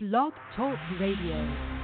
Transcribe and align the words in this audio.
Blog 0.00 0.32
Talk 0.54 0.78
Radio. 1.00 1.77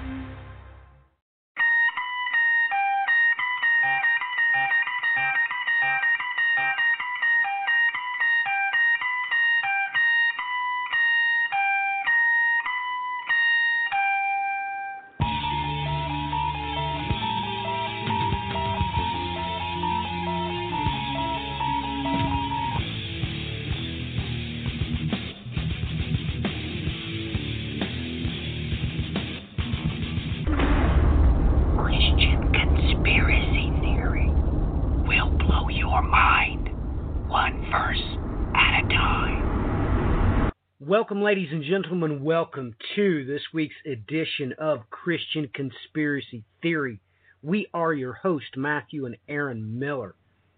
Welcome, 41.04 41.20
ladies 41.20 41.52
and 41.52 41.62
gentlemen. 41.62 42.24
Welcome 42.24 42.74
to 42.96 43.26
this 43.26 43.42
week's 43.52 43.74
edition 43.84 44.54
of 44.58 44.88
Christian 44.88 45.50
Conspiracy 45.52 46.44
Theory. 46.62 46.98
We 47.42 47.66
are 47.74 47.92
your 47.92 48.14
host, 48.14 48.56
Matthew 48.56 49.04
and 49.04 49.18
Aaron 49.28 49.78
Miller. 49.78 50.14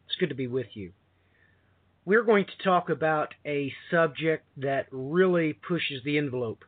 It's 0.06 0.14
good 0.20 0.28
to 0.28 0.37
be 0.37 0.46
with 0.46 0.68
you. 0.74 0.92
We're 2.04 2.23
going 2.23 2.45
to 2.45 2.64
talk 2.64 2.90
about 2.90 3.34
a 3.45 3.73
subject 3.90 4.46
that 4.59 4.87
really 4.92 5.52
pushes 5.52 6.04
the 6.04 6.16
envelope. 6.16 6.65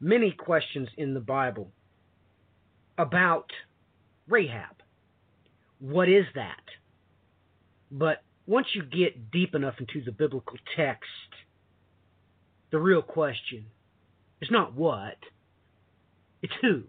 Many 0.00 0.32
questions 0.32 0.88
in 0.96 1.14
the 1.14 1.20
Bible 1.20 1.70
about 2.98 3.52
Rahab. 4.28 4.82
What 5.78 6.08
is 6.08 6.24
that? 6.34 6.64
But 7.92 8.24
once 8.48 8.66
you 8.74 8.82
get 8.82 9.30
deep 9.30 9.54
enough 9.54 9.74
into 9.78 10.04
the 10.04 10.10
biblical 10.10 10.56
text, 10.76 11.06
the 12.70 12.78
real 12.78 13.02
question 13.02 13.66
is 14.40 14.50
not 14.50 14.74
what, 14.74 15.16
it's 16.42 16.52
who. 16.60 16.84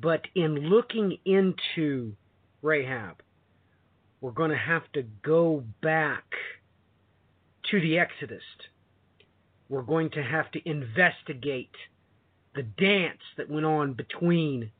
But 0.00 0.22
in 0.34 0.54
looking 0.68 1.18
into 1.24 2.14
Rahab, 2.62 3.22
we're 4.20 4.30
going 4.32 4.50
to 4.50 4.56
have 4.56 4.90
to 4.94 5.02
go 5.02 5.64
back 5.82 6.24
to 7.70 7.80
the 7.80 7.98
Exodus. 7.98 8.42
We're 9.68 9.82
going 9.82 10.10
to 10.10 10.22
have 10.22 10.50
to 10.52 10.68
investigate 10.68 11.74
the 12.54 12.62
dance 12.62 13.20
that 13.36 13.50
went 13.50 13.66
on 13.66 13.92
between, 13.92 14.70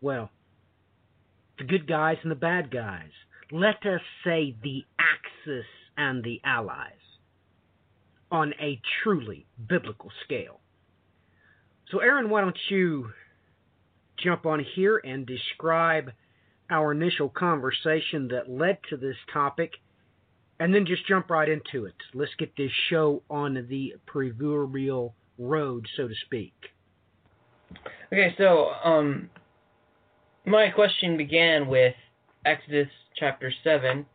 well, 0.00 0.30
the 1.58 1.64
good 1.64 1.86
guys 1.86 2.16
and 2.22 2.30
the 2.30 2.36
bad 2.36 2.70
guys. 2.70 3.10
Let 3.52 3.84
us 3.84 4.00
say 4.24 4.56
the 4.62 4.84
Axis 4.98 5.66
and 5.96 6.24
the 6.24 6.40
Allies 6.44 6.99
on 8.30 8.54
a 8.60 8.80
truly 9.02 9.46
biblical 9.68 10.10
scale. 10.24 10.60
So, 11.90 11.98
Aaron, 11.98 12.30
why 12.30 12.40
don't 12.42 12.56
you 12.68 13.10
jump 14.22 14.46
on 14.46 14.64
here 14.74 14.98
and 14.98 15.26
describe 15.26 16.12
our 16.70 16.92
initial 16.92 17.28
conversation 17.28 18.28
that 18.28 18.48
led 18.48 18.78
to 18.88 18.96
this 18.96 19.16
topic, 19.32 19.72
and 20.60 20.74
then 20.74 20.86
just 20.86 21.06
jump 21.06 21.30
right 21.30 21.48
into 21.48 21.86
it. 21.86 21.94
Let's 22.14 22.34
get 22.38 22.56
this 22.56 22.70
show 22.88 23.22
on 23.28 23.66
the 23.68 23.94
proverbial 24.06 25.14
road, 25.38 25.86
so 25.96 26.06
to 26.06 26.14
speak. 26.26 26.54
Okay, 28.12 28.34
so 28.38 28.70
um, 28.84 29.30
my 30.44 30.70
question 30.70 31.16
began 31.16 31.66
with 31.66 31.94
Exodus 32.44 32.88
chapter 33.16 33.52
7, 33.64 34.06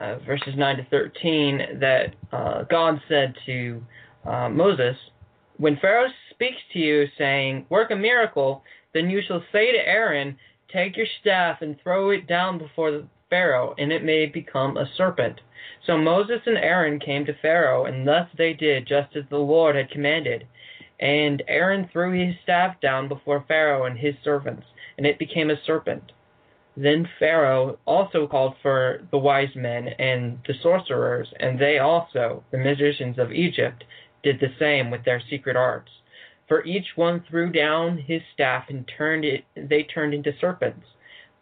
uh, 0.00 0.18
verses 0.26 0.54
9 0.56 0.76
to 0.78 0.86
13, 0.90 1.78
that 1.80 2.14
uh, 2.32 2.62
God 2.64 3.00
said 3.08 3.34
to 3.46 3.82
uh, 4.24 4.48
Moses, 4.48 4.96
When 5.58 5.76
Pharaoh 5.76 6.08
speaks 6.30 6.56
to 6.72 6.78
you, 6.78 7.06
saying, 7.18 7.66
Work 7.68 7.90
a 7.90 7.96
miracle, 7.96 8.62
then 8.94 9.10
you 9.10 9.20
shall 9.26 9.42
say 9.52 9.72
to 9.72 9.78
Aaron, 9.78 10.36
Take 10.72 10.96
your 10.96 11.06
staff 11.20 11.62
and 11.62 11.76
throw 11.82 12.10
it 12.10 12.26
down 12.26 12.58
before 12.58 13.02
Pharaoh, 13.28 13.74
and 13.78 13.92
it 13.92 14.04
may 14.04 14.26
become 14.26 14.76
a 14.76 14.90
serpent. 14.96 15.40
So 15.86 15.96
Moses 15.96 16.40
and 16.46 16.58
Aaron 16.58 16.98
came 16.98 17.24
to 17.26 17.34
Pharaoh, 17.40 17.84
and 17.84 18.06
thus 18.06 18.28
they 18.36 18.52
did 18.52 18.86
just 18.86 19.16
as 19.16 19.24
the 19.30 19.38
Lord 19.38 19.76
had 19.76 19.90
commanded. 19.90 20.46
And 20.98 21.42
Aaron 21.48 21.88
threw 21.92 22.12
his 22.12 22.34
staff 22.42 22.80
down 22.80 23.08
before 23.08 23.44
Pharaoh 23.48 23.86
and 23.86 23.98
his 23.98 24.14
servants, 24.22 24.66
and 24.96 25.06
it 25.06 25.18
became 25.18 25.50
a 25.50 25.62
serpent. 25.64 26.12
Then 26.82 27.06
Pharaoh 27.18 27.78
also 27.84 28.26
called 28.26 28.54
for 28.62 29.02
the 29.10 29.18
wise 29.18 29.54
men 29.54 29.88
and 29.98 30.38
the 30.46 30.54
sorcerers, 30.62 31.28
and 31.38 31.58
they 31.58 31.78
also, 31.78 32.42
the 32.52 32.56
magicians 32.56 33.18
of 33.18 33.32
Egypt, 33.32 33.84
did 34.22 34.40
the 34.40 34.54
same 34.58 34.90
with 34.90 35.04
their 35.04 35.20
secret 35.28 35.56
arts. 35.56 35.90
For 36.48 36.64
each 36.64 36.96
one 36.96 37.22
threw 37.28 37.52
down 37.52 37.98
his 37.98 38.22
staff 38.32 38.64
and 38.70 38.90
turned 38.96 39.26
it 39.26 39.44
they 39.54 39.82
turned 39.82 40.14
into 40.14 40.32
serpents. 40.40 40.86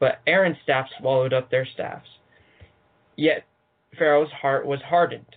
But 0.01 0.19
Aaron's 0.27 0.59
staff 0.65 0.89
swallowed 0.99 1.33
up 1.33 1.51
their 1.51 1.65
staffs. 1.67 2.09
Yet 3.15 3.45
Pharaoh's 3.97 4.33
heart 4.33 4.67
was 4.67 4.81
hardened, 4.83 5.37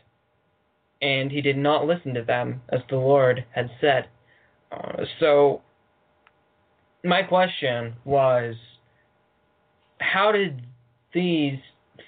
and 1.00 1.32
he 1.32 1.42
did 1.42 1.58
not 1.58 1.86
listen 1.86 2.16
to 2.16 2.24
them 2.24 2.64
as 2.70 2.82
the 2.90 2.98
Lord 2.98 3.46
had 3.52 3.70
said. 3.80 4.08
Uh, 4.72 5.06
so, 5.20 5.62
my 7.04 7.22
question 7.22 7.94
was, 8.04 8.56
how 10.02 10.32
did 10.32 10.62
these 11.14 11.60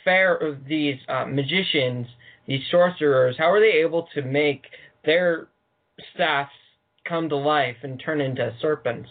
fair 0.03 0.59
these 0.67 0.97
uh, 1.07 1.25
magicians, 1.25 2.07
these 2.47 2.61
sorcerers, 2.69 3.35
how 3.37 3.51
were 3.51 3.59
they 3.59 3.77
able 3.77 4.07
to 4.13 4.21
make 4.21 4.63
their 5.05 5.47
staffs 6.13 6.51
come 7.07 7.29
to 7.29 7.35
life 7.35 7.77
and 7.83 8.01
turn 8.03 8.19
into 8.21 8.53
serpents? 8.61 9.09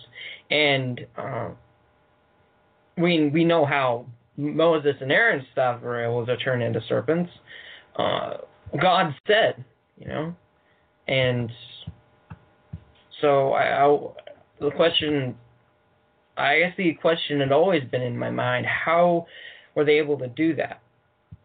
And 0.50 1.00
uh, 1.16 1.50
we 2.98 3.28
we 3.28 3.44
know 3.44 3.65
how 3.65 4.06
Moses 4.37 4.97
and 5.00 5.12
Aaron's 5.12 5.47
staff 5.53 5.81
were 5.82 6.04
able 6.04 6.26
to 6.26 6.37
turn 6.38 6.62
into 6.62 6.81
serpents. 6.88 7.31
Uh, 7.97 8.38
God 8.81 9.15
said, 9.26 9.65
you 9.98 10.09
know, 10.09 10.34
and 11.06 11.50
so 13.21 13.53
I, 13.53 13.84
I, 13.84 13.98
the 14.60 14.71
question, 14.71 15.37
I 16.42 16.58
guess 16.58 16.75
the 16.76 16.92
question 16.94 17.38
had 17.38 17.53
always 17.53 17.84
been 17.84 18.03
in 18.03 18.19
my 18.19 18.30
mind: 18.30 18.66
How 18.66 19.26
were 19.76 19.84
they 19.84 19.98
able 19.98 20.19
to 20.19 20.26
do 20.26 20.56
that? 20.56 20.82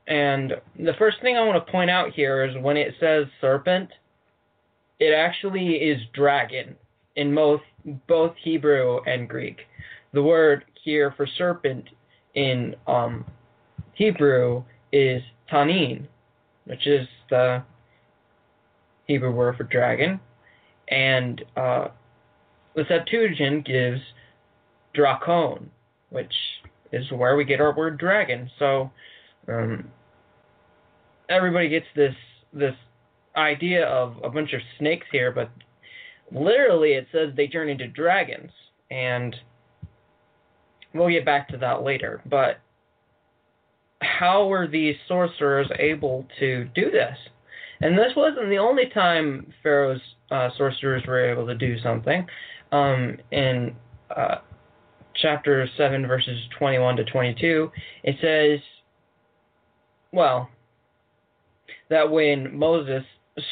And 0.07 0.53
the 0.79 0.95
first 0.97 1.21
thing 1.21 1.37
I 1.37 1.45
want 1.45 1.63
to 1.63 1.71
point 1.71 1.91
out 1.91 2.13
here 2.13 2.43
is 2.43 2.55
when 2.63 2.77
it 2.77 2.95
says 2.99 3.27
serpent, 3.39 3.89
it 4.99 5.13
actually 5.13 5.75
is 5.75 6.01
dragon 6.13 6.75
in 7.15 7.35
both 7.35 7.61
both 8.07 8.33
Hebrew 8.43 9.01
and 9.05 9.29
Greek. 9.29 9.59
The 10.13 10.23
word 10.23 10.65
here 10.83 11.13
for 11.15 11.27
serpent 11.37 11.85
in 12.33 12.75
um, 12.87 13.23
Hebrew 13.93 14.63
is 14.91 15.21
tanin, 15.51 16.07
which 16.65 16.87
is 16.87 17.07
the 17.29 17.61
Hebrew 19.05 19.31
word 19.31 19.57
for 19.57 19.63
dragon, 19.63 20.19
and 20.87 21.43
uh, 21.55 21.89
the 22.75 22.83
Septuagint 22.87 23.65
gives 23.65 24.01
drakon, 24.97 25.65
which 26.09 26.33
is 26.91 27.11
where 27.11 27.35
we 27.35 27.45
get 27.45 27.61
our 27.61 27.75
word 27.75 27.97
dragon. 27.97 28.49
So 28.59 28.91
um, 29.47 29.91
everybody 31.29 31.69
gets 31.69 31.85
this 31.95 32.15
this 32.53 32.75
idea 33.35 33.85
of 33.85 34.15
a 34.23 34.29
bunch 34.29 34.53
of 34.53 34.61
snakes 34.79 35.05
here, 35.11 35.31
but 35.31 35.51
literally 36.31 36.93
it 36.93 37.07
says 37.11 37.29
they 37.35 37.47
turn 37.47 37.69
into 37.69 37.87
dragons, 37.87 38.51
and 38.89 39.35
we'll 40.93 41.09
get 41.09 41.25
back 41.25 41.47
to 41.49 41.57
that 41.57 41.83
later. 41.83 42.21
But 42.25 42.59
how 44.01 44.47
were 44.47 44.67
these 44.67 44.95
sorcerers 45.07 45.67
able 45.79 46.25
to 46.39 46.65
do 46.73 46.89
this? 46.89 47.17
And 47.81 47.97
this 47.97 48.13
wasn't 48.15 48.49
the 48.49 48.57
only 48.57 48.87
time 48.93 49.53
Pharaoh's 49.61 50.01
uh, 50.31 50.49
sorcerers 50.57 51.03
were 51.07 51.29
able 51.29 51.45
to 51.45 51.55
do 51.55 51.79
something. 51.79 52.25
Um, 52.71 53.17
in 53.31 53.75
uh, 54.15 54.37
chapter 55.21 55.67
7, 55.77 56.07
verses 56.07 56.39
21 56.57 56.97
to 56.97 57.03
22, 57.05 57.71
it 58.03 58.15
says, 58.21 58.59
well, 60.11 60.49
that 61.89 62.09
when 62.09 62.57
Moses 62.57 63.03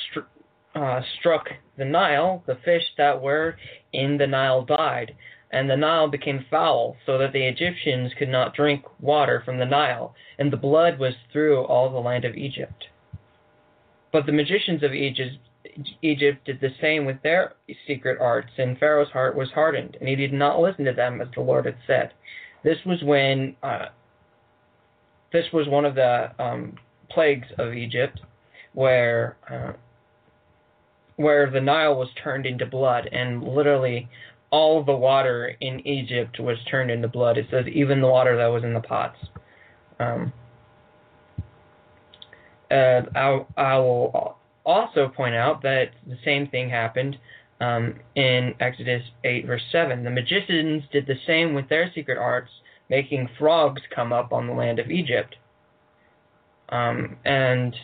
str- 0.09 0.79
uh, 0.79 1.01
struck 1.19 1.47
the 1.77 1.85
Nile, 1.85 2.43
the 2.47 2.57
fish 2.65 2.83
that 2.97 3.21
were 3.21 3.55
in 3.93 4.17
the 4.17 4.27
Nile 4.27 4.63
died, 4.63 5.15
and 5.51 5.69
the 5.69 5.77
Nile 5.77 6.09
became 6.09 6.45
foul, 6.49 6.97
so 7.05 7.17
that 7.17 7.31
the 7.31 7.47
Egyptians 7.47 8.11
could 8.17 8.29
not 8.29 8.55
drink 8.55 8.83
water 8.99 9.41
from 9.45 9.57
the 9.57 9.65
Nile, 9.65 10.13
and 10.37 10.51
the 10.51 10.57
blood 10.57 10.99
was 10.99 11.13
through 11.31 11.63
all 11.63 11.89
the 11.89 11.99
land 11.99 12.25
of 12.25 12.35
Egypt. 12.35 12.85
But 14.11 14.25
the 14.25 14.31
magicians 14.31 14.83
of 14.83 14.93
Egypt, 14.93 15.35
Egypt 16.01 16.45
did 16.45 16.59
the 16.61 16.73
same 16.81 17.05
with 17.05 17.21
their 17.21 17.53
secret 17.87 18.17
arts, 18.19 18.51
and 18.57 18.77
Pharaoh's 18.77 19.09
heart 19.09 19.35
was 19.35 19.49
hardened, 19.51 19.97
and 19.99 20.07
he 20.07 20.15
did 20.15 20.33
not 20.33 20.59
listen 20.59 20.85
to 20.85 20.93
them 20.93 21.21
as 21.21 21.27
the 21.35 21.41
Lord 21.41 21.65
had 21.65 21.77
said. 21.85 22.13
This 22.63 22.77
was 22.85 23.03
when 23.03 23.55
uh, 23.61 23.87
this 25.31 25.45
was 25.51 25.67
one 25.67 25.85
of 25.85 25.95
the 25.95 26.31
um, 26.39 26.75
plagues 27.09 27.47
of 27.57 27.73
Egypt, 27.73 28.21
where 28.73 29.37
uh, 29.49 29.73
where 31.17 31.49
the 31.49 31.61
Nile 31.61 31.95
was 31.95 32.09
turned 32.23 32.45
into 32.45 32.65
blood, 32.65 33.07
and 33.11 33.43
literally 33.43 34.09
all 34.51 34.83
the 34.83 34.95
water 34.95 35.55
in 35.59 35.85
Egypt 35.85 36.39
was 36.39 36.57
turned 36.69 36.91
into 36.91 37.07
blood. 37.07 37.37
It 37.37 37.47
says 37.51 37.65
even 37.67 38.01
the 38.01 38.07
water 38.07 38.37
that 38.37 38.47
was 38.47 38.63
in 38.63 38.73
the 38.73 38.79
pots. 38.81 39.17
Um, 39.99 40.31
uh, 42.71 43.01
I, 43.15 43.45
I 43.57 43.77
will 43.77 44.37
also 44.65 45.07
point 45.07 45.35
out 45.35 45.61
that 45.63 45.91
the 46.07 46.17
same 46.23 46.47
thing 46.47 46.69
happened 46.69 47.17
um, 47.61 47.95
in 48.15 48.53
Exodus 48.59 49.03
8, 49.23 49.45
verse 49.45 49.61
7. 49.71 50.03
The 50.03 50.09
magicians 50.09 50.83
did 50.91 51.07
the 51.07 51.19
same 51.25 51.53
with 51.53 51.69
their 51.69 51.91
secret 51.93 52.17
arts, 52.17 52.51
making 52.89 53.29
frogs 53.39 53.81
come 53.93 54.11
up 54.11 54.33
on 54.33 54.47
the 54.47 54.53
land 54.53 54.79
of 54.79 54.91
Egypt. 54.91 55.35
Um, 56.69 57.17
and 57.25 57.75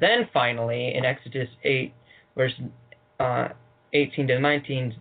then 0.00 0.28
finally, 0.32 0.94
in 0.94 1.04
Exodus 1.04 1.48
8, 1.62 1.92
verse 2.36 2.52
uh, 3.20 3.48
18 3.92 4.26
to 4.28 4.38
19, 4.38 4.96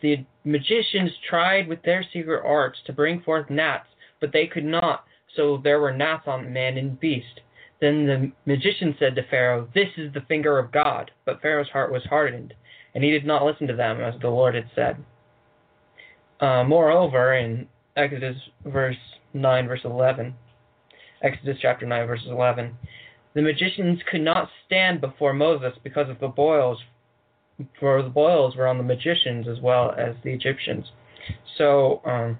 the 0.00 0.24
magicians 0.44 1.10
tried 1.28 1.66
with 1.66 1.82
their 1.82 2.04
secret 2.12 2.42
arts 2.46 2.78
to 2.86 2.92
bring 2.92 3.20
forth 3.22 3.50
gnats, 3.50 3.88
but 4.20 4.32
they 4.32 4.46
could 4.46 4.64
not, 4.64 5.04
so 5.34 5.60
there 5.62 5.80
were 5.80 5.92
gnats 5.92 6.24
on 6.26 6.52
man 6.52 6.78
and 6.78 7.00
beast. 7.00 7.40
Then 7.80 8.06
the 8.06 8.32
magician 8.44 8.96
said 8.98 9.14
to 9.14 9.22
Pharaoh, 9.30 9.68
This 9.74 9.88
is 9.96 10.12
the 10.12 10.22
finger 10.22 10.58
of 10.58 10.72
God. 10.72 11.10
But 11.24 11.40
Pharaoh's 11.40 11.68
heart 11.68 11.92
was 11.92 12.02
hardened, 12.04 12.54
and 12.94 13.04
he 13.04 13.10
did 13.10 13.24
not 13.24 13.44
listen 13.44 13.66
to 13.68 13.76
them, 13.76 14.00
as 14.00 14.14
the 14.20 14.28
Lord 14.28 14.54
had 14.54 14.68
said. 14.74 14.96
Uh, 16.40 16.64
moreover, 16.64 17.34
in 17.34 17.68
Exodus 17.96 18.36
verse 18.64 18.96
9, 19.34 19.68
verse 19.68 19.80
11, 19.84 20.34
Exodus 21.22 21.58
chapter 21.60 21.86
9, 21.86 22.06
verse 22.06 22.22
11, 22.28 22.76
the 23.34 23.42
magicians 23.42 24.00
could 24.10 24.20
not 24.20 24.48
stand 24.66 25.00
before 25.00 25.32
Moses 25.32 25.72
because 25.82 26.08
of 26.08 26.20
the 26.20 26.28
boils, 26.28 26.78
for 27.78 28.02
the 28.02 28.08
boils 28.08 28.56
were 28.56 28.68
on 28.68 28.78
the 28.78 28.84
magicians 28.84 29.46
as 29.48 29.60
well 29.60 29.92
as 29.98 30.14
the 30.22 30.32
Egyptians. 30.32 30.86
So 31.56 32.00
um, 32.04 32.38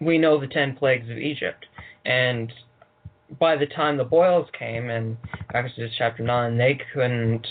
we 0.00 0.18
know 0.18 0.40
the 0.40 0.46
ten 0.46 0.74
plagues 0.76 1.10
of 1.10 1.18
Egypt, 1.18 1.66
and 2.04 2.52
by 3.38 3.56
the 3.56 3.66
time 3.66 3.96
the 3.96 4.04
boils 4.04 4.48
came 4.58 4.90
in 4.90 5.16
Exodus 5.52 5.92
chapter 5.96 6.22
nine, 6.22 6.56
they 6.56 6.78
couldn't, 6.92 7.46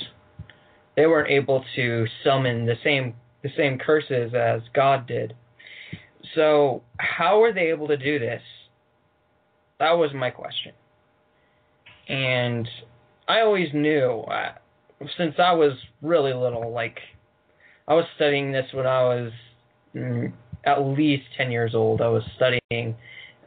they 0.96 1.06
weren't 1.06 1.30
able 1.30 1.64
to 1.76 2.06
summon 2.24 2.66
the 2.66 2.76
same 2.84 3.16
the 3.44 3.50
same 3.56 3.78
curses 3.78 4.34
as 4.34 4.62
God 4.74 5.06
did. 5.06 5.36
So 6.34 6.82
how 6.98 7.40
were 7.40 7.54
they 7.54 7.70
able 7.70 7.88
to 7.90 7.98
do 7.98 8.18
this? 8.18 8.42
That 9.80 9.92
was 9.92 10.12
my 10.16 10.32
question. 10.32 10.72
And 12.08 12.68
I 13.28 13.42
always 13.42 13.68
knew, 13.72 14.22
uh, 14.22 14.54
since 15.16 15.36
I 15.38 15.54
was 15.54 15.74
really 16.02 16.34
little, 16.34 16.72
like 16.72 16.98
I 17.88 17.94
was 17.94 18.06
studying 18.16 18.52
this 18.52 18.66
when 18.74 18.88
I 18.88 19.04
was 19.04 19.32
mm, 19.96 20.34
at 20.66 20.80
least 20.80 21.24
10 21.38 21.52
years 21.52 21.76
old. 21.76 22.02
I 22.02 22.08
was 22.08 22.24
studying 22.36 22.96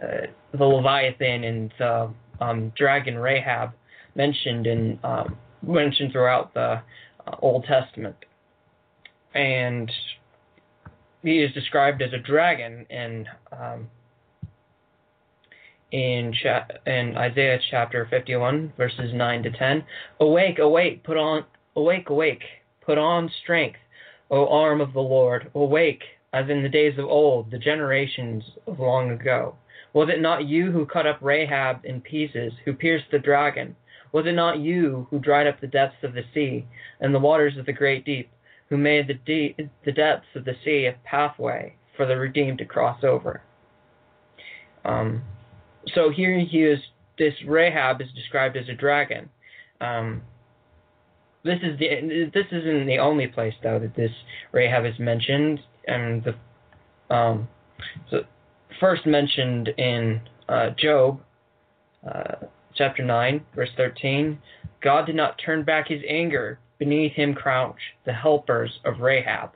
the 0.00 0.64
Leviathan 0.64 1.44
and 1.44 1.72
the 1.78 2.10
um, 2.40 2.72
dragon 2.76 3.18
Rahab 3.18 3.72
mentioned 4.14 4.66
in 4.66 4.98
um, 5.02 5.36
mentioned 5.62 6.12
throughout 6.12 6.54
the 6.54 6.80
uh, 7.26 7.36
Old 7.42 7.64
Testament, 7.64 8.16
and 9.34 9.90
he 11.22 11.40
is 11.40 11.52
described 11.52 12.02
as 12.02 12.12
a 12.12 12.18
dragon 12.18 12.86
in 12.90 13.26
um, 13.52 13.88
in 15.90 16.34
cha- 16.42 16.66
in 16.86 17.16
Isaiah 17.16 17.58
chapter 17.70 18.06
51 18.10 18.74
verses 18.76 19.12
9 19.14 19.42
to 19.44 19.50
10. 19.50 19.84
Awake, 20.20 20.58
awake, 20.58 21.02
put 21.04 21.16
on 21.16 21.44
awake, 21.76 22.10
awake, 22.10 22.42
put 22.84 22.98
on 22.98 23.30
strength, 23.42 23.78
O 24.30 24.46
arm 24.48 24.80
of 24.80 24.92
the 24.92 25.00
Lord. 25.00 25.50
Awake, 25.54 26.02
as 26.32 26.48
in 26.50 26.62
the 26.62 26.68
days 26.68 26.98
of 26.98 27.06
old, 27.06 27.50
the 27.50 27.58
generations 27.58 28.44
of 28.66 28.78
long 28.78 29.10
ago. 29.10 29.56
Was 29.93 30.08
it 30.08 30.20
not 30.20 30.46
you 30.46 30.70
who 30.70 30.87
cut 30.87 31.06
up 31.06 31.19
Rahab 31.20 31.85
in 31.85 32.00
pieces, 32.00 32.52
who 32.64 32.73
pierced 32.73 33.06
the 33.11 33.19
dragon? 33.19 33.75
Was 34.12 34.26
it 34.26 34.32
not 34.32 34.58
you 34.58 35.06
who 35.11 35.19
dried 35.19 35.46
up 35.46 35.61
the 35.61 35.67
depths 35.67 36.02
of 36.02 36.14
the 36.14 36.25
sea 36.35 36.67
and 37.00 37.14
the 37.14 37.19
waters 37.19 37.56
of 37.56 37.67
the 37.67 37.73
great 37.73 38.05
deep, 38.05 38.31
who 38.69 38.76
made 38.76 39.08
the, 39.26 39.55
the 39.85 39.93
depths 39.93 40.29
of 40.35 40.44
the 40.44 40.56
sea 40.64 40.87
a 40.87 40.96
pathway 41.05 41.75
for 41.96 42.06
the 42.06 42.17
redeemed 42.17 42.58
to 42.58 42.64
cross 42.64 43.02
over? 43.02 43.43
Um, 44.85 45.23
so 45.94 46.11
here 46.11 46.38
he 46.38 46.64
is. 46.64 46.79
This 47.19 47.34
Rahab 47.46 48.00
is 48.00 48.08
described 48.14 48.56
as 48.56 48.69
a 48.69 48.75
dragon. 48.75 49.29
Um, 49.81 50.23
this 51.44 51.58
is 51.62 51.79
the 51.79 52.31
this 52.32 52.46
isn't 52.52 52.87
the 52.87 52.99
only 52.99 53.26
place 53.26 53.55
though 53.62 53.79
that 53.79 53.94
this 53.96 54.11
Rahab 54.52 54.84
is 54.84 54.99
mentioned, 54.99 55.61
and 55.87 56.23
the 56.23 57.14
um, 57.14 57.49
so 58.11 58.23
first 58.80 59.06
mentioned 59.06 59.69
in 59.76 60.20
uh, 60.48 60.70
Job, 60.70 61.20
uh, 62.06 62.46
chapter 62.75 63.04
9, 63.04 63.44
verse 63.54 63.70
13. 63.76 64.38
God 64.82 65.06
did 65.06 65.16
not 65.16 65.40
turn 65.44 65.64
back 65.64 65.88
his 65.88 66.02
anger. 66.08 66.58
Beneath 66.78 67.12
him 67.12 67.34
crouch 67.34 67.80
the 68.06 68.12
helpers 68.12 68.78
of 68.84 69.00
Rahab. 69.00 69.50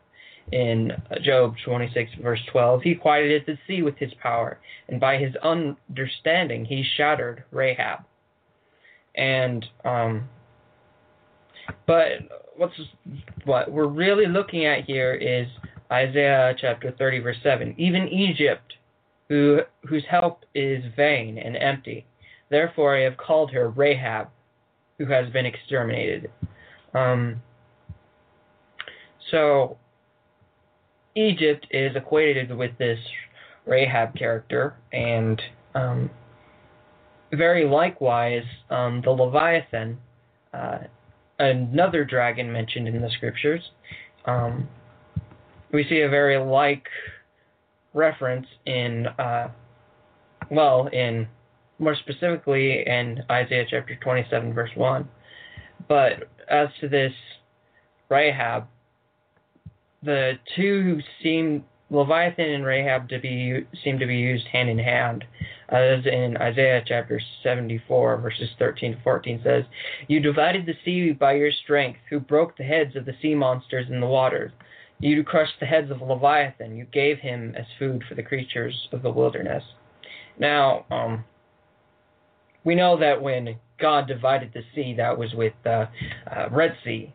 In 0.50 0.90
uh, 0.90 1.20
Job 1.22 1.54
26, 1.64 2.10
verse 2.20 2.40
12, 2.50 2.82
he 2.82 2.94
quieted 2.96 3.44
the 3.46 3.56
sea 3.66 3.82
with 3.82 3.96
his 3.96 4.12
power, 4.20 4.58
and 4.88 5.00
by 5.00 5.16
his 5.16 5.34
understanding 5.36 6.64
he 6.64 6.84
shattered 6.96 7.44
Rahab. 7.52 8.00
And, 9.14 9.64
um, 9.84 10.28
but 11.86 12.08
what's 12.56 12.75
what 13.44 13.70
we're 13.70 13.86
really 13.86 14.26
looking 14.26 14.66
at 14.66 14.84
here 14.84 15.14
is 15.14 15.46
Isaiah 15.90 16.54
chapter 16.60 16.90
30, 16.90 17.20
verse 17.20 17.36
7. 17.42 17.75
Even 17.78 18.08
Egypt 18.08 18.75
who, 19.28 19.60
whose 19.88 20.04
help 20.10 20.44
is 20.54 20.82
vain 20.96 21.38
and 21.38 21.56
empty. 21.56 22.06
Therefore 22.50 22.96
I 22.96 23.02
have 23.02 23.16
called 23.16 23.50
her 23.52 23.70
Rahab, 23.70 24.28
who 24.98 25.06
has 25.06 25.30
been 25.32 25.46
exterminated. 25.46 26.30
Um, 26.94 27.42
so 29.30 29.78
Egypt 31.14 31.66
is 31.70 31.97
equated 31.97 32.54
with 32.54 32.76
this 32.78 32.99
Rahab 33.66 34.14
character, 34.14 34.75
and 34.92 35.40
um, 35.75 36.11
very 37.32 37.66
likewise, 37.66 38.44
um, 38.70 39.00
the 39.02 39.11
Leviathan, 39.11 39.99
uh, 40.52 40.78
another 41.38 42.04
dragon 42.04 42.52
mentioned 42.52 42.88
in 42.88 43.00
the 43.00 43.11
scriptures, 43.11 43.62
um, 44.26 44.68
we 45.73 45.87
see 45.88 46.00
a 46.00 46.08
very 46.08 46.38
like 46.38 46.85
reference 47.94 48.46
in, 48.66 49.06
uh, 49.18 49.50
well, 50.50 50.88
in 50.88 51.28
more 51.78 51.96
specifically 51.96 52.87
in 52.87 53.22
Isaiah 53.30 53.66
chapter 53.68 53.96
27, 53.96 54.54
verse 54.54 54.70
1. 54.75 55.08
But 55.88 56.28
as 56.49 56.68
to 56.80 56.88
this 56.88 57.12
Rahab, 58.08 58.66
the 60.02 60.34
two 60.56 61.00
seem 61.22 61.64
Leviathan 61.90 62.49
and 62.49 62.64
Rahab 62.64 63.08
to 63.11 63.18
be 63.18 63.66
seem 63.84 63.99
to 63.99 64.06
be 64.06 64.16
used 64.16 64.46
hand 64.46 64.70
in 64.70 64.78
hand, 64.78 65.25
as 65.68 66.06
in 66.06 66.37
Isaiah 66.38 66.82
chapter 66.87 67.20
74 67.42 68.16
verses 68.18 68.49
13 68.58 68.96
to 68.96 69.02
14 69.02 69.40
says, 69.44 69.64
"You 70.08 70.20
divided 70.20 70.64
the 70.64 70.76
sea 70.84 71.12
by 71.12 71.34
your 71.34 71.52
strength, 71.52 72.00
who 72.08 72.18
broke 72.18 72.56
the 72.56 72.64
heads 72.64 72.96
of 72.96 73.04
the 73.04 73.14
sea 73.20 73.34
monsters 73.34 73.90
in 73.90 74.00
the 74.00 74.06
waters. 74.06 74.52
You 75.02 75.25
crushed 75.25 75.59
the 75.59 75.66
heads 75.66 75.90
of 75.90 76.00
Leviathan. 76.00 76.76
You 76.76 76.87
gave 76.92 77.18
him 77.18 77.56
as 77.59 77.66
food 77.76 78.04
for 78.09 78.14
the 78.14 78.23
creatures 78.23 78.88
of 78.92 79.02
the 79.02 79.11
wilderness. 79.11 79.64
Now, 80.38 80.87
um, 80.92 81.25
we 82.62 82.76
know 82.76 82.97
that 83.00 83.21
when 83.21 83.56
God 83.80 84.06
divided 84.06 84.52
the 84.54 84.62
sea, 84.76 84.94
that 84.97 85.18
was 85.18 85.35
with 85.35 85.54
the 85.64 85.88
uh, 86.30 86.49
Red 86.52 86.76
Sea. 86.85 87.12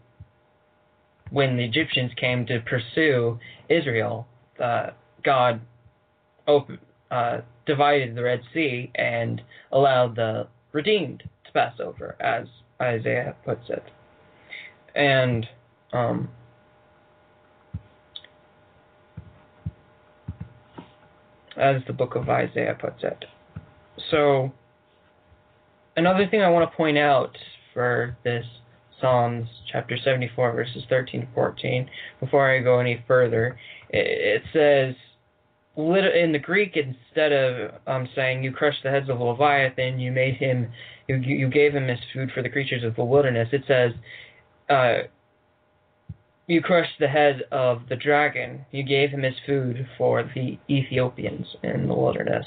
When 1.32 1.56
the 1.56 1.64
Egyptians 1.64 2.12
came 2.18 2.46
to 2.48 2.60
pursue 2.60 3.40
Israel, 3.70 4.28
uh, 4.62 4.88
God 5.24 5.62
uh, 7.10 7.38
divided 7.66 8.16
the 8.16 8.24
Red 8.24 8.42
Sea 8.54 8.92
and 8.96 9.42
allowed 9.72 10.18
the 10.18 10.48
redeemed 10.74 11.24
to 11.46 11.52
pass 11.54 11.80
over, 11.80 12.18
as 12.20 12.48
Isaiah 12.82 13.34
puts 13.46 13.70
it. 13.70 13.84
And 14.94 15.48
um, 15.94 16.30
as 21.58 21.82
the 21.88 21.94
book 21.94 22.16
of 22.16 22.30
Isaiah 22.30 22.78
puts 22.80 23.04
it. 23.04 23.26
So, 24.12 24.52
another 25.96 26.28
thing 26.28 26.42
I 26.42 26.50
want 26.50 26.70
to 26.70 26.78
point 26.78 26.98
out 26.98 27.36
for 27.74 28.18
this 28.24 28.46
Psalms 29.02 29.48
chapter 29.72 29.98
74, 29.98 30.54
verses 30.54 30.84
13 30.90 31.22
to 31.22 31.28
14, 31.34 31.90
before 32.20 32.52
I 32.52 32.60
go 32.62 32.80
any 32.80 33.04
further. 33.08 33.58
It, 33.90 34.42
says, 34.54 34.96
in 35.76 36.32
the 36.32 36.40
Greek, 36.40 36.76
instead 36.76 37.32
of 37.32 37.72
um, 37.86 38.10
saying 38.16 38.44
you 38.44 38.52
crushed 38.52 38.84
the 38.84 38.90
heads 38.90 39.10
of 39.10 39.20
Leviathan, 39.20 40.00
you 40.00 40.12
made 40.12 40.36
him, 40.36 40.72
you, 41.08 41.18
you 41.18 41.50
gave 41.50 41.74
him 41.74 41.90
as 41.90 42.00
food 42.14 42.32
for 42.34 42.42
the 42.42 42.50
creatures 42.50 42.84
of 42.84 42.96
the 42.96 43.04
wilderness. 43.04 43.50
It 43.52 43.64
says, 43.68 43.92
uh, 44.70 45.08
you 46.48 46.62
crushed 46.62 46.98
the 46.98 47.10
head 47.10 47.44
of 47.52 47.90
the 47.90 47.98
dragon. 47.98 48.66
You 48.72 48.84
gave 48.84 49.10
him 49.10 49.24
his 49.24 49.36
food 49.46 49.86
for 49.98 50.24
the 50.24 50.58
Ethiopians 50.70 51.46
in 51.62 51.88
the 51.88 51.94
wilderness. 51.94 52.46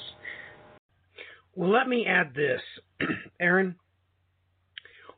Well, 1.54 1.71
let 1.71 1.87
me 1.87 2.07
add 2.07 2.33
this, 2.35 2.62
Aaron. 3.40 3.76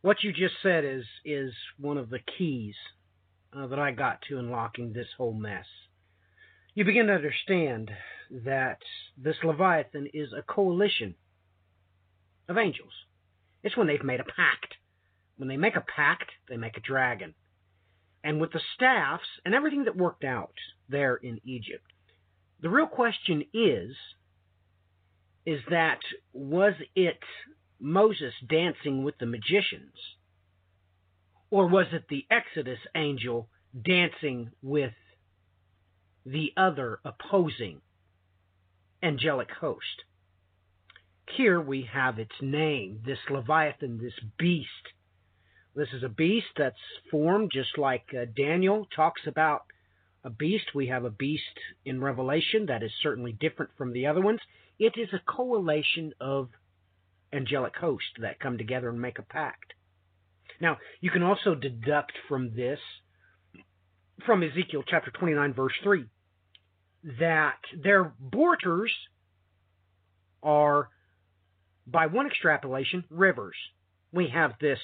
What 0.00 0.24
you 0.24 0.32
just 0.32 0.54
said 0.64 0.84
is 0.84 1.04
is 1.24 1.52
one 1.78 1.96
of 1.96 2.10
the 2.10 2.18
keys 2.36 2.74
uh, 3.56 3.68
that 3.68 3.78
I 3.78 3.92
got 3.92 4.22
to 4.28 4.40
unlocking 4.40 4.92
this 4.92 5.06
whole 5.16 5.32
mess. 5.32 5.66
You 6.74 6.84
begin 6.84 7.06
to 7.06 7.12
understand 7.12 7.92
that 8.44 8.78
this 9.16 9.36
Leviathan 9.44 10.08
is 10.12 10.30
a 10.32 10.42
coalition 10.42 11.14
of 12.48 12.58
angels. 12.58 12.92
It's 13.62 13.76
when 13.76 13.86
they've 13.86 14.02
made 14.02 14.18
a 14.18 14.24
pact. 14.24 14.74
When 15.36 15.48
they 15.48 15.56
make 15.56 15.76
a 15.76 15.84
pact, 15.94 16.30
they 16.48 16.56
make 16.56 16.76
a 16.76 16.80
dragon 16.80 17.34
and 18.24 18.40
with 18.40 18.52
the 18.52 18.60
staffs 18.74 19.26
and 19.44 19.54
everything 19.54 19.84
that 19.84 19.96
worked 19.96 20.24
out 20.24 20.54
there 20.88 21.16
in 21.16 21.40
Egypt. 21.44 21.84
The 22.60 22.70
real 22.70 22.86
question 22.86 23.44
is 23.52 23.94
is 25.44 25.60
that 25.70 25.98
was 26.32 26.74
it 26.94 27.18
Moses 27.80 28.32
dancing 28.48 29.02
with 29.02 29.18
the 29.18 29.26
magicians 29.26 29.96
or 31.50 31.66
was 31.66 31.86
it 31.92 32.04
the 32.08 32.24
Exodus 32.30 32.78
angel 32.94 33.48
dancing 33.84 34.50
with 34.62 34.94
the 36.24 36.52
other 36.56 37.00
opposing 37.04 37.80
angelic 39.02 39.50
host? 39.50 40.04
Here 41.36 41.60
we 41.60 41.88
have 41.92 42.18
its 42.18 42.34
name, 42.40 43.00
this 43.04 43.18
Leviathan, 43.28 43.98
this 43.98 44.14
beast 44.38 44.68
this 45.74 45.88
is 45.94 46.02
a 46.02 46.08
beast 46.08 46.48
that's 46.56 46.76
formed 47.10 47.50
just 47.52 47.78
like 47.78 48.04
uh, 48.14 48.26
Daniel 48.36 48.86
talks 48.94 49.22
about 49.26 49.62
a 50.24 50.30
beast. 50.30 50.74
We 50.74 50.88
have 50.88 51.04
a 51.04 51.10
beast 51.10 51.42
in 51.84 52.00
Revelation 52.00 52.66
that 52.66 52.82
is 52.82 52.90
certainly 53.02 53.32
different 53.32 53.72
from 53.78 53.92
the 53.92 54.06
other 54.06 54.20
ones. 54.20 54.40
It 54.78 54.94
is 54.96 55.08
a 55.12 55.32
coalition 55.32 56.12
of 56.20 56.50
angelic 57.32 57.74
hosts 57.76 58.10
that 58.20 58.40
come 58.40 58.58
together 58.58 58.90
and 58.90 59.00
make 59.00 59.18
a 59.18 59.22
pact. 59.22 59.72
Now, 60.60 60.78
you 61.00 61.10
can 61.10 61.22
also 61.22 61.54
deduct 61.54 62.12
from 62.28 62.54
this, 62.54 62.78
from 64.26 64.42
Ezekiel 64.42 64.84
chapter 64.86 65.10
29, 65.10 65.54
verse 65.54 65.72
3, 65.82 66.04
that 67.18 67.58
their 67.82 68.12
borders 68.20 68.92
are, 70.42 70.88
by 71.86 72.06
one 72.06 72.26
extrapolation, 72.26 73.04
rivers. 73.10 73.56
We 74.12 74.28
have 74.28 74.52
this 74.60 74.78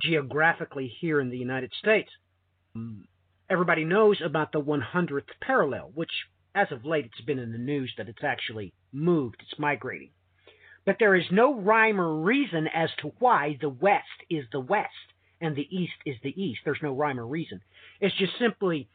geographically 0.00 0.92
here 1.00 1.20
in 1.20 1.30
the 1.30 1.38
United 1.38 1.72
States. 1.78 2.10
Mm. 2.76 3.02
Everybody 3.50 3.84
knows 3.84 4.20
about 4.22 4.52
the 4.52 4.60
100th 4.60 5.22
parallel, 5.40 5.90
which 5.94 6.10
as 6.54 6.68
of 6.70 6.84
late 6.84 7.06
it's 7.06 7.24
been 7.24 7.38
in 7.38 7.52
the 7.52 7.58
news 7.58 7.92
that 7.96 8.08
it's 8.08 8.24
actually 8.24 8.72
moved, 8.92 9.36
it's 9.40 9.58
migrating. 9.58 10.10
But 10.84 10.96
there 10.98 11.14
is 11.14 11.26
no 11.30 11.54
rhyme 11.54 12.00
or 12.00 12.22
reason 12.22 12.66
as 12.72 12.90
to 13.02 13.12
why 13.18 13.58
the 13.60 13.68
West 13.68 14.04
is 14.30 14.44
the 14.52 14.60
West 14.60 14.88
and 15.40 15.54
the 15.54 15.68
East 15.70 15.92
is 16.04 16.16
the 16.22 16.40
East. 16.40 16.60
There's 16.64 16.82
no 16.82 16.94
rhyme 16.94 17.20
or 17.20 17.26
reason. 17.26 17.60
It's 18.00 18.16
just 18.16 18.32
simply 18.38 18.88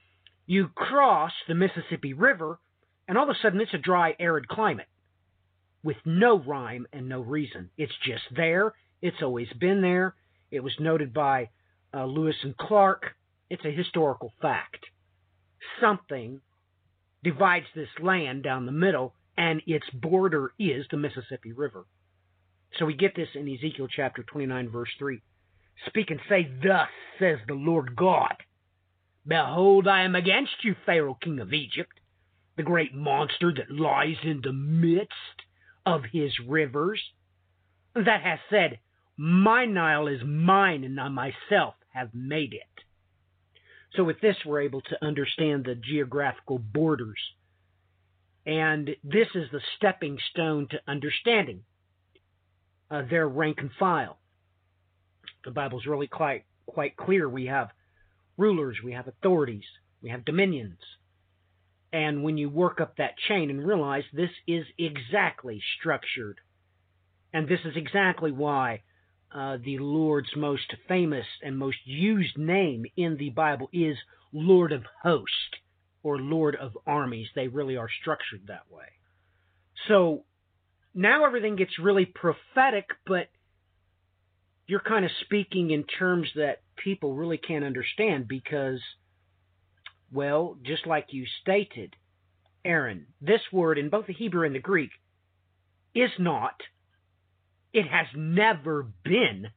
you 0.46 0.68
cross 0.70 1.32
the 1.48 1.56
Mississippi 1.56 2.14
River 2.14 2.60
and 3.08 3.18
all 3.18 3.30
of 3.30 3.36
a 3.36 3.40
sudden 3.42 3.62
it's 3.62 3.74
a 3.74 3.78
dry, 3.78 4.16
arid 4.20 4.48
climate 4.48 4.88
with 5.84 5.98
no 6.06 6.40
rhyme 6.40 6.88
and 6.94 7.10
no 7.10 7.22
reason. 7.22 7.70
It's 7.78 7.94
just 8.06 8.24
there. 8.36 8.74
It's 9.02 9.22
always 9.22 9.52
been 9.60 9.82
there. 9.82 10.16
It 10.54 10.64
was 10.64 10.74
noted 10.80 11.14
by 11.14 11.50
uh, 11.94 12.06
Lewis 12.06 12.36
and 12.44 12.56
Clark. 12.56 13.16
It's 13.50 13.66
a 13.66 13.72
historical 13.72 14.32
fact. 14.40 14.86
Something 15.82 16.42
divides 17.24 17.66
this 17.74 17.90
land 18.00 18.44
down 18.44 18.68
the 18.68 18.72
middle, 18.72 19.16
and 19.36 19.64
its 19.66 19.90
border 19.90 20.54
is 20.60 20.86
the 20.92 20.98
Mississippi 20.98 21.54
River. 21.54 21.86
So 22.78 22.86
we 22.86 22.94
get 22.94 23.16
this 23.16 23.30
in 23.34 23.48
Ezekiel 23.48 23.88
chapter 23.94 24.22
29, 24.22 24.70
verse 24.70 24.92
3. 25.00 25.22
Speak 25.88 26.12
and 26.12 26.20
say, 26.30 26.52
Thus 26.64 26.90
says 27.18 27.40
the 27.48 27.56
Lord 27.56 27.96
God 27.96 28.36
Behold, 29.26 29.88
I 29.88 30.04
am 30.04 30.16
against 30.16 30.64
you, 30.64 30.76
Pharaoh, 30.86 31.18
king 31.20 31.40
of 31.40 31.52
Egypt, 31.52 32.00
the 32.58 32.64
great 32.64 32.94
monster 32.94 33.52
that 33.52 33.72
lies 33.72 34.18
in 34.24 34.42
the 34.44 34.54
midst 34.54 35.42
of 35.84 36.04
his 36.12 36.32
rivers, 36.48 37.02
that 37.96 38.22
has 38.22 38.40
said, 38.52 38.80
my 39.18 39.66
Nile 39.66 40.08
is 40.08 40.22
mine, 40.26 40.84
and 40.84 41.00
I 41.00 41.08
myself 41.10 41.76
have 41.94 42.14
made 42.14 42.54
it. 42.54 42.84
So, 43.96 44.04
with 44.04 44.20
this, 44.22 44.36
we're 44.46 44.62
able 44.62 44.82
to 44.82 45.06
understand 45.06 45.66
the 45.66 45.76
geographical 45.76 46.58
borders. 46.58 47.20
And 48.46 48.90
this 49.04 49.28
is 49.36 49.50
the 49.52 49.62
stepping 49.78 50.18
stone 50.32 50.68
to 50.72 50.82
understanding 50.88 51.64
uh, 52.90 53.04
their 53.10 53.28
rank 53.28 53.60
and 53.60 53.70
file. 53.80 54.18
The 55.46 55.52
Bible's 55.52 55.86
really 55.86 56.08
quite, 56.08 56.46
quite 56.66 56.98
clear. 56.98 57.30
We 57.30 57.46
have 57.46 57.70
rulers, 58.38 58.78
we 58.84 58.94
have 58.94 59.08
authorities, 59.08 59.64
we 60.02 60.10
have 60.10 60.26
dominions. 60.26 60.80
And 61.94 62.24
when 62.24 62.38
you 62.38 62.50
work 62.50 62.82
up 62.82 62.98
that 62.98 63.18
chain 63.28 63.52
and 63.52 63.66
realize 63.66 64.04
this 64.12 64.32
is 64.48 64.66
exactly 64.80 65.62
structured, 65.80 66.40
and 67.32 67.48
this 67.48 67.60
is 67.64 67.76
exactly 67.76 68.32
why 68.32 68.82
uh, 69.34 69.58
the 69.64 69.80
Lord's 69.80 70.36
most 70.36 70.74
famous 70.88 71.26
and 71.42 71.58
most 71.58 71.78
used 71.86 72.38
name 72.38 72.86
in 72.96 73.18
the 73.18 73.32
Bible 73.32 73.70
is 73.74 73.98
Lord 74.32 74.72
of 74.72 74.84
Hosts 75.02 75.56
or 76.04 76.20
Lord 76.20 76.56
of 76.56 76.78
Armies. 76.86 77.28
They 77.34 77.48
really 77.48 77.78
are 77.78 77.90
structured 78.02 78.42
that 78.48 78.70
way. 78.70 78.86
So 79.88 80.24
now 80.94 81.26
everything 81.26 81.56
gets 81.56 81.80
really 81.80 82.06
prophetic, 82.06 82.86
but 83.08 83.30
you're 84.68 84.80
kind 84.80 85.04
of 85.04 85.12
speaking 85.22 85.72
in 85.72 85.84
terms 85.84 86.28
that 86.36 86.62
people 86.76 87.16
really 87.16 87.38
can't 87.38 87.66
understand 87.66 88.28
because, 88.28 88.80
well, 90.12 90.58
just 90.64 90.86
like 90.86 91.08
you 91.10 91.26
stated, 91.42 91.96
Aaron, 92.64 93.08
this 93.20 93.42
word 93.52 93.78
in 93.78 93.90
both 93.90 94.08
the 94.08 94.14
Hebrew 94.14 94.46
and 94.46 94.56
the 94.56 94.60
Greek 94.60 94.92
is 95.96 96.12
not 96.18 96.62
it 97.74 97.88
has 97.88 98.06
never 98.16 98.88
been 99.04 99.48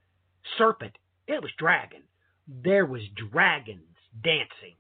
serpent. 0.57 0.97
It 1.29 1.43
was 1.43 1.51
dragon. 1.59 2.03
There 2.49 2.87
was 2.87 3.03
dragons 3.31 3.83
dancing. 4.23 4.77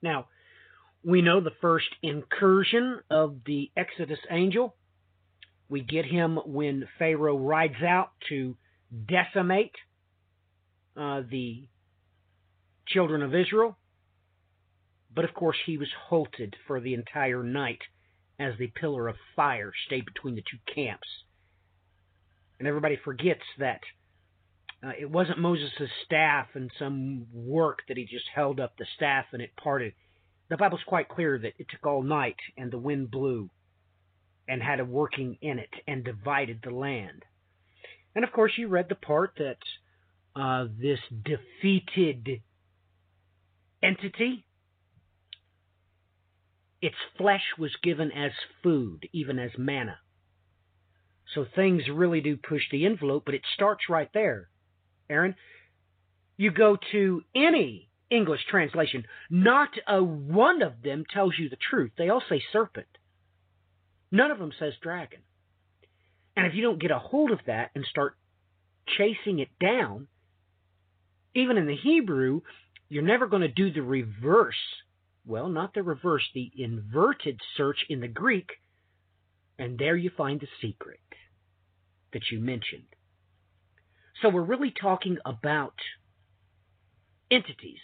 Now, 0.00 0.28
we 1.02 1.22
know 1.22 1.40
the 1.40 1.50
first 1.60 1.88
incursion 2.02 3.00
of 3.10 3.38
the 3.44 3.70
Exodus 3.76 4.18
angel. 4.30 4.76
We 5.68 5.80
get 5.80 6.04
him 6.04 6.38
when 6.46 6.88
Pharaoh 6.98 7.38
rides 7.38 7.82
out 7.82 8.10
to 8.28 8.56
decimate 9.08 9.74
uh, 10.96 11.22
the 11.28 11.66
children 12.86 13.22
of 13.22 13.34
Israel. 13.34 13.76
But 15.14 15.24
of 15.24 15.34
course, 15.34 15.56
he 15.66 15.78
was 15.78 15.88
halted 16.08 16.54
for 16.66 16.80
the 16.80 16.94
entire 16.94 17.42
night 17.42 17.80
as 18.38 18.54
the 18.58 18.66
pillar 18.68 19.08
of 19.08 19.16
fire 19.34 19.72
stayed 19.86 20.04
between 20.04 20.34
the 20.34 20.42
two 20.42 20.58
camps 20.74 21.08
and 22.58 22.68
everybody 22.68 22.98
forgets 23.04 23.44
that 23.58 23.80
uh, 24.84 24.92
it 24.98 25.10
wasn't 25.10 25.38
Moses' 25.38 25.70
staff 26.04 26.48
and 26.54 26.70
some 26.78 27.26
work 27.32 27.80
that 27.88 27.96
he 27.96 28.04
just 28.04 28.26
held 28.34 28.60
up 28.60 28.76
the 28.76 28.86
staff 28.96 29.26
and 29.32 29.40
it 29.40 29.56
parted. 29.56 29.94
The 30.50 30.56
Bible's 30.56 30.82
quite 30.86 31.08
clear 31.08 31.38
that 31.38 31.54
it 31.58 31.66
took 31.70 31.86
all 31.86 32.02
night 32.02 32.36
and 32.56 32.70
the 32.70 32.78
wind 32.78 33.10
blew 33.10 33.48
and 34.46 34.62
had 34.62 34.80
a 34.80 34.84
working 34.84 35.38
in 35.40 35.58
it 35.58 35.70
and 35.86 36.04
divided 36.04 36.60
the 36.62 36.70
land. 36.70 37.24
And 38.14 38.24
of 38.24 38.32
course, 38.32 38.52
you 38.56 38.68
read 38.68 38.88
the 38.88 38.94
part 38.94 39.38
that 39.38 39.58
uh, 40.36 40.66
this 40.80 40.98
defeated 41.24 42.42
entity, 43.82 44.44
its 46.82 46.96
flesh 47.16 47.44
was 47.58 47.74
given 47.82 48.12
as 48.12 48.32
food, 48.62 49.08
even 49.12 49.38
as 49.38 49.50
manna. 49.56 49.98
So 51.32 51.46
things 51.54 51.82
really 51.90 52.20
do 52.20 52.36
push 52.36 52.62
the 52.70 52.84
envelope, 52.84 53.24
but 53.24 53.34
it 53.34 53.42
starts 53.54 53.88
right 53.88 54.10
there. 54.12 54.48
Aaron, 55.08 55.34
you 56.36 56.50
go 56.50 56.76
to 56.92 57.22
any 57.34 57.88
English 58.10 58.40
translation, 58.50 59.04
not 59.30 59.70
a 59.86 60.02
one 60.02 60.62
of 60.62 60.82
them 60.82 61.04
tells 61.12 61.34
you 61.38 61.48
the 61.48 61.56
truth. 61.56 61.92
They 61.96 62.08
all 62.08 62.22
say 62.28 62.42
serpent. 62.52 62.86
None 64.10 64.30
of 64.30 64.38
them 64.38 64.52
says 64.58 64.74
dragon. 64.80 65.20
And 66.36 66.46
if 66.46 66.54
you 66.54 66.62
don't 66.62 66.80
get 66.80 66.90
a 66.90 66.98
hold 66.98 67.30
of 67.30 67.40
that 67.46 67.70
and 67.74 67.84
start 67.84 68.16
chasing 68.96 69.38
it 69.38 69.48
down, 69.60 70.08
even 71.34 71.56
in 71.56 71.66
the 71.66 71.76
Hebrew, 71.76 72.42
you're 72.88 73.02
never 73.02 73.26
going 73.26 73.42
to 73.42 73.48
do 73.48 73.72
the 73.72 73.82
reverse. 73.82 74.54
Well, 75.26 75.48
not 75.48 75.74
the 75.74 75.82
reverse, 75.82 76.28
the 76.34 76.50
inverted 76.56 77.40
search 77.56 77.78
in 77.88 78.00
the 78.00 78.08
Greek, 78.08 78.50
and 79.58 79.78
there 79.78 79.96
you 79.96 80.10
find 80.16 80.40
the 80.40 80.48
secret 80.60 81.00
that 82.14 82.30
you 82.32 82.40
mentioned. 82.40 82.84
So 84.22 84.30
we're 84.30 84.42
really 84.42 84.72
talking 84.72 85.18
about 85.24 85.74
entities. 87.30 87.80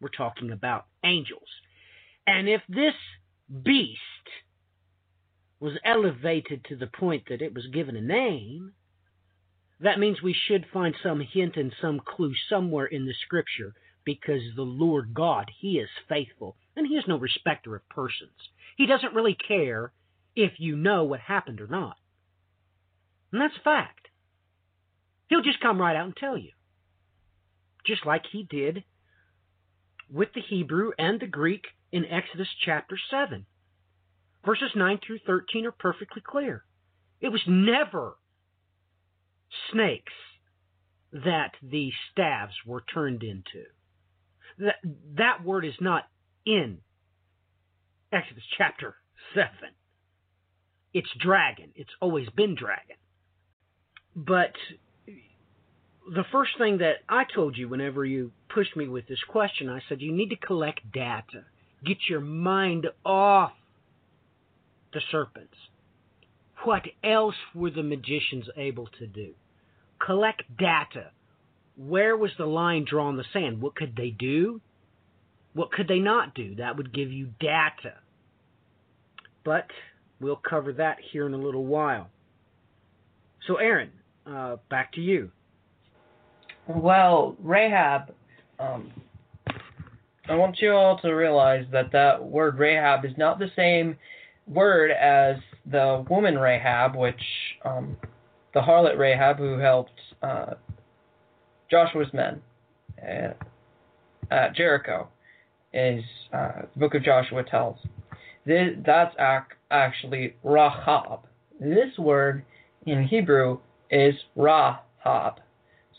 We're 0.00 0.08
talking 0.08 0.50
about 0.50 0.86
angels. 1.04 1.48
And 2.26 2.48
if 2.48 2.62
this 2.68 2.94
beast 3.62 3.98
was 5.60 5.74
elevated 5.84 6.64
to 6.64 6.76
the 6.76 6.86
point 6.86 7.24
that 7.28 7.42
it 7.42 7.54
was 7.54 7.66
given 7.72 7.96
a 7.96 8.00
name, 8.00 8.72
that 9.80 9.98
means 9.98 10.22
we 10.22 10.34
should 10.34 10.66
find 10.72 10.94
some 11.02 11.20
hint 11.20 11.56
and 11.56 11.72
some 11.80 12.00
clue 12.00 12.34
somewhere 12.48 12.86
in 12.86 13.06
the 13.06 13.14
scripture 13.24 13.74
because 14.04 14.42
the 14.56 14.62
Lord 14.62 15.12
God, 15.14 15.50
He 15.60 15.78
is 15.78 15.88
faithful 16.08 16.56
and 16.76 16.86
He 16.86 16.94
is 16.94 17.04
no 17.06 17.18
respecter 17.18 17.76
of 17.76 17.88
persons. 17.88 18.30
He 18.76 18.86
doesn't 18.86 19.14
really 19.14 19.36
care 19.36 19.92
if 20.34 20.52
you 20.58 20.76
know 20.76 21.04
what 21.04 21.20
happened 21.20 21.60
or 21.60 21.66
not. 21.66 21.96
And 23.32 23.40
that's 23.40 23.54
fact. 23.62 24.08
He'll 25.28 25.42
just 25.42 25.60
come 25.60 25.80
right 25.80 25.96
out 25.96 26.06
and 26.06 26.16
tell 26.16 26.36
you. 26.36 26.50
Just 27.86 28.04
like 28.04 28.24
He 28.30 28.42
did 28.42 28.84
with 30.10 30.28
the 30.34 30.40
Hebrew 30.40 30.90
and 30.98 31.20
the 31.20 31.26
Greek 31.26 31.64
in 31.92 32.04
Exodus 32.04 32.48
chapter 32.64 32.98
7. 33.10 33.46
Verses 34.44 34.70
9 34.74 34.98
through 35.06 35.18
13 35.26 35.66
are 35.66 35.72
perfectly 35.72 36.22
clear. 36.26 36.64
It 37.20 37.28
was 37.28 37.42
never 37.46 38.16
snakes 39.70 40.12
that 41.12 41.52
the 41.62 41.90
staves 42.10 42.54
were 42.66 42.82
turned 42.92 43.22
into. 43.22 43.64
That, 44.58 44.76
that 45.16 45.44
word 45.44 45.64
is 45.64 45.74
not 45.80 46.04
in 46.46 46.78
Exodus 48.12 48.44
chapter 48.56 48.96
7. 49.34 49.48
It's 50.92 51.08
dragon. 51.20 51.70
It's 51.74 51.90
always 52.00 52.28
been 52.30 52.54
dragon. 52.54 52.96
But 54.16 54.52
the 56.08 56.24
first 56.32 56.52
thing 56.58 56.78
that 56.78 56.96
I 57.08 57.24
told 57.32 57.56
you 57.56 57.68
whenever 57.68 58.04
you 58.04 58.32
pushed 58.48 58.76
me 58.76 58.88
with 58.88 59.06
this 59.06 59.22
question, 59.28 59.68
I 59.68 59.80
said 59.88 60.00
you 60.00 60.12
need 60.12 60.30
to 60.30 60.36
collect 60.36 60.92
data. 60.92 61.44
Get 61.84 61.98
your 62.08 62.20
mind 62.20 62.86
off 63.04 63.52
the 64.92 65.00
serpents. 65.10 65.54
What 66.64 66.82
else 67.02 67.36
were 67.54 67.70
the 67.70 67.82
magicians 67.82 68.46
able 68.56 68.88
to 68.98 69.06
do? 69.06 69.34
Collect 70.04 70.42
data. 70.58 71.10
Where 71.76 72.16
was 72.16 72.32
the 72.36 72.46
line 72.46 72.84
drawn 72.88 73.12
in 73.12 73.16
the 73.16 73.24
sand? 73.32 73.62
What 73.62 73.76
could 73.76 73.96
they 73.96 74.10
do? 74.10 74.60
What 75.54 75.72
could 75.72 75.88
they 75.88 76.00
not 76.00 76.34
do? 76.34 76.56
That 76.56 76.76
would 76.76 76.92
give 76.92 77.10
you 77.10 77.30
data. 77.40 77.94
But 79.44 79.68
we'll 80.20 80.36
cover 80.36 80.74
that 80.74 80.98
here 81.12 81.26
in 81.26 81.34
a 81.34 81.38
little 81.38 81.64
while. 81.64 82.10
So, 83.46 83.56
Aaron, 83.56 83.90
uh, 84.26 84.56
back 84.68 84.92
to 84.94 85.00
you. 85.00 85.30
Well, 86.66 87.36
Rahab, 87.42 88.14
um, 88.58 88.92
I 90.28 90.34
want 90.34 90.60
you 90.60 90.72
all 90.72 90.98
to 90.98 91.10
realize 91.10 91.64
that 91.72 91.90
that 91.92 92.22
word 92.22 92.58
Rahab 92.58 93.04
is 93.04 93.12
not 93.16 93.38
the 93.38 93.50
same 93.56 93.96
word 94.46 94.90
as 94.90 95.36
the 95.70 96.04
woman 96.08 96.38
Rahab, 96.38 96.94
which 96.94 97.20
um, 97.64 97.96
the 98.54 98.60
harlot 98.60 98.98
Rahab 98.98 99.38
who 99.38 99.58
helped 99.58 99.98
uh, 100.22 100.54
Joshua's 101.70 102.12
men 102.12 102.40
at, 102.98 103.36
at 104.30 104.54
Jericho, 104.54 105.08
is 105.72 106.02
uh, 106.32 106.62
the 106.74 106.80
book 106.80 106.94
of 106.94 107.02
Joshua 107.02 107.44
tells. 107.44 107.78
This, 108.44 108.70
that's 108.84 109.14
ac- 109.18 109.56
actually 109.70 110.34
Rahab. 110.42 111.20
This 111.60 111.96
word 111.98 112.44
in 112.86 113.04
Hebrew 113.04 113.58
is 113.90 114.14
Rahab. 114.36 115.40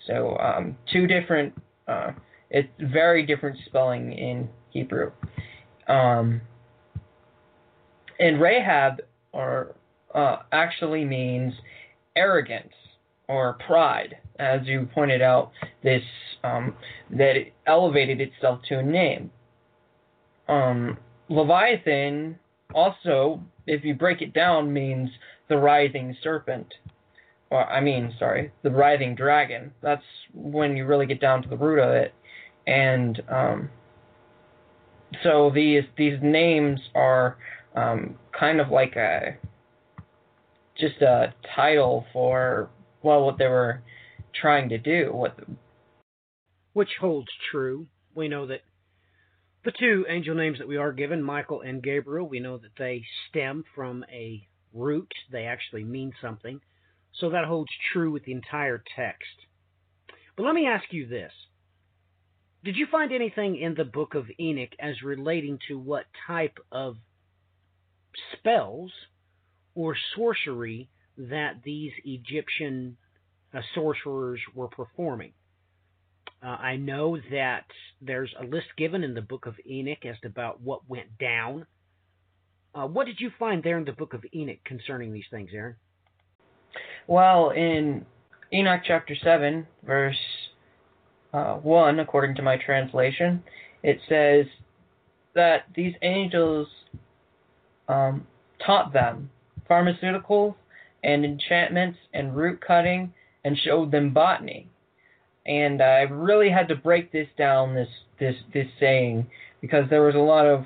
So 0.08 0.38
um, 0.38 0.78
two 0.92 1.08
different, 1.08 1.54
uh, 1.88 2.12
it's 2.50 2.70
very 2.80 3.26
different 3.26 3.58
spelling 3.66 4.14
in 4.14 4.50
Hebrew. 4.70 5.12
Um, 5.88 6.42
and 8.20 8.42
Rahab 8.42 9.02
or 9.34 9.76
uh, 10.14 10.38
actually 10.52 11.06
means 11.06 11.54
arrogance 12.16 12.74
or 13.28 13.58
pride, 13.66 14.18
as 14.40 14.62
you 14.66 14.88
pointed 14.94 15.22
out. 15.22 15.52
This 15.84 16.04
um, 16.44 16.76
that 17.12 17.36
it 17.36 17.54
elevated 17.68 18.20
itself 18.20 18.62
to 18.70 18.80
a 18.80 18.84
name. 18.84 19.32
Um, 20.48 20.98
Leviathan 21.30 22.38
also, 22.74 23.42
if 23.68 23.84
you 23.86 23.94
break 23.94 24.22
it 24.22 24.34
down, 24.34 24.72
means 24.72 25.10
the 25.50 25.58
writhing 25.58 26.16
serpent. 26.24 26.74
Or 27.52 27.70
I 27.70 27.82
mean, 27.82 28.14
sorry, 28.18 28.52
the 28.64 28.72
writhing 28.72 29.16
dragon. 29.16 29.72
That's 29.82 30.04
when 30.34 30.78
you 30.78 30.86
really 30.86 31.06
get 31.06 31.20
down 31.20 31.44
to 31.44 31.50
the 31.50 31.58
root 31.58 31.80
of 31.80 31.92
it. 31.94 32.14
And 32.66 33.22
um, 33.30 33.70
so 35.22 35.52
these 35.54 35.84
these 35.98 36.18
names 36.22 36.80
are 36.96 37.38
um, 37.76 38.16
kind 38.38 38.62
of 38.62 38.70
like 38.70 38.96
a 38.96 39.38
just 40.80 41.02
a 41.02 41.34
title 41.56 42.06
for 42.14 42.70
well 43.04 43.26
what 43.26 43.38
they 43.38 43.48
were 43.48 43.82
trying 44.34 44.70
to 44.70 44.78
do. 44.78 45.10
What 45.12 45.38
which 46.72 46.92
holds 47.02 47.28
true. 47.52 47.88
We 48.16 48.30
know 48.30 48.48
that 48.48 48.62
the 49.66 49.74
two 49.78 50.06
angel 50.08 50.36
names 50.36 50.58
that 50.60 50.68
we 50.68 50.78
are 50.78 50.94
given, 50.94 51.22
Michael 51.22 51.62
and 51.62 51.84
Gabriel, 51.84 52.28
we 52.28 52.40
know 52.40 52.58
that 52.58 52.76
they 52.78 53.04
stem 53.30 53.64
from 53.76 54.06
a 54.12 54.48
root. 54.74 55.12
They 55.32 55.44
actually 55.46 55.84
mean 55.84 56.14
something. 56.22 56.62
So 57.14 57.30
that 57.30 57.46
holds 57.46 57.72
true 57.92 58.12
with 58.12 58.26
the 58.26 58.32
entire 58.32 58.84
text. 58.96 59.48
But 60.36 60.44
let 60.44 60.56
me 60.56 60.68
ask 60.68 60.86
you 60.92 61.08
this. 61.08 61.32
Did 62.64 62.76
you 62.78 62.88
find 62.92 63.12
anything 63.12 63.58
in 63.58 63.76
the 63.76 63.84
book 63.84 64.16
of 64.16 64.28
Enoch 64.40 64.72
as 64.80 65.02
relating 65.02 65.60
to 65.68 65.78
what 65.80 66.06
type 66.28 66.58
of 66.72 66.98
spells 68.34 68.92
or 69.76 69.96
sorcery 70.16 70.90
that 71.18 71.62
these 71.64 71.92
Egyptian 72.04 72.98
uh, 73.54 73.62
sorcerers 73.76 74.40
were 74.56 74.68
performing. 74.68 75.34
Uh, 76.44 76.48
I 76.48 76.78
know 76.78 77.18
that 77.32 77.66
there's 78.02 78.34
a 78.40 78.44
list 78.44 78.68
given 78.78 79.04
in 79.04 79.14
the 79.14 79.22
book 79.22 79.46
of 79.46 79.56
Enoch 79.66 80.06
as 80.06 80.20
to 80.22 80.28
about 80.28 80.62
what 80.62 80.90
went 80.90 81.18
down. 81.20 81.68
Uh, 82.74 82.88
what 82.88 83.06
did 83.06 83.20
you 83.20 83.32
find 83.38 83.64
there 83.64 83.78
in 83.78 83.86
the 83.86 83.92
book 83.92 84.14
of 84.14 84.24
Enoch 84.34 84.64
concerning 84.66 85.14
these 85.14 85.26
things, 85.30 85.52
Aaron? 85.54 85.76
Well, 87.08 87.50
in 87.52 88.06
Enoch 88.54 88.82
chapter 88.86 89.16
7, 89.22 89.66
verse 89.86 90.18
uh, 91.34 91.56
1, 91.56 92.00
according 92.00 92.36
to 92.36 92.42
my 92.42 92.58
translation, 92.58 93.44
it 93.84 94.00
says 94.08 94.46
that 95.34 95.66
these 95.76 95.94
angels 96.02 96.68
um, 97.88 98.26
taught 98.66 98.94
them 98.94 99.30
pharmaceuticals 99.70 100.56
and 101.04 101.26
enchantments 101.26 101.98
and 102.14 102.36
root 102.36 102.60
cutting 102.66 103.14
and 103.44 103.58
showed 103.58 103.92
them 103.92 104.14
botany. 104.14 104.68
And 105.46 105.82
I 105.82 106.02
really 106.02 106.50
had 106.50 106.68
to 106.68 106.76
break 106.76 107.12
this 107.12 107.28
down, 107.38 107.74
this 107.74 107.88
this 108.20 108.36
this 108.54 108.68
saying, 108.80 109.26
because 109.60 109.90
there 109.90 110.04
was 110.04 110.14
a 110.14 110.20
lot 110.20 110.46
of 110.46 110.66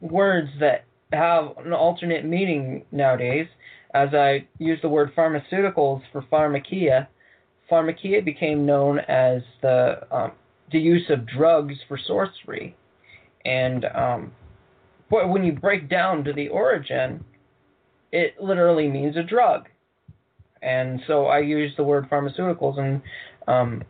words 0.00 0.48
that 0.58 0.84
have 1.12 1.56
an 1.64 1.72
alternate 1.72 2.24
meaning 2.24 2.84
nowadays. 2.90 3.46
As 3.94 4.12
I 4.12 4.46
use 4.58 4.80
the 4.82 4.88
word 4.88 5.14
pharmaceuticals 5.16 6.02
for 6.12 6.22
pharmakia, 6.22 7.06
pharmakia 7.70 8.24
became 8.24 8.66
known 8.66 8.98
as 8.98 9.42
the 9.62 10.00
um, 10.10 10.32
the 10.72 10.80
use 10.80 11.08
of 11.10 11.26
drugs 11.26 11.74
for 11.86 11.96
sorcery, 11.96 12.76
and 13.44 13.84
um, 13.84 14.32
but 15.10 15.28
when 15.28 15.44
you 15.44 15.52
break 15.52 15.88
down 15.88 16.24
to 16.24 16.32
the 16.32 16.48
origin, 16.48 17.24
it 18.10 18.34
literally 18.42 18.88
means 18.88 19.16
a 19.16 19.22
drug. 19.22 19.68
And 20.60 21.00
so 21.06 21.26
I 21.26 21.40
use 21.40 21.72
the 21.76 21.84
word 21.84 22.08
pharmaceuticals, 22.10 22.78
and 22.78 23.02
um, 23.46 23.84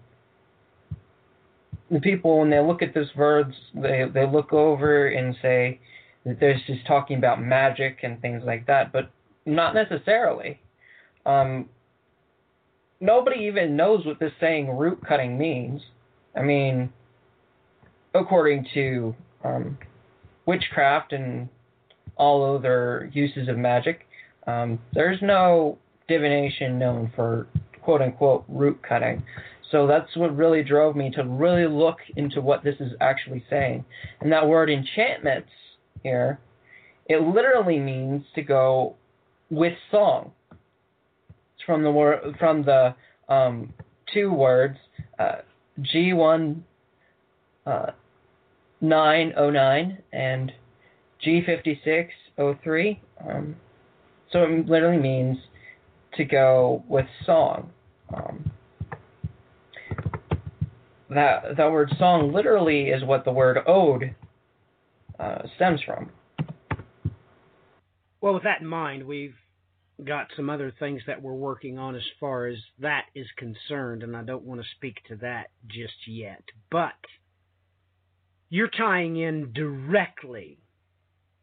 the 1.90 2.00
people 2.00 2.40
when 2.40 2.50
they 2.50 2.60
look 2.60 2.82
at 2.82 2.92
this 2.92 3.08
words, 3.16 3.54
they 3.74 4.04
they 4.12 4.26
look 4.26 4.52
over 4.52 5.08
and 5.08 5.34
say 5.40 5.80
that 6.26 6.40
there's 6.40 6.60
just 6.66 6.86
talking 6.86 7.16
about 7.16 7.40
magic 7.40 8.00
and 8.02 8.20
things 8.20 8.42
like 8.44 8.66
that, 8.66 8.92
but 8.92 9.10
not 9.46 9.74
necessarily. 9.74 10.60
Um, 11.26 11.68
nobody 13.00 13.44
even 13.44 13.76
knows 13.76 14.04
what 14.06 14.18
this 14.18 14.32
saying 14.40 14.68
root 14.76 14.98
cutting 15.06 15.38
means. 15.38 15.80
I 16.36 16.42
mean, 16.42 16.92
according 18.14 18.66
to 18.74 19.14
um, 19.44 19.78
witchcraft 20.46 21.12
and 21.12 21.48
all 22.16 22.56
other 22.56 23.10
uses 23.12 23.48
of 23.48 23.56
magic, 23.56 24.06
um, 24.46 24.78
there's 24.92 25.18
no 25.22 25.78
divination 26.08 26.78
known 26.78 27.12
for 27.14 27.46
quote 27.82 28.02
unquote 28.02 28.44
root 28.48 28.80
cutting. 28.86 29.22
So 29.70 29.86
that's 29.86 30.14
what 30.16 30.36
really 30.36 30.62
drove 30.62 30.94
me 30.94 31.10
to 31.16 31.24
really 31.24 31.66
look 31.66 31.98
into 32.16 32.40
what 32.40 32.62
this 32.62 32.76
is 32.78 32.92
actually 33.00 33.44
saying. 33.50 33.84
And 34.20 34.30
that 34.30 34.46
word 34.46 34.70
enchantments 34.70 35.48
here, 36.02 36.38
it 37.06 37.20
literally 37.22 37.78
means 37.78 38.24
to 38.34 38.42
go 38.42 38.96
with 39.50 39.74
song. 39.90 40.32
It's 40.50 41.64
from 41.66 41.82
the 41.82 42.34
from 42.38 42.64
the 42.64 42.94
um, 43.28 43.72
two 44.12 44.32
words 44.32 44.76
uh, 45.18 45.36
G1 45.80 46.60
uh, 47.66 47.86
909 48.80 49.98
and 50.12 50.52
G5603. 51.26 52.98
Um, 53.28 53.56
so 54.30 54.42
it 54.42 54.66
literally 54.66 55.00
means 55.00 55.38
to 56.16 56.24
go 56.24 56.84
with 56.88 57.06
song. 57.24 57.70
Um, 58.12 58.50
that 61.10 61.56
that 61.56 61.70
word 61.70 61.92
song 61.98 62.32
literally 62.32 62.88
is 62.88 63.04
what 63.04 63.24
the 63.24 63.32
word 63.32 63.58
ode 63.66 64.14
uh, 65.18 65.42
stems 65.56 65.80
from. 65.82 66.10
Well, 68.24 68.32
with 68.32 68.44
that 68.44 68.62
in 68.62 68.66
mind, 68.66 69.06
we've 69.06 69.36
got 70.02 70.28
some 70.34 70.48
other 70.48 70.72
things 70.78 71.02
that 71.06 71.20
we're 71.20 71.34
working 71.34 71.78
on 71.78 71.94
as 71.94 72.02
far 72.18 72.46
as 72.46 72.56
that 72.78 73.04
is 73.14 73.26
concerned, 73.36 74.02
and 74.02 74.16
I 74.16 74.22
don't 74.22 74.44
want 74.44 74.62
to 74.62 74.66
speak 74.76 74.96
to 75.08 75.16
that 75.16 75.48
just 75.66 76.08
yet. 76.08 76.42
But 76.70 76.94
you're 78.48 78.70
tying 78.70 79.18
in 79.18 79.52
directly 79.52 80.56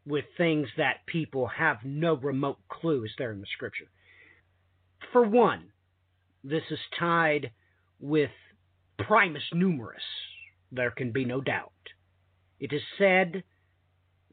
with 0.04 0.24
things 0.36 0.66
that 0.76 1.06
people 1.06 1.46
have 1.56 1.76
no 1.84 2.14
remote 2.16 2.58
clue 2.68 3.04
is 3.04 3.12
there 3.16 3.30
in 3.30 3.38
the 3.38 3.46
scripture. 3.54 3.88
For 5.12 5.22
one, 5.22 5.66
this 6.42 6.64
is 6.68 6.80
tied 6.98 7.52
with 8.00 8.32
primus 8.98 9.44
numerus. 9.54 10.02
There 10.72 10.90
can 10.90 11.12
be 11.12 11.26
no 11.26 11.40
doubt. 11.40 11.70
It 12.58 12.72
is 12.72 12.82
said 12.98 13.44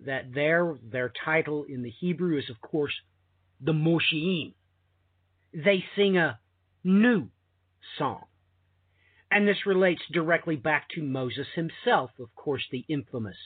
that 0.05 0.33
their 0.33 0.75
their 0.83 1.12
title 1.25 1.65
in 1.67 1.83
the 1.83 1.89
Hebrew 1.89 2.38
is 2.38 2.49
of 2.49 2.62
course 2.62 2.93
the 3.62 3.73
Moshiim. 3.73 4.53
They 5.53 5.83
sing 5.95 6.17
a 6.17 6.39
new 6.83 7.29
song. 7.97 8.23
And 9.31 9.47
this 9.47 9.65
relates 9.65 10.01
directly 10.12 10.55
back 10.55 10.89
to 10.95 11.03
Moses 11.03 11.47
himself, 11.53 12.12
of 12.19 12.33
course, 12.35 12.63
the 12.71 12.85
infamous 12.88 13.38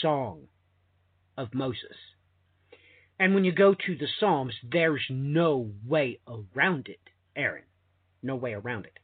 Song 0.00 0.48
of 1.36 1.54
Moses. 1.54 1.96
And 3.18 3.34
when 3.34 3.44
you 3.44 3.52
go 3.52 3.74
to 3.74 3.96
the 3.96 4.08
Psalms, 4.18 4.54
there's 4.68 5.04
no 5.08 5.70
way 5.86 6.18
around 6.26 6.88
it, 6.88 7.00
Aaron. 7.36 7.64
No 8.22 8.34
way 8.34 8.54
around 8.54 8.86
it. 8.86 8.98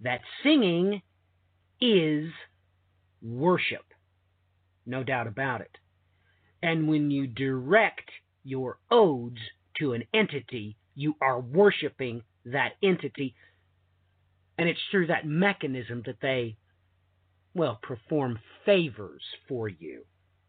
That 0.00 0.20
singing 0.42 1.02
is 1.80 2.30
worship. 3.20 3.84
No 4.86 5.02
doubt 5.02 5.26
about 5.26 5.60
it. 5.60 5.76
And 6.64 6.88
when 6.88 7.10
you 7.10 7.26
direct 7.26 8.10
your 8.42 8.78
odes 8.90 9.36
to 9.78 9.92
an 9.92 10.04
entity, 10.14 10.78
you 10.94 11.14
are 11.20 11.38
worshiping 11.38 12.22
that 12.46 12.70
entity. 12.82 13.34
And 14.56 14.66
it's 14.66 14.80
through 14.90 15.08
that 15.08 15.26
mechanism 15.26 16.02
that 16.06 16.22
they, 16.22 16.56
well, 17.54 17.78
perform 17.82 18.38
favors 18.64 19.20
for 19.46 19.68
you. 19.68 20.06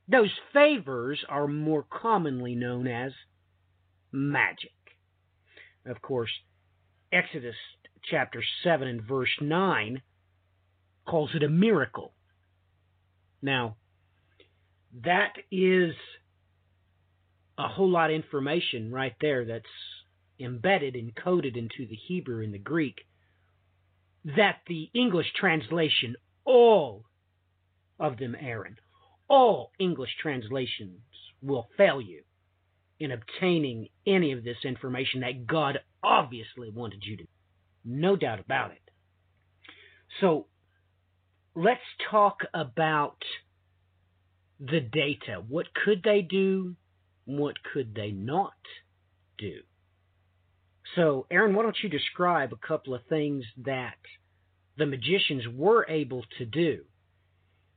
Those 0.08 0.32
favors 0.54 1.20
are 1.28 1.50
more 1.50 1.84
commonly 1.84 2.56
known 2.56 2.88
as 2.88 3.12
magic. 4.14 4.72
Of 5.86 6.02
course, 6.02 6.32
Exodus 7.12 7.56
chapter 8.10 8.42
7 8.64 8.88
and 8.88 9.02
verse 9.02 9.36
9 9.42 10.02
calls 11.06 11.32
it 11.36 11.44
a 11.44 11.50
miracle. 11.50 12.14
Now, 13.42 13.76
that 15.04 15.34
is 15.52 15.94
a 17.58 17.68
whole 17.68 17.90
lot 17.90 18.10
of 18.10 18.16
information 18.16 18.92
right 18.92 19.16
there 19.22 19.46
that's 19.46 19.66
embedded 20.40 20.96
and 20.96 21.16
coded 21.16 21.56
into 21.58 21.88
the 21.90 21.96
Hebrew 22.08 22.44
and 22.44 22.54
the 22.54 22.60
Greek 22.60 23.02
that 24.36 24.58
the 24.68 24.90
English 24.94 25.28
translation, 25.40 26.16
all 26.44 27.06
of 28.00 28.18
them, 28.18 28.36
Aaron, 28.40 28.78
all 29.28 29.72
English 29.80 30.10
translations 30.22 31.00
will 31.42 31.68
fail 31.78 32.02
you 32.02 32.24
in 33.00 33.12
obtaining 33.12 33.88
any 34.08 34.32
of 34.32 34.44
this 34.44 34.58
information 34.64 35.22
that 35.22 35.46
God 35.46 35.80
obviously 36.04 36.70
wanted 36.70 37.04
you 37.04 37.18
to. 37.18 37.26
No 37.84 38.16
doubt 38.16 38.40
about 38.40 38.72
it. 38.72 38.82
So 40.22 40.48
let's 41.56 41.82
talk 42.10 42.40
about 42.54 43.18
the 44.60 44.80
data. 44.80 45.44
What 45.48 45.68
could 45.74 46.02
they 46.04 46.22
do? 46.22 46.76
What 47.26 47.56
could 47.74 47.96
they 47.96 48.12
not 48.12 48.54
do? 49.38 49.62
So, 50.96 51.26
Aaron, 51.32 51.56
why 51.56 51.64
don't 51.64 51.78
you 51.82 51.90
describe 51.90 52.54
a 52.54 52.68
couple 52.68 52.94
of 52.94 53.02
things 53.10 53.44
that 53.66 53.98
the 54.78 54.86
magicians 54.86 55.44
were 55.48 55.86
able 55.90 56.24
to 56.38 56.46
do? 56.46 56.84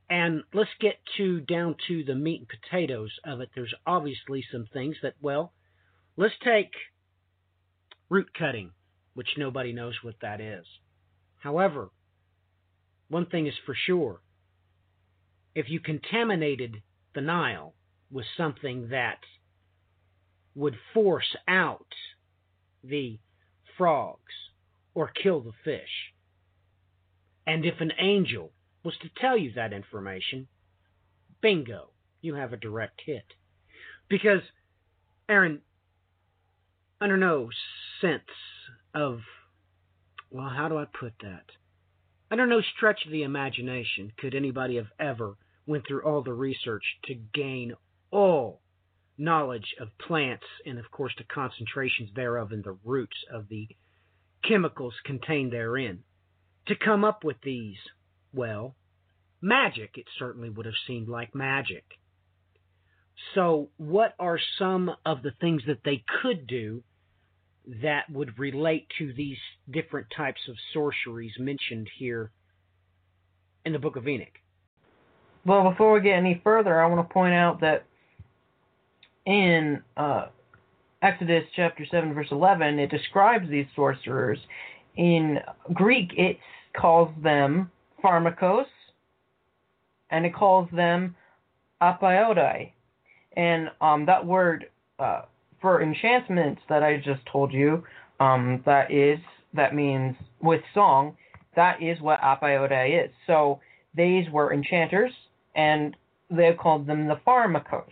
And 0.09 0.43
let's 0.53 0.69
get 0.79 0.95
to 1.17 1.41
down 1.41 1.75
to 1.87 2.03
the 2.03 2.15
meat 2.15 2.39
and 2.39 2.47
potatoes 2.47 3.11
of 3.23 3.41
it. 3.41 3.49
There's 3.53 3.73
obviously 3.85 4.43
some 4.51 4.67
things 4.71 4.95
that, 5.03 5.15
well, 5.21 5.53
let's 6.17 6.33
take 6.43 6.71
root 8.09 8.29
cutting, 8.37 8.71
which 9.13 9.37
nobody 9.37 9.73
knows 9.73 9.95
what 10.01 10.15
that 10.21 10.41
is. 10.41 10.65
However, 11.37 11.89
one 13.07 13.25
thing 13.25 13.47
is 13.47 13.53
for 13.65 13.75
sure 13.75 14.21
if 15.59 15.69
you 15.69 15.81
contaminated 15.81 16.81
the 17.13 17.19
Nile 17.19 17.73
with 18.09 18.25
something 18.37 18.87
that 18.91 19.19
would 20.55 20.75
force 20.93 21.35
out 21.49 21.93
the 22.81 23.19
frogs 23.77 24.31
or 24.93 25.11
kill 25.21 25.41
the 25.41 25.51
fish, 25.65 26.13
and 27.45 27.65
if 27.65 27.81
an 27.81 27.91
angel 27.99 28.53
was 28.85 28.93
to 29.01 29.09
tell 29.19 29.37
you 29.37 29.51
that 29.51 29.73
information, 29.73 30.47
bingo, 31.41 31.89
you 32.21 32.35
have 32.35 32.53
a 32.53 32.57
direct 32.57 33.01
hit. 33.05 33.25
Because, 34.07 34.41
Aaron, 35.27 35.59
under 37.01 37.17
no 37.17 37.49
sense 37.99 38.21
of, 38.95 39.19
well, 40.31 40.47
how 40.55 40.69
do 40.69 40.77
I 40.77 40.85
put 40.85 41.15
that? 41.21 41.47
Under 42.31 42.47
no 42.47 42.61
stretch 42.61 43.05
of 43.05 43.11
the 43.11 43.23
imagination 43.23 44.13
could 44.17 44.33
anybody 44.33 44.77
have 44.77 44.91
ever 44.97 45.35
went 45.69 45.85
through 45.87 46.01
all 46.01 46.23
the 46.23 46.33
research 46.33 46.83
to 47.05 47.13
gain 47.13 47.73
all 48.11 48.59
knowledge 49.17 49.75
of 49.79 49.87
plants 49.99 50.45
and, 50.65 50.79
of 50.79 50.89
course, 50.91 51.13
the 51.17 51.23
concentrations 51.23 52.09
thereof 52.15 52.51
and 52.51 52.63
the 52.63 52.77
roots 52.83 53.17
of 53.31 53.47
the 53.49 53.67
chemicals 54.43 54.95
contained 55.05 55.53
therein. 55.53 55.99
To 56.67 56.75
come 56.75 57.03
up 57.03 57.23
with 57.23 57.37
these, 57.43 57.77
well, 58.33 58.75
magic, 59.41 59.91
it 59.95 60.05
certainly 60.17 60.49
would 60.49 60.65
have 60.65 60.75
seemed 60.87 61.07
like 61.07 61.35
magic. 61.35 61.85
So, 63.35 63.69
what 63.77 64.15
are 64.17 64.39
some 64.57 64.91
of 65.05 65.21
the 65.21 65.33
things 65.39 65.63
that 65.67 65.83
they 65.83 66.03
could 66.21 66.47
do 66.47 66.83
that 67.83 68.09
would 68.09 68.39
relate 68.39 68.87
to 68.97 69.13
these 69.13 69.37
different 69.69 70.07
types 70.15 70.41
of 70.49 70.55
sorceries 70.73 71.33
mentioned 71.37 71.87
here 71.97 72.31
in 73.65 73.73
the 73.73 73.79
book 73.79 73.95
of 73.95 74.07
Enoch. 74.07 74.39
Well, 75.45 75.69
before 75.69 75.93
we 75.93 76.01
get 76.01 76.15
any 76.15 76.41
further, 76.43 76.81
I 76.81 76.87
want 76.87 77.07
to 77.07 77.13
point 77.13 77.33
out 77.33 77.61
that 77.61 77.85
in 79.25 79.81
uh, 79.95 80.27
Exodus 81.01 81.45
chapter 81.55 81.85
7, 81.89 82.13
verse 82.13 82.27
11, 82.31 82.79
it 82.79 82.91
describes 82.91 83.49
these 83.49 83.65
sorcerers. 83.75 84.39
In 84.95 85.39
Greek, 85.73 86.11
it 86.17 86.37
calls 86.75 87.09
them 87.23 87.71
pharmakos, 88.03 88.65
and 90.09 90.25
it 90.25 90.33
calls 90.33 90.67
them 90.73 91.15
apaiodai. 91.81 92.71
And 93.37 93.69
um, 93.79 94.05
that 94.05 94.25
word 94.25 94.65
uh, 94.97 95.21
for 95.61 95.81
enchantments 95.81 96.61
that 96.67 96.83
I 96.83 96.97
just 96.97 97.21
told 97.31 97.53
you, 97.53 97.83
um, 98.19 98.61
that 98.65 98.91
is 98.91 99.19
that 99.53 99.73
means 99.73 100.15
with 100.41 100.61
song. 100.73 101.15
That 101.55 101.81
is 101.81 101.99
what 102.01 102.21
apaiode 102.21 103.05
is. 103.05 103.11
So 103.25 103.59
these 103.95 104.29
were 104.31 104.53
enchanters, 104.53 105.11
and 105.55 105.95
they 106.29 106.53
called 106.53 106.87
them 106.87 107.07
the 107.07 107.19
pharmakos, 107.25 107.83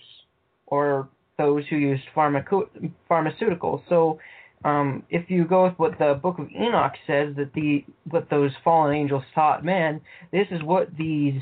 or 0.68 1.10
those 1.38 1.64
who 1.70 1.78
used 1.78 2.04
pharmaco- 2.16 2.70
pharmaceuticals. 3.10 3.82
So 3.90 4.20
um, 4.66 5.04
if 5.10 5.30
you 5.30 5.46
go 5.46 5.66
with 5.66 5.74
what 5.78 6.00
the 6.00 6.20
Book 6.22 6.40
of 6.40 6.50
Enoch 6.52 6.94
says 7.06 7.36
that 7.38 7.52
the 7.54 7.86
what 8.10 8.30
those 8.30 8.52
fallen 8.64 8.96
angels 8.96 9.24
taught 9.36 9.64
man, 9.64 10.02
this 10.32 10.48
is 10.52 10.62
what 10.64 10.90
these 10.98 11.42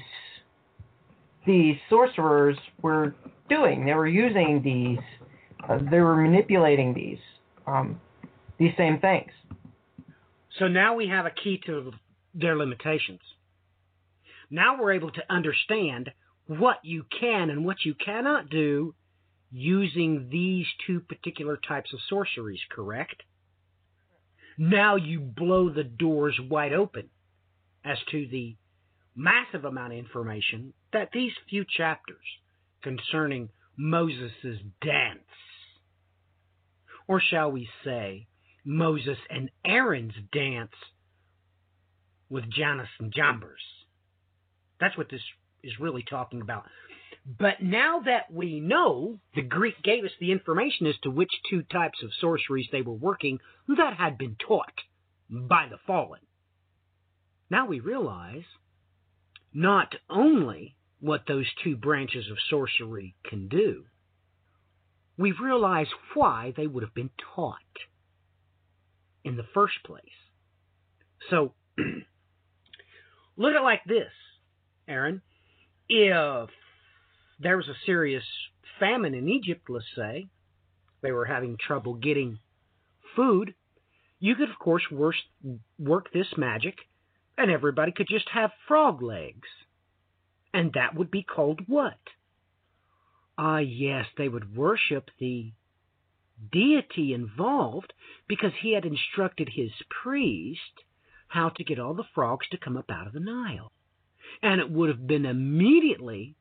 these 1.46 1.76
sorcerers 1.90 2.58
were 2.82 3.16
doing. 3.50 3.86
They 3.86 3.94
were 3.94 4.08
using 4.08 4.62
these 4.64 5.00
uh, 5.68 5.80
they 5.90 6.00
were 6.00 6.16
manipulating 6.16 6.94
these 6.94 7.20
um, 7.68 8.00
these 8.58 8.72
same 8.78 9.00
things. 9.00 9.32
So 10.60 10.68
now 10.68 10.96
we 10.96 11.08
have 11.08 11.26
a 11.26 11.32
key 11.32 11.62
to 11.66 11.92
their 12.34 12.58
limitations. 12.58 13.20
Now 14.50 14.80
we're 14.80 14.94
able 14.94 15.12
to 15.12 15.24
understand 15.30 16.12
what 16.48 16.78
you 16.84 17.06
can 17.20 17.50
and 17.50 17.66
what 17.66 17.86
you 17.86 17.94
cannot 17.94 18.50
do 18.50 18.96
using 19.52 20.30
these 20.32 20.66
two 20.86 21.00
particular 21.00 21.58
types 21.58 21.94
of 21.94 22.00
sorceries, 22.10 22.60
correct? 22.70 23.24
Now 24.58 24.96
you 24.96 25.20
blow 25.20 25.70
the 25.70 25.84
doors 25.84 26.40
wide 26.40 26.74
open 26.74 27.10
as 27.84 27.98
to 28.12 28.28
the 28.28 28.56
massive 29.16 29.66
amount 29.66 29.94
of 29.94 30.00
information 30.00 30.74
that 30.92 31.10
these 31.14 31.32
few 31.50 31.66
chapters 31.66 32.26
concerning 32.82 33.50
Moses' 33.78 34.60
dance, 34.82 35.20
or 37.08 37.22
shall 37.22 37.52
we 37.52 37.70
say, 37.84 38.28
Moses 38.64 39.18
and 39.30 39.52
Aaron's 39.66 40.16
dance 40.32 40.72
with 42.30 42.50
Jannes 42.50 42.88
and 43.00 43.14
Jambres. 43.14 43.62
That's 44.80 44.98
what 44.98 45.10
this 45.10 45.22
is 45.64 45.80
really 45.80 46.04
talking 46.04 46.42
about. 46.42 46.66
But 47.26 47.62
now 47.62 48.02
that 48.02 48.32
we 48.32 48.60
know, 48.60 49.20
the 49.34 49.42
Greek 49.42 49.82
gave 49.84 50.04
us 50.04 50.12
the 50.20 50.32
information 50.32 50.86
as 50.86 50.96
to 51.04 51.10
which 51.10 51.32
two 51.50 51.64
types 51.64 52.04
of 52.04 52.12
sorceries 52.20 52.68
they 52.72 52.84
were 52.84 52.94
working 52.94 53.40
that 53.68 53.96
had 53.98 54.18
been 54.18 54.36
taught 54.36 54.82
by 55.30 55.68
the 55.70 55.80
fallen. 55.88 56.22
Now 57.50 57.66
we 57.66 57.80
realize 57.80 58.44
not 59.54 59.96
only 60.10 60.76
what 61.00 61.24
those 61.28 61.48
two 61.64 61.76
branches 61.76 62.30
of 62.30 62.38
sorcery 62.50 63.16
can 63.24 63.48
do, 63.48 63.86
we 65.18 65.32
realize 65.32 65.88
why 66.14 66.54
they 66.56 66.68
would 66.68 66.84
have 66.84 66.94
been 66.94 67.12
taught 67.36 67.56
in 69.24 69.38
the 69.38 69.46
first 69.54 69.76
place. 69.84 70.04
So, 71.30 71.54
look 73.38 73.54
at 73.54 73.62
it 73.62 73.64
like 73.64 73.84
this, 73.86 74.12
Aaron. 74.88 75.22
If 75.90 76.50
there 77.40 77.58
was 77.58 77.68
a 77.68 77.86
serious 77.86 78.24
famine 78.80 79.14
in 79.14 79.30
Egypt, 79.30 79.70
let's 79.70 79.86
say, 79.96 80.28
they 81.02 81.12
were 81.12 81.26
having 81.26 81.58
trouble 81.58 81.94
getting 81.94 82.40
food, 83.16 83.54
you 84.20 84.36
could, 84.36 84.50
of 84.50 84.60
course, 84.60 84.84
work 85.78 86.12
this 86.14 86.38
magic 86.38 86.76
and 87.38 87.52
everybody 87.52 87.92
could 87.92 88.08
just 88.10 88.30
have 88.30 88.52
frog 88.68 89.02
legs. 89.02 89.48
And 90.54 90.72
that 90.74 90.96
would 90.96 91.12
be 91.12 91.24
called 91.24 91.62
what? 91.68 92.00
Ah, 93.38 93.58
yes, 93.58 94.06
they 94.18 94.30
would 94.30 94.56
worship 94.56 95.12
the 95.20 95.52
deity 96.52 97.14
involved 97.14 97.94
because 98.28 98.52
he 98.62 98.74
had 98.74 98.86
instructed 98.86 99.50
his 99.54 99.72
priest 100.04 100.60
how 101.28 101.50
to 101.50 101.64
get 101.64 101.80
all 101.80 101.94
the 101.94 102.04
frogs 102.14 102.48
to 102.50 102.58
come 102.58 102.78
up 102.78 102.90
out 102.90 103.08
of 103.08 103.14
the 103.14 103.20
Nile. 103.20 103.72
And 104.42 104.62
it 104.62 104.70
would 104.70 104.90
have 104.90 105.08
been 105.08 105.26
immediately 105.26 106.36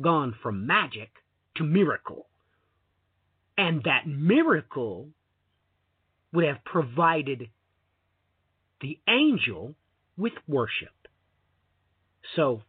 gone 0.00 0.34
from 0.42 0.66
magic 0.66 1.10
to 1.56 1.64
miracle. 1.64 2.26
And 3.56 3.82
that 3.84 4.06
miracle 4.06 5.08
would 6.32 6.44
have 6.44 6.64
provided 6.64 7.48
the 8.80 8.98
angel 9.08 9.74
with 10.16 10.34
worship. 10.46 10.90
So 12.34 12.62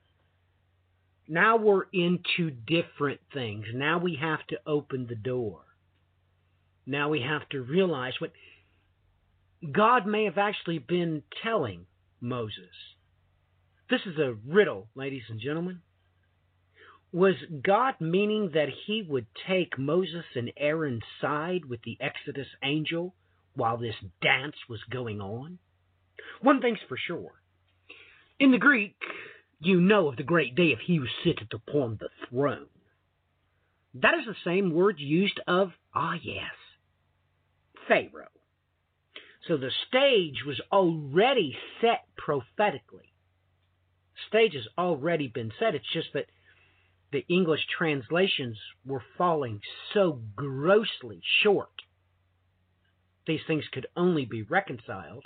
now 1.28 1.58
we're 1.58 1.86
into 1.92 2.52
different 2.52 3.20
things. 3.34 3.66
Now 3.74 3.98
we 3.98 4.18
have 4.22 4.46
to 4.48 4.60
open 4.66 5.08
the 5.08 5.16
door. 5.16 5.62
Now 6.86 7.10
we 7.10 7.22
have 7.22 7.48
to 7.50 7.62
realize 7.62 8.14
what 8.20 8.32
God 9.70 10.06
may 10.08 10.26
have 10.26 10.38
actually 10.38 10.80
been 10.80 11.24
telling 11.44 11.86
Moses. 12.22 12.72
This 13.90 14.02
is 14.06 14.18
a 14.18 14.36
riddle, 14.46 14.90
ladies 14.96 15.24
and 15.30 15.40
gentlemen. 15.40 15.82
Was 17.14 17.36
God 17.64 17.96
meaning 18.02 18.52
that 18.54 18.68
he 18.86 19.02
would 19.08 19.28
take 19.48 19.80
Moses 19.80 20.26
and 20.36 20.52
Aaron's 20.58 21.04
side 21.22 21.64
with 21.64 21.82
the 21.84 21.98
Exodus 22.02 22.48
angel 22.62 23.16
while 23.56 23.78
this 23.78 23.96
dance 24.22 24.58
was 24.68 24.82
going 24.90 25.22
on? 25.22 25.60
One 26.42 26.62
thing's 26.62 26.80
for 26.90 26.98
sure. 26.98 27.32
In 28.40 28.52
the 28.52 28.58
Greek, 28.58 28.96
you 29.60 29.80
know 29.80 30.10
of 30.10 30.18
the 30.18 30.24
great 30.24 30.54
day 30.54 30.72
if 30.72 30.80
he 30.80 31.00
was 31.00 31.10
seated 31.24 31.54
upon 31.54 31.98
the 32.00 32.10
throne. 32.30 32.68
That 33.94 34.16
is 34.16 34.26
the 34.26 34.36
same 34.44 34.74
word 34.74 35.00
used 35.00 35.40
of, 35.48 35.72
ah, 35.96 36.16
yes, 36.22 36.52
Pharaoh. 37.88 38.28
So 39.48 39.56
the 39.56 39.72
stage 39.88 40.44
was 40.46 40.60
already 40.74 41.58
set 41.80 42.04
prophetically. 42.18 43.14
Stage 44.28 44.54
has 44.54 44.68
already 44.78 45.28
been 45.28 45.52
set. 45.60 45.76
It's 45.76 45.92
just 45.94 46.14
that 46.14 46.26
the 47.12 47.26
English 47.30 47.62
translations 47.78 48.58
were 48.86 49.04
falling 49.18 49.62
so 49.94 50.22
grossly 50.36 51.22
short. 51.42 51.70
These 53.26 53.42
things 53.48 53.66
could 53.72 53.88
only 53.96 54.26
be 54.26 54.42
reconciled 54.42 55.26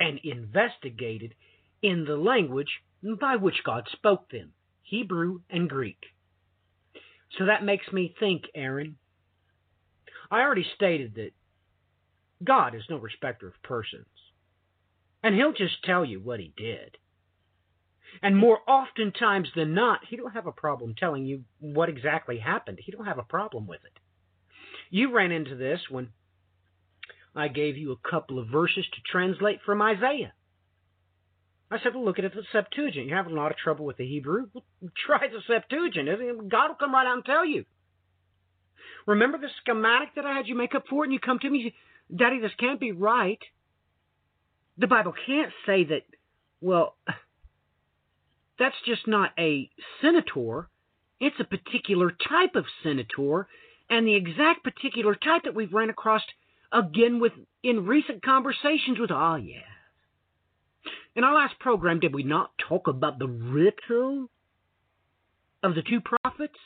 and 0.00 0.18
investigated 0.24 1.34
in 1.82 2.04
the 2.04 2.16
language 2.16 2.80
by 3.20 3.36
which 3.36 3.62
God 3.64 3.86
spoke 3.92 4.30
them 4.30 4.52
Hebrew 4.82 5.40
and 5.50 5.68
Greek. 5.68 5.98
So 7.38 7.46
that 7.46 7.64
makes 7.64 7.92
me 7.92 8.14
think, 8.18 8.44
Aaron. 8.54 8.96
I 10.30 10.40
already 10.40 10.66
stated 10.74 11.14
that 11.16 11.32
God 12.42 12.74
is 12.74 12.82
no 12.88 12.96
respecter 12.96 13.46
of 13.46 13.62
persons, 13.62 14.06
and 15.22 15.34
He'll 15.34 15.52
just 15.52 15.82
tell 15.84 16.04
you 16.04 16.20
what 16.20 16.40
He 16.40 16.52
did. 16.56 16.96
And 18.22 18.36
more 18.36 18.58
oftentimes 18.66 19.48
than 19.54 19.74
not, 19.74 20.00
He 20.08 20.16
don't 20.16 20.32
have 20.32 20.46
a 20.46 20.52
problem 20.52 20.94
telling 20.96 21.24
you 21.26 21.44
what 21.58 21.88
exactly 21.88 22.38
happened. 22.38 22.78
He 22.82 22.92
don't 22.92 23.06
have 23.06 23.18
a 23.18 23.22
problem 23.22 23.66
with 23.66 23.80
it. 23.84 23.98
You 24.90 25.12
ran 25.12 25.32
into 25.32 25.56
this 25.56 25.80
when 25.90 26.10
I 27.34 27.48
gave 27.48 27.76
you 27.76 27.92
a 27.92 28.08
couple 28.10 28.38
of 28.38 28.48
verses 28.48 28.84
to 28.94 29.00
translate 29.10 29.60
from 29.64 29.82
Isaiah. 29.82 30.32
I 31.70 31.78
said, 31.82 31.94
well, 31.94 32.04
look 32.04 32.18
at 32.18 32.24
it, 32.24 32.34
the 32.34 32.44
Septuagint. 32.52 33.06
You're 33.06 33.16
having 33.16 33.32
a 33.32 33.36
lot 33.36 33.50
of 33.50 33.56
trouble 33.56 33.84
with 33.84 33.96
the 33.96 34.06
Hebrew. 34.06 34.46
Well, 34.52 34.64
try 35.06 35.26
the 35.28 35.40
Septuagint. 35.46 36.08
God 36.48 36.68
will 36.68 36.74
come 36.76 36.92
right 36.92 37.06
out 37.06 37.14
and 37.14 37.24
tell 37.24 37.44
you. 37.44 37.64
Remember 39.06 39.38
the 39.38 39.48
schematic 39.60 40.14
that 40.14 40.24
I 40.24 40.34
had 40.34 40.46
you 40.46 40.54
make 40.54 40.74
up 40.74 40.84
for 40.88 41.04
it, 41.04 41.08
and 41.08 41.12
you 41.12 41.20
come 41.20 41.38
to 41.40 41.50
me 41.50 41.64
say, 41.64 41.74
Daddy, 42.14 42.38
this 42.38 42.52
can't 42.58 42.80
be 42.80 42.92
right. 42.92 43.40
The 44.78 44.86
Bible 44.86 45.14
can't 45.26 45.52
say 45.66 45.84
that, 45.84 46.02
well, 46.60 46.96
that's 48.58 48.76
just 48.86 49.06
not 49.06 49.32
a 49.38 49.70
senator. 50.00 50.68
It's 51.20 51.36
a 51.40 51.44
particular 51.44 52.10
type 52.10 52.54
of 52.54 52.64
senator, 52.82 53.46
and 53.88 54.06
the 54.06 54.14
exact 54.14 54.64
particular 54.64 55.14
type 55.14 55.44
that 55.44 55.54
we've 55.54 55.72
ran 55.72 55.90
across 55.90 56.22
again 56.72 57.20
with 57.20 57.32
in 57.62 57.86
recent 57.86 58.22
conversations 58.24 58.98
with, 58.98 59.10
oh, 59.10 59.36
yeah 59.36 59.60
in 61.14 61.24
our 61.24 61.34
last 61.34 61.58
program, 61.58 62.00
did 62.00 62.14
we 62.14 62.22
not 62.22 62.50
talk 62.68 62.88
about 62.88 63.18
the 63.18 63.28
riddle 63.28 64.28
of 65.62 65.74
the 65.74 65.82
two 65.82 66.00
prophets 66.00 66.58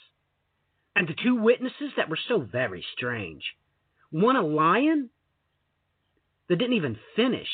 and 0.96 1.06
the 1.06 1.14
two 1.22 1.36
witnesses 1.36 1.92
that 1.96 2.08
were 2.08 2.18
so 2.28 2.40
very 2.40 2.84
strange? 2.94 3.42
One 4.10 4.36
a 4.36 4.42
lion 4.42 5.10
that 6.48 6.56
didn't 6.56 6.76
even 6.76 6.98
finish 7.14 7.48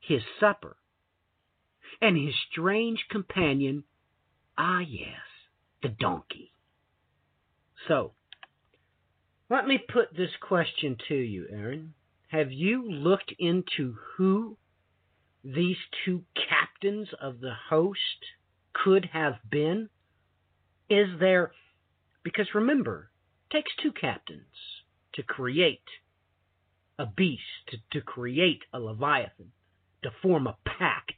his 0.00 0.22
supper, 0.40 0.76
and 2.00 2.16
his 2.16 2.34
strange 2.50 3.06
companion, 3.10 3.84
ah, 4.56 4.80
yes, 4.80 5.20
the 5.82 5.88
donkey. 5.88 6.52
So, 7.88 8.12
let 9.48 9.66
me 9.66 9.78
put 9.78 10.14
this 10.16 10.30
question 10.40 10.96
to 11.08 11.14
you, 11.14 11.46
Aaron. 11.50 11.94
Have 12.28 12.50
you 12.50 12.90
looked 12.90 13.32
into 13.38 13.96
who 14.16 14.56
these 15.44 15.76
two 16.04 16.24
captains 16.34 17.08
of 17.20 17.40
the 17.40 17.54
host 17.70 18.00
could 18.72 19.10
have 19.12 19.34
been? 19.48 19.88
Is 20.90 21.06
there, 21.20 21.52
because 22.24 22.48
remember, 22.54 23.10
it 23.48 23.56
takes 23.56 23.72
two 23.80 23.92
captains 23.92 24.42
to 25.14 25.22
create 25.22 25.80
a 26.98 27.06
beast, 27.06 27.42
to, 27.68 27.76
to 27.92 28.00
create 28.00 28.62
a 28.72 28.80
Leviathan, 28.80 29.52
to 30.02 30.10
form 30.22 30.46
a 30.46 30.56
pact, 30.64 31.14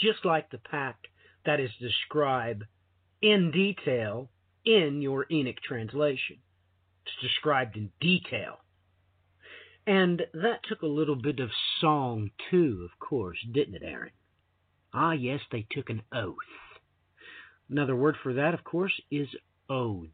just 0.00 0.24
like 0.24 0.50
the 0.50 0.58
pact 0.58 1.06
that 1.44 1.60
is 1.60 1.70
described 1.80 2.64
in 3.22 3.50
detail 3.50 4.30
in 4.64 5.00
your 5.00 5.26
Enoch 5.30 5.60
translation. 5.66 6.38
It's 7.04 7.22
described 7.22 7.76
in 7.76 7.90
detail 8.00 8.58
and 9.86 10.22
that 10.34 10.60
took 10.68 10.82
a 10.82 10.86
little 10.86 11.14
bit 11.14 11.38
of 11.38 11.50
song, 11.80 12.30
too, 12.50 12.88
of 12.90 12.98
course, 12.98 13.38
didn't 13.52 13.76
it, 13.76 13.82
Aaron? 13.84 14.10
Ah, 14.92 15.12
yes, 15.12 15.40
they 15.52 15.66
took 15.70 15.90
an 15.90 16.02
oath. 16.12 16.34
Another 17.70 17.94
word 17.94 18.16
for 18.22 18.34
that, 18.34 18.54
of 18.54 18.64
course, 18.64 19.00
is 19.10 19.28
ode. 19.70 20.10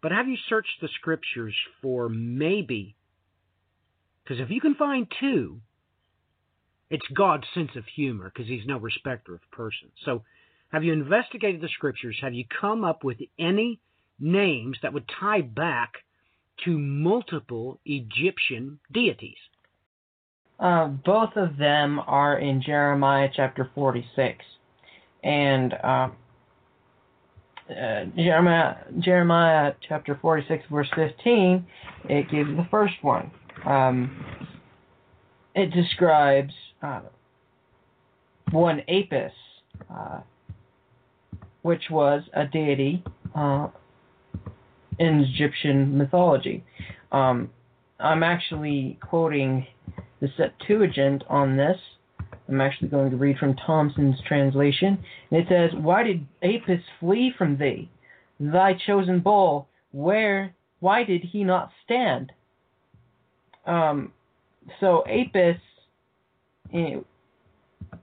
But 0.00 0.12
have 0.12 0.28
you 0.28 0.36
searched 0.48 0.80
the 0.80 0.88
scriptures 0.94 1.54
for 1.82 2.08
maybe? 2.08 2.96
Because 4.22 4.40
if 4.40 4.50
you 4.50 4.60
can 4.60 4.74
find 4.74 5.10
two, 5.18 5.60
It's 6.94 7.06
God's 7.12 7.42
sense 7.54 7.72
of 7.74 7.82
humor 7.86 8.30
because 8.32 8.48
He's 8.48 8.64
no 8.66 8.78
respecter 8.78 9.34
of 9.34 9.40
persons. 9.50 9.90
So, 10.04 10.22
have 10.70 10.84
you 10.84 10.92
investigated 10.92 11.60
the 11.60 11.68
scriptures? 11.68 12.16
Have 12.22 12.34
you 12.34 12.44
come 12.60 12.84
up 12.84 13.02
with 13.02 13.16
any 13.36 13.80
names 14.20 14.76
that 14.80 14.92
would 14.92 15.10
tie 15.20 15.40
back 15.40 15.94
to 16.64 16.78
multiple 16.78 17.80
Egyptian 17.84 18.78
deities? 18.92 19.38
Uh, 20.60 20.86
both 20.86 21.30
of 21.34 21.56
them 21.56 21.98
are 21.98 22.38
in 22.38 22.62
Jeremiah 22.62 23.28
chapter 23.34 23.68
46. 23.74 24.44
And 25.24 25.74
uh, 25.74 26.08
uh, 27.70 28.04
Jeremiah, 28.14 28.76
Jeremiah 29.00 29.72
chapter 29.88 30.16
46, 30.22 30.62
verse 30.70 30.88
15, 30.94 31.66
it 32.04 32.30
gives 32.30 32.50
the 32.50 32.68
first 32.70 32.94
one. 33.02 33.32
Um, 33.66 34.24
it 35.56 35.72
describes 35.72 36.52
uh, 36.84 37.00
one 38.50 38.82
Apis, 38.88 39.32
uh, 39.90 40.20
which 41.62 41.84
was 41.90 42.22
a 42.34 42.46
deity 42.46 43.02
uh, 43.34 43.68
in 44.98 45.20
Egyptian 45.20 45.96
mythology. 45.96 46.62
Um, 47.10 47.50
I'm 47.98 48.22
actually 48.22 48.98
quoting 49.00 49.66
the 50.20 50.28
Septuagint 50.36 51.24
on 51.28 51.56
this. 51.56 51.78
I'm 52.48 52.60
actually 52.60 52.88
going 52.88 53.10
to 53.10 53.16
read 53.16 53.38
from 53.38 53.56
Thompson's 53.56 54.16
translation. 54.28 55.02
And 55.30 55.40
it 55.40 55.46
says, 55.48 55.70
Why 55.80 56.02
did 56.02 56.26
Apis 56.42 56.80
flee 57.00 57.32
from 57.36 57.56
thee, 57.56 57.90
thy 58.38 58.76
chosen 58.86 59.20
bull? 59.20 59.68
Where, 59.92 60.54
why 60.80 61.04
did 61.04 61.22
he 61.22 61.44
not 61.44 61.70
stand? 61.84 62.32
Um, 63.66 64.12
so 64.80 65.04
Apis 65.08 65.56
eh, 66.74 66.96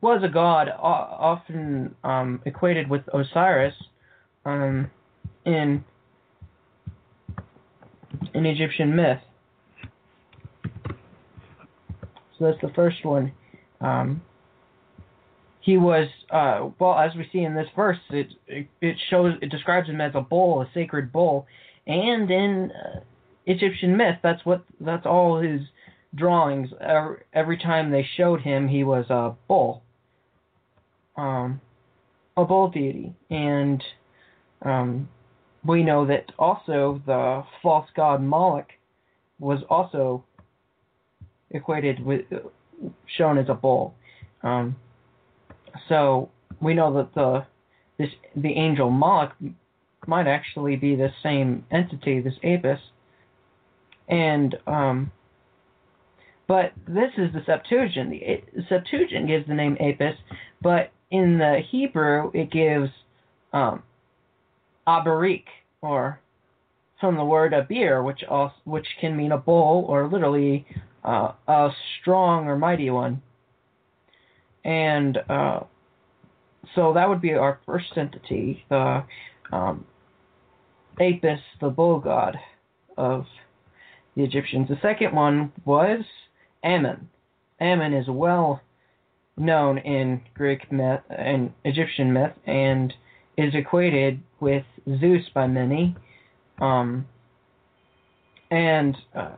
was 0.01 0.21
a 0.23 0.29
god 0.29 0.69
often 0.69 1.95
um, 2.03 2.41
equated 2.45 2.89
with 2.89 3.01
Osiris 3.13 3.73
um, 4.45 4.89
in 5.45 5.83
in 8.33 8.45
Egyptian 8.45 8.95
myth. 8.95 9.19
So 12.37 12.45
that's 12.45 12.61
the 12.61 12.71
first 12.75 13.03
one. 13.05 13.31
Um, 13.81 14.21
he 15.61 15.77
was 15.77 16.07
uh, 16.31 16.69
well, 16.79 16.97
as 16.97 17.15
we 17.15 17.27
see 17.31 17.39
in 17.39 17.53
this 17.53 17.67
verse, 17.75 17.99
it, 18.09 18.27
it, 18.47 18.67
it 18.81 18.95
shows 19.09 19.35
it 19.41 19.49
describes 19.49 19.87
him 19.87 20.01
as 20.01 20.13
a 20.15 20.21
bull, 20.21 20.61
a 20.61 20.69
sacred 20.73 21.11
bull, 21.11 21.45
and 21.85 22.29
in 22.31 22.71
uh, 22.71 22.99
Egyptian 23.45 23.95
myth, 23.95 24.17
that's 24.23 24.43
what 24.45 24.63
that's 24.79 25.05
all 25.05 25.39
his 25.39 25.61
drawings. 26.15 26.69
Every, 26.79 27.17
every 27.33 27.57
time 27.57 27.91
they 27.91 28.07
showed 28.17 28.41
him, 28.41 28.67
he 28.67 28.83
was 28.83 29.05
a 29.09 29.35
bull, 29.47 29.83
um, 31.15 31.61
a 32.37 32.45
bull 32.45 32.69
deity, 32.69 33.13
and 33.29 33.83
um, 34.63 35.09
we 35.65 35.83
know 35.83 36.05
that 36.07 36.31
also 36.37 37.01
the 37.05 37.43
false 37.61 37.87
god 37.95 38.21
Moloch 38.21 38.69
was 39.39 39.59
also 39.69 40.23
equated 41.51 42.03
with 42.03 42.21
shown 43.17 43.37
as 43.37 43.49
a 43.49 43.53
bull. 43.53 43.93
Um, 44.43 44.75
so 45.87 46.29
we 46.61 46.73
know 46.73 46.93
that 46.95 47.13
the 47.13 47.45
this 47.97 48.09
the 48.35 48.53
angel 48.53 48.89
Moloch 48.89 49.33
might 50.07 50.27
actually 50.27 50.75
be 50.75 50.95
the 50.95 51.09
same 51.21 51.63
entity, 51.71 52.21
this 52.21 52.33
Apis, 52.43 52.79
and 54.07 54.55
um, 54.65 55.11
but 56.51 56.73
this 56.85 57.11
is 57.17 57.31
the 57.31 57.41
Septuagint. 57.45 58.09
The, 58.09 58.43
Septuagint 58.67 59.25
gives 59.25 59.47
the 59.47 59.53
name 59.53 59.77
Apis, 59.79 60.17
but 60.61 60.91
in 61.09 61.37
the 61.37 61.61
Hebrew 61.71 62.29
it 62.33 62.51
gives 62.51 62.89
um, 63.53 63.83
Abarik, 64.85 65.45
or 65.81 66.19
from 66.99 67.15
the 67.15 67.23
word 67.23 67.53
abir, 67.53 68.03
which 68.03 68.25
also, 68.29 68.53
which 68.65 68.85
can 68.99 69.15
mean 69.15 69.31
a 69.31 69.37
bull 69.37 69.85
or 69.87 70.09
literally 70.09 70.65
uh, 71.05 71.31
a 71.47 71.69
strong 72.01 72.47
or 72.47 72.57
mighty 72.57 72.89
one. 72.89 73.21
And 74.65 75.19
uh, 75.29 75.61
so 76.75 76.91
that 76.91 77.07
would 77.07 77.21
be 77.21 77.31
our 77.31 77.61
first 77.65 77.93
entity, 77.95 78.65
the 78.67 79.05
um, 79.53 79.85
Apis, 80.99 81.39
the 81.61 81.69
bull 81.69 82.01
god 82.01 82.35
of 82.97 83.23
the 84.17 84.23
Egyptians. 84.23 84.67
The 84.67 84.79
second 84.81 85.15
one 85.15 85.53
was 85.63 86.03
Ammon. 86.63 87.09
Ammon 87.59 87.93
is 87.93 88.07
well 88.07 88.61
known 89.37 89.77
in 89.79 90.21
Greek 90.33 90.71
myth 90.71 91.01
and 91.09 91.51
Egyptian 91.63 92.13
myth 92.13 92.33
and 92.45 92.93
is 93.37 93.53
equated 93.55 94.21
with 94.39 94.63
Zeus 94.99 95.23
by 95.33 95.47
many. 95.47 95.95
Um, 96.59 97.07
and 98.49 98.95
uh, 99.15 99.37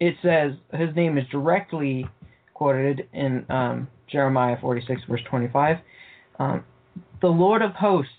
it 0.00 0.14
says 0.22 0.52
his 0.72 0.94
name 0.94 1.18
is 1.18 1.24
directly 1.30 2.06
quoted 2.54 3.08
in 3.12 3.44
um, 3.50 3.88
Jeremiah 4.10 4.56
46, 4.60 5.02
verse 5.08 5.20
25. 5.28 5.78
Um, 6.38 6.64
the 7.20 7.28
Lord 7.28 7.62
of 7.62 7.72
hosts, 7.72 8.12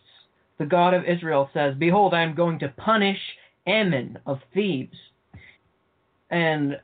the 0.58 0.66
God 0.66 0.94
of 0.94 1.04
Israel, 1.06 1.50
says, 1.54 1.76
Behold, 1.78 2.14
I 2.14 2.22
am 2.22 2.36
going 2.36 2.60
to 2.60 2.70
punish 2.70 3.20
Ammon 3.68 4.20
of 4.26 4.40
Thebes 4.54 4.98
and 6.30 6.78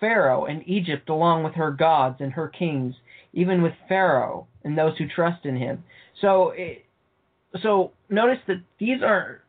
Pharaoh 0.00 0.44
and 0.44 0.62
Egypt 0.68 1.08
along 1.08 1.44
with 1.44 1.54
her 1.54 1.70
gods 1.70 2.16
and 2.20 2.32
her 2.32 2.48
kings, 2.48 2.94
even 3.32 3.62
with 3.62 3.72
Pharaoh 3.88 4.46
and 4.64 4.76
those 4.76 4.96
who 4.98 5.06
trust 5.08 5.44
in 5.44 5.56
him. 5.56 5.84
So, 6.20 6.52
it, 6.56 6.84
so 7.62 7.92
notice 8.08 8.38
that 8.46 8.62
these 8.78 9.02
are 9.02 9.42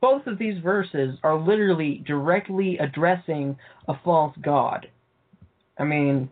both 0.00 0.26
of 0.26 0.38
these 0.38 0.62
verses 0.62 1.18
are 1.22 1.38
literally 1.38 2.02
directly 2.06 2.76
addressing 2.78 3.56
a 3.88 3.94
false 4.04 4.36
god. 4.42 4.88
I 5.78 5.84
mean, 5.84 6.30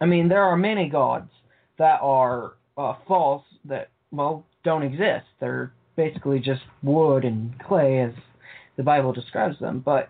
I 0.00 0.06
mean, 0.06 0.28
there 0.28 0.42
are 0.42 0.56
many 0.56 0.88
gods 0.88 1.30
that 1.78 1.98
are 2.00 2.52
uh, 2.78 2.94
false 3.06 3.42
that 3.64 3.88
well 4.12 4.44
don't 4.64 4.82
exist. 4.82 5.26
They're 5.40 5.72
basically 5.96 6.38
just 6.38 6.62
wood 6.82 7.24
and 7.24 7.52
clay, 7.66 8.00
as 8.00 8.12
the 8.76 8.82
Bible 8.82 9.12
describes 9.12 9.58
them. 9.58 9.82
But 9.84 10.08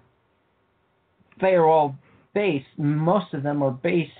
they 1.41 1.55
are 1.55 1.67
all 1.67 1.97
based. 2.35 2.67
Most 2.77 3.35
of 3.35 3.43
them 3.43 3.63
are 3.63 3.71
based 3.71 4.13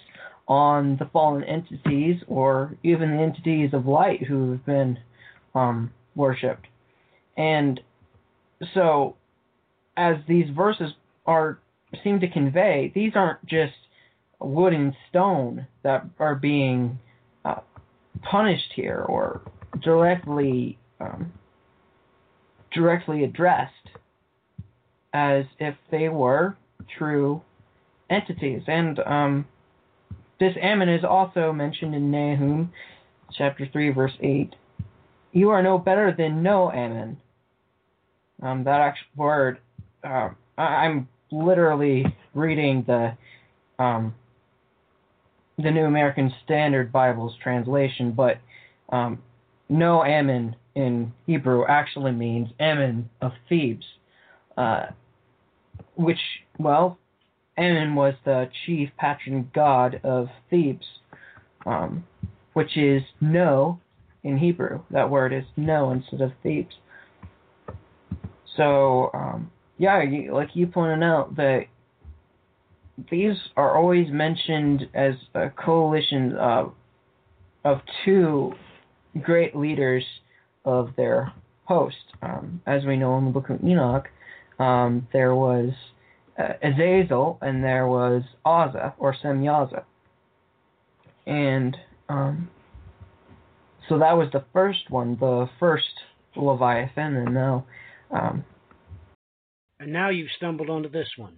on 0.49 0.97
the 0.99 1.09
fallen 1.13 1.45
entities, 1.45 2.17
or 2.27 2.77
even 2.83 3.17
the 3.17 3.23
entities 3.23 3.71
of 3.73 3.87
light 3.87 4.23
who 4.25 4.53
have 4.53 4.67
been 4.67 4.99
um, 5.55 5.93
worshipped. 6.17 6.67
And 7.37 7.81
so 8.75 9.17
as 9.97 10.17
these 10.29 10.47
verses 10.51 10.93
are 11.27 11.61
seem 12.03 12.21
to 12.21 12.29
convey, 12.29 12.91
these 12.95 13.13
aren't 13.15 13.45
just 13.47 13.75
wood 14.41 14.73
and 14.73 14.95
stone 15.09 15.67
that 15.83 16.05
are 16.19 16.35
being 16.35 16.99
uh, 17.45 17.61
punished 18.23 18.73
here 18.75 19.05
or 19.09 19.43
directly 19.83 20.79
um, 21.01 21.33
directly 22.73 23.25
addressed 23.25 23.73
as 25.13 25.45
if 25.59 25.75
they 25.91 26.09
were 26.09 26.57
true 26.99 27.43
entities. 28.09 28.63
And 28.67 28.99
um, 29.01 29.49
this 30.39 30.55
Ammon 30.61 30.89
is 30.89 31.05
also 31.05 31.53
mentioned 31.53 31.95
in 31.95 32.11
Nahum 32.11 32.73
chapter 33.33 33.69
3, 33.71 33.91
verse 33.91 34.13
8. 34.21 34.55
You 35.33 35.51
are 35.51 35.63
no 35.63 35.79
better 35.79 36.15
than 36.17 36.43
no 36.43 36.71
Ammon, 36.73 37.19
um, 38.43 38.65
that 38.65 38.81
actual 38.81 39.07
word, 39.17 39.59
uh, 40.03 40.31
I, 40.57 40.87
am 40.87 41.09
literally 41.31 42.05
reading 42.35 42.85
the 42.87 43.17
um, 43.79 44.15
the 45.59 45.71
New 45.71 45.85
American 45.85 46.33
Standard 46.45 46.91
Bible's 46.91 47.35
translation, 47.43 48.13
but 48.13 48.39
um, 48.91 49.23
no 49.69 50.03
Ammon 50.03 50.57
in 50.75 51.13
Hebrew 51.27 51.67
actually 51.67 52.13
means 52.13 52.49
Ammon 52.59 53.11
of 53.21 53.33
Thebes, 53.49 53.85
uh, 54.57 54.87
which, 56.01 56.19
well, 56.59 56.99
Ammon 57.57 57.95
was 57.95 58.15
the 58.25 58.49
chief 58.65 58.89
patron 58.99 59.51
god 59.55 60.01
of 60.03 60.29
Thebes, 60.49 60.87
um, 61.67 62.05
which 62.55 62.77
is 62.77 63.03
no 63.21 63.79
in 64.23 64.39
Hebrew. 64.39 64.81
That 64.91 65.11
word 65.11 65.33
is 65.33 65.45
no 65.57 65.91
instead 65.91 66.21
of 66.21 66.33
Thebes. 66.43 66.75
So 68.57 69.11
um, 69.15 69.51
yeah, 69.79 70.03
you, 70.03 70.35
like 70.35 70.51
you 70.55 70.67
pointed 70.67 71.03
out 71.03 71.37
that 71.37 71.67
these 73.11 73.37
are 73.57 73.77
always 73.77 74.09
mentioned 74.11 74.89
as 74.95 75.15
a 75.35 75.51
coalition 75.51 76.37
of 76.37 76.75
of 77.65 77.81
two 78.05 78.53
great 79.23 79.55
leaders 79.55 80.05
of 80.65 80.91
their 80.97 81.33
host. 81.65 81.97
Um, 82.23 82.63
as 82.67 82.85
we 82.85 82.97
know 82.97 83.19
in 83.19 83.27
the 83.27 83.31
book 83.31 83.51
of 83.51 83.63
Enoch, 83.63 84.09
um, 84.61 85.09
there 85.13 85.35
was 85.35 85.71
uh, 86.39 86.53
Azazel 86.63 87.39
and 87.41 87.65
there 87.65 87.87
was 87.87 88.23
Azza 88.47 88.93
or 88.99 89.15
Semyaza. 89.15 89.85
and 91.27 91.77
um, 92.09 92.51
so 93.89 93.99
that 93.99 94.13
was 94.17 94.29
the 94.33 94.45
first 94.53 94.91
one, 94.91 95.17
the 95.19 95.49
first 95.59 95.89
Leviathan, 96.37 97.17
and 97.17 97.35
now. 97.35 97.67
Um, 98.11 98.45
and 99.79 99.93
now 99.93 100.11
you've 100.11 100.31
stumbled 100.37 100.69
onto 100.69 100.91
this 100.91 101.09
one, 101.17 101.37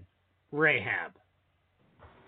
Rahab. 0.51 1.13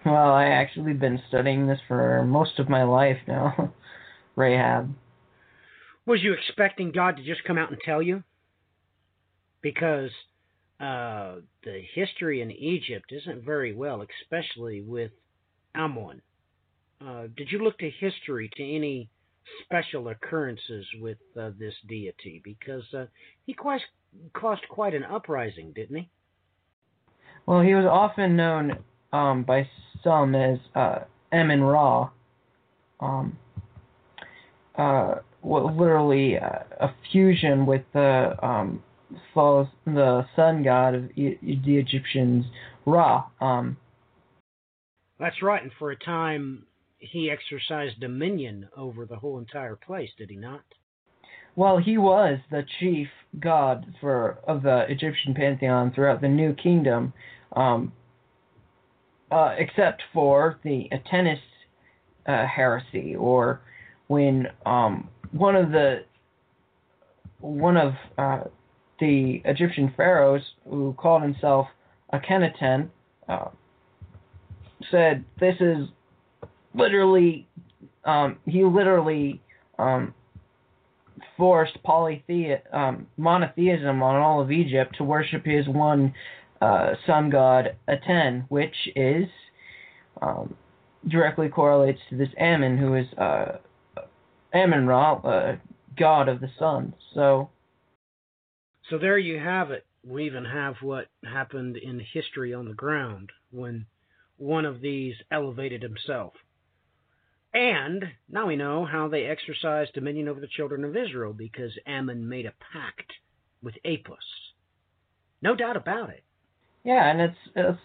Well, 0.04 0.32
I 0.32 0.44
actually 0.44 0.92
been 0.92 1.20
studying 1.28 1.66
this 1.66 1.80
for 1.88 2.22
most 2.24 2.58
of 2.58 2.68
my 2.68 2.84
life 2.84 3.18
now. 3.26 3.72
Rahab. 4.36 4.94
Was 6.06 6.22
you 6.22 6.34
expecting 6.34 6.92
God 6.92 7.16
to 7.16 7.24
just 7.24 7.44
come 7.44 7.56
out 7.56 7.70
and 7.70 7.80
tell 7.84 8.02
you? 8.02 8.22
Because 9.62 10.10
uh, 10.84 11.36
the 11.64 11.80
history 11.94 12.42
in 12.42 12.50
Egypt 12.50 13.06
isn't 13.10 13.44
very 13.44 13.74
well, 13.74 14.04
especially 14.22 14.82
with 14.82 15.12
Amun. 15.74 16.20
Uh, 17.00 17.22
did 17.36 17.48
you 17.50 17.58
look 17.64 17.78
to 17.78 17.90
history 17.90 18.50
to 18.56 18.62
any 18.62 19.08
special 19.62 20.08
occurrences 20.08 20.86
with 21.00 21.18
uh, 21.40 21.50
this 21.58 21.74
deity? 21.88 22.42
Because 22.44 22.82
uh, 22.92 23.06
he 23.46 23.54
quite, 23.54 23.80
caused 24.34 24.62
quite 24.68 24.94
an 24.94 25.04
uprising, 25.04 25.72
didn't 25.74 25.96
he? 25.96 26.08
Well, 27.46 27.62
he 27.62 27.74
was 27.74 27.86
often 27.86 28.36
known 28.36 28.78
um, 29.12 29.42
by 29.44 29.68
some 30.02 30.34
as 30.34 30.58
uh, 30.74 31.00
Amun 31.32 31.62
Ra. 31.62 32.10
Um, 33.00 33.38
uh, 34.76 35.16
well, 35.42 35.74
literally 35.74 36.34
a 36.34 36.94
fusion 37.10 37.66
with 37.66 37.82
the 37.92 38.34
um, 38.42 38.82
falls 39.32 39.68
the 39.84 40.26
sun 40.36 40.62
god 40.62 40.94
of 40.94 41.10
e- 41.16 41.38
the 41.64 41.76
Egyptians, 41.76 42.44
Ra. 42.86 43.24
Um, 43.40 43.76
That's 45.18 45.42
right, 45.42 45.62
and 45.62 45.72
for 45.78 45.90
a 45.90 45.96
time 45.96 46.66
he 46.98 47.30
exercised 47.30 48.00
dominion 48.00 48.68
over 48.76 49.04
the 49.06 49.16
whole 49.16 49.38
entire 49.38 49.76
place, 49.76 50.10
did 50.16 50.30
he 50.30 50.36
not? 50.36 50.62
Well, 51.56 51.78
he 51.78 51.98
was 51.98 52.38
the 52.50 52.64
chief 52.80 53.08
god 53.38 53.86
for 54.00 54.38
of 54.46 54.62
the 54.62 54.86
Egyptian 54.88 55.34
pantheon 55.34 55.92
throughout 55.92 56.20
the 56.20 56.28
New 56.28 56.54
Kingdom, 56.54 57.12
um, 57.54 57.92
uh, 59.30 59.54
except 59.56 60.02
for 60.12 60.58
the 60.64 60.88
Atenist 60.92 61.38
uh, 62.26 62.46
heresy, 62.46 63.14
or 63.14 63.60
when 64.08 64.48
um, 64.66 65.08
one 65.32 65.54
of 65.54 65.70
the 65.70 66.04
one 67.40 67.76
of 67.76 67.92
uh, 68.18 68.44
the 69.00 69.42
Egyptian 69.44 69.92
pharaohs 69.96 70.42
who 70.68 70.94
called 70.98 71.22
himself 71.22 71.66
Akhenaten 72.12 72.88
uh, 73.28 73.48
said 74.90 75.24
this 75.40 75.56
is 75.60 75.88
literally 76.74 77.46
um, 78.04 78.38
he 78.46 78.64
literally 78.64 79.40
um, 79.78 80.14
forced 81.36 81.76
polythe- 81.84 82.60
um, 82.72 83.06
monotheism 83.16 84.02
on 84.02 84.16
all 84.16 84.40
of 84.40 84.50
Egypt 84.50 84.96
to 84.98 85.04
worship 85.04 85.44
his 85.44 85.66
one 85.68 86.14
uh, 86.60 86.94
sun 87.06 87.30
god 87.30 87.76
Aten, 87.88 88.44
which 88.48 88.74
is 88.94 89.24
um, 90.22 90.54
directly 91.08 91.48
correlates 91.48 92.00
to 92.10 92.16
this 92.16 92.28
Ammon, 92.38 92.78
who 92.78 92.94
is 92.94 93.06
uh, 93.18 93.58
Ammon 94.52 94.86
Ra, 94.86 95.14
uh, 95.14 95.56
god 95.98 96.28
of 96.28 96.40
the 96.40 96.50
sun. 96.58 96.94
So 97.14 97.50
so 98.90 98.98
there 98.98 99.18
you 99.18 99.38
have 99.38 99.70
it. 99.70 99.86
We 100.06 100.26
even 100.26 100.44
have 100.44 100.76
what 100.82 101.06
happened 101.24 101.76
in 101.76 101.98
history 102.00 102.52
on 102.52 102.66
the 102.66 102.74
ground 102.74 103.30
when 103.50 103.86
one 104.36 104.64
of 104.64 104.80
these 104.80 105.14
elevated 105.30 105.82
himself. 105.82 106.34
And 107.54 108.04
now 108.28 108.48
we 108.48 108.56
know 108.56 108.84
how 108.84 109.08
they 109.08 109.24
exercised 109.26 109.92
dominion 109.94 110.28
over 110.28 110.40
the 110.40 110.48
children 110.48 110.84
of 110.84 110.96
Israel 110.96 111.32
because 111.32 111.70
Ammon 111.86 112.28
made 112.28 112.46
a 112.46 112.52
pact 112.72 113.12
with 113.62 113.74
Apis. 113.84 114.16
No 115.40 115.54
doubt 115.54 115.76
about 115.76 116.10
it. 116.10 116.24
Yeah, 116.84 117.10
and 117.10 117.20
it's 117.20 117.38
it's 117.54 117.78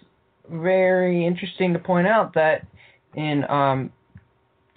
very 0.49 1.25
interesting 1.25 1.73
to 1.73 1.79
point 1.79 2.07
out 2.07 2.33
that 2.33 2.65
in 3.15 3.43
um, 3.49 3.91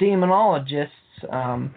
demonologists 0.01 0.89
um, 1.31 1.75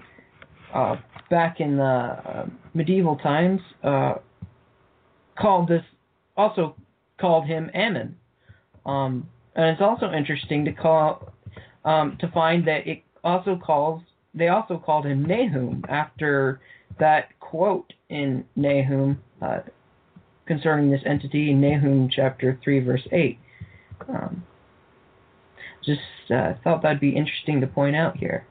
uh, 0.73 0.97
back 1.29 1.59
in 1.59 1.77
the 1.77 1.83
uh, 1.83 2.45
medieval 2.73 3.15
times, 3.17 3.61
uh, 3.83 4.15
called 5.37 5.67
this 5.67 5.83
also 6.37 6.75
called 7.19 7.45
him 7.45 7.69
Ammon. 7.73 8.17
Um, 8.85 9.29
and 9.55 9.65
it's 9.67 9.81
also 9.81 10.11
interesting 10.11 10.65
to 10.65 10.71
call 10.71 11.33
um, 11.83 12.17
to 12.19 12.27
find 12.29 12.67
that 12.67 12.87
it 12.87 13.03
also 13.23 13.57
calls 13.63 14.01
they 14.33 14.49
also 14.49 14.77
called 14.77 15.05
him 15.05 15.23
Nahum 15.25 15.83
after 15.87 16.59
that 16.99 17.39
quote 17.39 17.93
in 18.09 18.45
Nahum 18.55 19.21
uh, 19.41 19.59
concerning 20.45 20.91
this 20.91 21.01
entity 21.05 21.51
in 21.51 21.61
Nahum 21.61 22.09
chapter 22.13 22.59
three 22.63 22.79
verse 22.79 23.07
eight. 23.11 23.39
Um, 24.09 24.43
just 25.85 26.01
uh, 26.31 26.53
thought 26.63 26.81
that'd 26.81 26.99
be 26.99 27.15
interesting 27.15 27.61
to 27.61 27.67
point 27.67 27.95
out 27.95 28.17
here. 28.17 28.45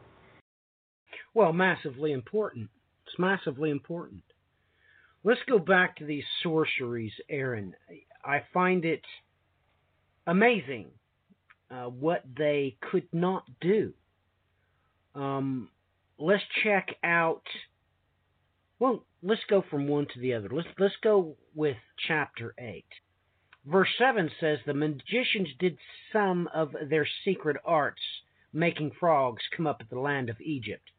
Well, 1.34 1.52
massively 1.52 2.12
important. 2.12 2.70
It's 3.06 3.18
massively 3.18 3.70
important. 3.70 4.22
Let's 5.26 5.40
go 5.48 5.58
back 5.58 5.96
to 5.96 6.04
these 6.04 6.24
sorceries, 6.42 7.12
Aaron. 7.30 7.74
I 8.22 8.42
find 8.52 8.84
it 8.84 9.00
amazing 10.26 10.90
uh, 11.70 11.84
what 11.84 12.22
they 12.36 12.76
could 12.90 13.08
not 13.10 13.44
do. 13.58 13.94
Um, 15.14 15.70
let's 16.18 16.42
check 16.62 16.96
out. 17.02 17.42
Well, 18.78 19.06
let's 19.22 19.40
go 19.48 19.64
from 19.70 19.88
one 19.88 20.06
to 20.12 20.20
the 20.20 20.34
other. 20.34 20.50
Let's 20.52 20.68
let's 20.78 20.96
go 21.02 21.36
with 21.54 21.78
chapter 22.06 22.54
eight. 22.58 22.84
Verse 23.64 23.88
seven 23.98 24.30
says 24.40 24.58
the 24.66 24.74
magicians 24.74 25.48
did 25.58 25.78
some 26.12 26.50
of 26.54 26.74
their 26.90 27.08
secret 27.24 27.56
arts, 27.64 28.02
making 28.52 28.92
frogs 29.00 29.42
come 29.56 29.66
up 29.66 29.78
at 29.80 29.88
the 29.88 29.98
land 29.98 30.28
of 30.28 30.38
Egypt. 30.42 30.90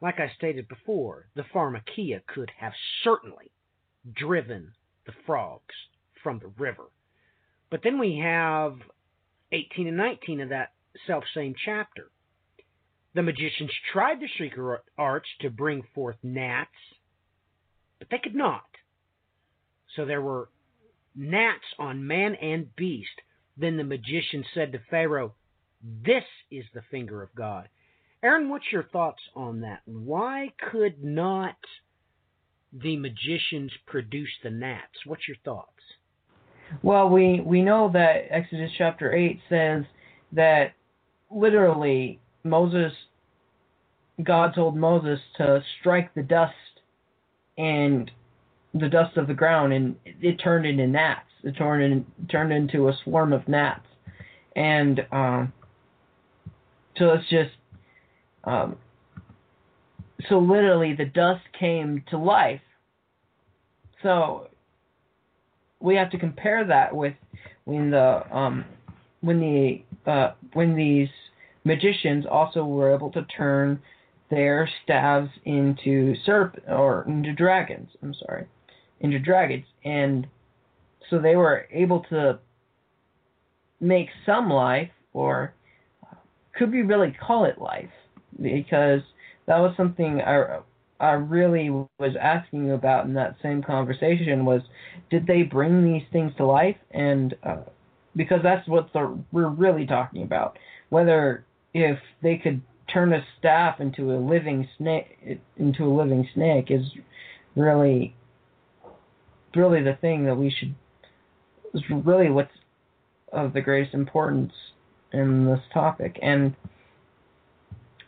Like 0.00 0.20
I 0.20 0.30
stated 0.36 0.68
before, 0.68 1.26
the 1.34 1.42
pharmakia 1.42 2.24
could 2.24 2.52
have 2.60 2.74
certainly 3.02 3.50
driven 4.12 4.72
the 5.06 5.12
frogs 5.26 5.74
from 6.22 6.38
the 6.38 6.52
river. 6.58 6.84
But 7.70 7.80
then 7.82 7.98
we 7.98 8.18
have 8.22 8.76
18 9.52 9.88
and 9.88 9.96
19 9.96 10.40
of 10.40 10.48
that 10.50 10.72
self 11.06 11.24
same 11.34 11.54
chapter. 11.64 12.10
The 13.14 13.22
magicians 13.22 13.70
tried 13.92 14.20
the 14.20 14.28
secret 14.38 14.82
arts 14.98 15.28
to 15.40 15.50
bring 15.50 15.82
forth 15.94 16.16
gnats, 16.22 16.70
but 17.98 18.08
they 18.10 18.18
could 18.18 18.34
not. 18.34 18.64
So 19.94 20.04
there 20.04 20.22
were 20.22 20.48
gnats 21.14 21.64
on 21.78 22.06
man 22.06 22.34
and 22.34 22.74
beast. 22.74 23.20
Then 23.56 23.76
the 23.76 23.84
magician 23.84 24.44
said 24.52 24.72
to 24.72 24.80
Pharaoh, 24.90 25.34
This 25.82 26.24
is 26.50 26.64
the 26.74 26.82
finger 26.90 27.22
of 27.22 27.34
God. 27.36 27.68
Aaron, 28.22 28.48
what's 28.48 28.72
your 28.72 28.82
thoughts 28.84 29.22
on 29.36 29.60
that? 29.60 29.80
Why 29.84 30.52
could 30.70 31.04
not 31.04 31.56
the 32.82 32.96
magicians 32.96 33.70
produce 33.86 34.30
the 34.42 34.50
gnats. 34.50 35.06
What's 35.06 35.28
your 35.28 35.36
thoughts? 35.44 35.70
Well, 36.82 37.08
we 37.08 37.40
we 37.40 37.62
know 37.62 37.90
that 37.92 38.24
Exodus 38.30 38.70
chapter 38.76 39.12
eight 39.14 39.40
says 39.48 39.84
that 40.32 40.72
literally 41.30 42.20
Moses, 42.42 42.92
God 44.22 44.54
told 44.54 44.76
Moses 44.76 45.20
to 45.36 45.62
strike 45.80 46.12
the 46.14 46.22
dust 46.22 46.54
and 47.56 48.10
the 48.72 48.88
dust 48.88 49.16
of 49.16 49.28
the 49.28 49.34
ground, 49.34 49.72
and 49.72 49.96
it 50.04 50.36
turned 50.42 50.66
into 50.66 50.86
gnats. 50.86 51.28
It 51.44 51.52
turned 51.52 51.82
in, 51.82 52.06
turned 52.28 52.52
into 52.52 52.88
a 52.88 52.98
swarm 53.04 53.32
of 53.32 53.46
gnats, 53.46 53.86
and 54.56 55.06
um, 55.12 55.52
so 56.96 57.10
it's 57.10 57.28
just 57.28 57.50
um, 58.44 58.76
so 60.28 60.38
literally 60.38 60.94
the 60.94 61.04
dust 61.04 61.42
came 61.58 62.02
to 62.10 62.18
life. 62.18 62.60
So 64.04 64.48
we 65.80 65.96
have 65.96 66.10
to 66.10 66.18
compare 66.18 66.64
that 66.66 66.94
with 66.94 67.14
when 67.64 67.90
the 67.90 68.22
um, 68.30 68.66
when 69.22 69.40
the 69.40 70.10
uh, 70.10 70.32
when 70.52 70.76
these 70.76 71.08
magicians 71.64 72.26
also 72.30 72.64
were 72.66 72.94
able 72.94 73.10
to 73.12 73.24
turn 73.24 73.80
their 74.30 74.68
staves 74.82 75.30
into 75.46 76.14
serp 76.26 76.52
or 76.68 77.06
into 77.08 77.32
dragons. 77.32 77.88
I'm 78.02 78.14
sorry, 78.14 78.46
into 79.00 79.18
dragons, 79.18 79.64
and 79.84 80.26
so 81.08 81.18
they 81.18 81.34
were 81.34 81.66
able 81.72 82.00
to 82.10 82.38
make 83.80 84.08
some 84.26 84.50
life, 84.50 84.90
or 85.14 85.54
could 86.54 86.70
we 86.70 86.82
really 86.82 87.16
call 87.26 87.46
it 87.46 87.58
life? 87.58 87.90
Because 88.40 89.00
that 89.46 89.58
was 89.58 89.74
something 89.78 90.20
I 90.20 90.58
I 91.00 91.12
really 91.12 91.70
was 91.70 92.16
asking 92.20 92.66
you 92.66 92.74
about 92.74 93.06
in 93.06 93.14
that 93.14 93.36
same 93.42 93.62
conversation 93.62 94.44
was 94.44 94.62
did 95.10 95.26
they 95.26 95.42
bring 95.42 95.84
these 95.84 96.04
things 96.12 96.32
to 96.36 96.46
life? 96.46 96.76
And 96.92 97.34
uh, 97.42 97.62
because 98.16 98.40
that's 98.42 98.66
what 98.68 98.92
the, 98.92 99.18
we're 99.32 99.48
really 99.48 99.86
talking 99.86 100.22
about. 100.22 100.58
Whether 100.90 101.44
if 101.72 101.98
they 102.22 102.36
could 102.36 102.62
turn 102.92 103.12
a 103.12 103.24
staff 103.38 103.80
into 103.80 104.12
a 104.12 104.18
living 104.18 104.68
snake 104.78 105.40
into 105.56 105.84
a 105.84 105.92
living 105.92 106.28
snake 106.34 106.66
is 106.68 106.84
really 107.56 108.14
really 109.56 109.82
the 109.82 109.96
thing 110.00 110.26
that 110.26 110.36
we 110.36 110.50
should 110.50 110.74
is 111.72 111.82
really 112.04 112.30
what's 112.30 112.52
of 113.32 113.52
the 113.52 113.60
greatest 113.60 113.94
importance 113.94 114.52
in 115.12 115.46
this 115.46 115.60
topic. 115.72 116.18
And 116.22 116.54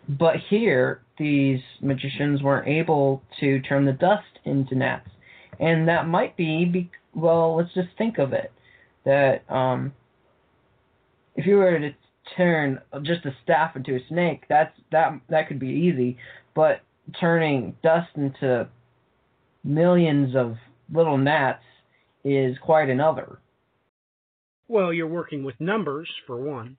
but 0.09 0.37
here 0.49 1.03
these 1.19 1.61
magicians 1.81 2.43
weren't 2.43 2.69
able 2.69 3.23
to 3.41 3.61
turn 3.63 3.85
the 3.85 3.93
dust 3.93 4.25
into 4.45 4.75
gnats 4.75 5.09
and 5.59 5.89
that 5.89 6.07
might 6.07 6.37
be, 6.37 6.65
be 6.65 6.91
well 7.15 7.57
let's 7.57 7.73
just 7.75 7.89
think 7.99 8.19
of 8.19 8.33
it 8.33 8.53
that 9.05 9.43
um 9.51 9.93
if 11.37 11.47
you 11.47 11.57
were 11.57 11.79
to 11.79 11.91
turn 12.37 12.81
just 13.03 13.25
a 13.25 13.35
staff 13.45 13.77
into 13.77 13.95
a 13.95 14.01
snake, 14.09 14.45
that's 14.49 14.75
that 14.91 15.21
that 15.29 15.49
could 15.49 15.61
be 15.61 15.69
easy. 15.69 16.17
But 16.55 16.81
turning 17.21 17.77
dust 17.83 18.09
into 18.17 18.69
millions 19.63 20.35
of 20.35 20.57
little 20.93 21.19
gnats 21.19 21.63
is 22.25 22.57
quite 22.63 22.89
another. 22.89 23.39
Well, 24.69 24.93
you're 24.93 25.07
working 25.07 25.45
with 25.45 25.61
numbers 25.61 26.09
for 26.27 26.37
one. 26.37 26.77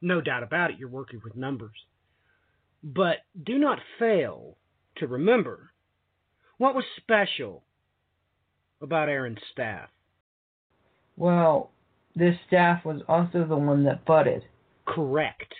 No 0.00 0.20
doubt 0.20 0.42
about 0.42 0.70
it, 0.70 0.78
you're 0.78 0.88
working 0.88 1.20
with 1.22 1.36
numbers. 1.36 1.76
But 2.84 3.24
do 3.42 3.56
not 3.56 3.78
fail 3.98 4.58
to 4.98 5.06
remember 5.06 5.70
what 6.58 6.74
was 6.74 6.84
special 6.98 7.64
about 8.82 9.08
Aaron's 9.08 9.38
staff. 9.52 9.88
Well, 11.16 11.70
this 12.14 12.36
staff 12.46 12.84
was 12.84 13.00
also 13.08 13.46
the 13.46 13.56
one 13.56 13.84
that 13.84 14.04
budded. 14.04 14.42
Correct. 14.86 15.54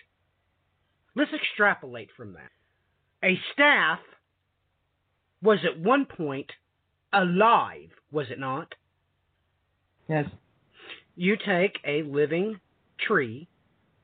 Let's 1.16 1.30
extrapolate 1.32 2.10
from 2.14 2.34
that. 2.34 2.50
A 3.26 3.38
staff 3.54 4.00
was 5.42 5.60
at 5.64 5.80
one 5.80 6.04
point 6.04 6.52
alive, 7.10 7.88
was 8.12 8.26
it 8.30 8.38
not? 8.38 8.74
Yes. 10.10 10.26
You 11.16 11.36
take 11.36 11.78
a 11.86 12.02
living 12.02 12.60
tree, 12.98 13.48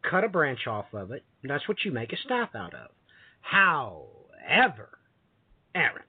cut 0.08 0.24
a 0.24 0.28
branch 0.28 0.66
off 0.66 0.86
of 0.94 1.10
it, 1.10 1.22
and 1.42 1.50
that's 1.50 1.68
what 1.68 1.84
you 1.84 1.92
make 1.92 2.14
a 2.14 2.16
staff 2.16 2.54
out 2.54 2.72
of. 2.72 2.90
However, 3.40 4.98
Aaron, 5.74 6.04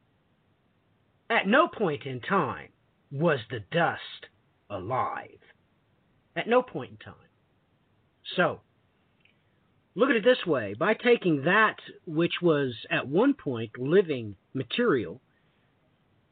at 1.30 1.48
no 1.48 1.68
point 1.68 2.06
in 2.06 2.20
time 2.22 2.70
was 3.12 3.40
the 3.50 3.60
dust 3.72 4.28
alive. 4.70 5.40
At 6.36 6.48
no 6.48 6.62
point 6.62 6.92
in 6.92 6.98
time. 6.98 7.16
So, 8.36 8.62
look 9.96 10.10
at 10.10 10.16
it 10.16 10.24
this 10.24 10.46
way 10.46 10.74
by 10.74 10.94
taking 10.94 11.44
that 11.44 11.78
which 12.06 12.42
was 12.42 12.74
at 12.90 13.08
one 13.08 13.34
point 13.34 13.78
living 13.78 14.36
material, 14.54 15.22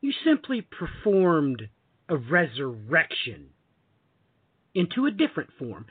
you 0.02 0.14
simply 0.24 0.62
performed 0.62 1.68
a 2.08 2.16
resurrection 2.16 3.50
into 4.74 5.06
a 5.06 5.12
different 5.12 5.50
form. 5.60 5.86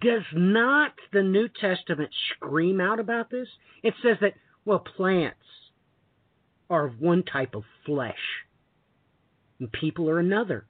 Does 0.00 0.22
not 0.32 0.92
the 1.12 1.22
New 1.22 1.48
Testament 1.48 2.10
scream 2.34 2.80
out 2.80 3.00
about 3.00 3.30
this? 3.30 3.48
It 3.82 3.94
says 4.02 4.16
that, 4.20 4.34
well, 4.64 4.78
plants 4.78 5.38
are 6.70 6.86
of 6.86 7.00
one 7.00 7.22
type 7.22 7.54
of 7.54 7.64
flesh, 7.84 8.44
and 9.58 9.70
people 9.70 10.08
are 10.08 10.18
another. 10.18 10.66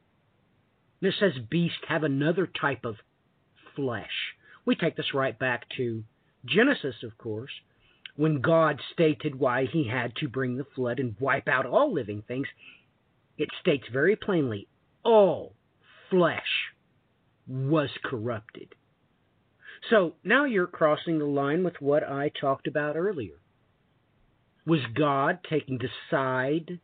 And 1.00 1.12
it 1.12 1.14
says 1.18 1.32
beasts 1.50 1.78
have 1.88 2.04
another 2.04 2.46
type 2.46 2.84
of 2.84 2.96
flesh. 3.76 4.34
We 4.64 4.74
take 4.74 4.96
this 4.96 5.14
right 5.14 5.38
back 5.38 5.64
to 5.76 6.04
Genesis, 6.44 6.96
of 7.02 7.16
course, 7.18 7.50
when 8.16 8.40
God 8.40 8.80
stated 8.92 9.38
why 9.38 9.66
he 9.66 9.88
had 9.88 10.14
to 10.16 10.28
bring 10.28 10.56
the 10.56 10.66
flood 10.74 10.98
and 10.98 11.16
wipe 11.18 11.48
out 11.48 11.66
all 11.66 11.92
living 11.92 12.22
things. 12.26 12.46
It 13.38 13.48
states 13.60 13.84
very 13.92 14.16
plainly 14.16 14.68
all 15.04 15.54
flesh 16.10 16.70
was 17.48 17.90
corrupted. 18.04 18.74
So 19.90 20.14
now 20.22 20.44
you're 20.44 20.66
crossing 20.66 21.18
the 21.18 21.24
line 21.24 21.64
with 21.64 21.80
what 21.80 22.04
I 22.04 22.30
talked 22.40 22.66
about 22.66 22.96
earlier. 22.96 23.34
Was 24.66 24.80
God 24.94 25.40
taking 25.48 25.78
the 25.78 25.88
side 26.10 26.78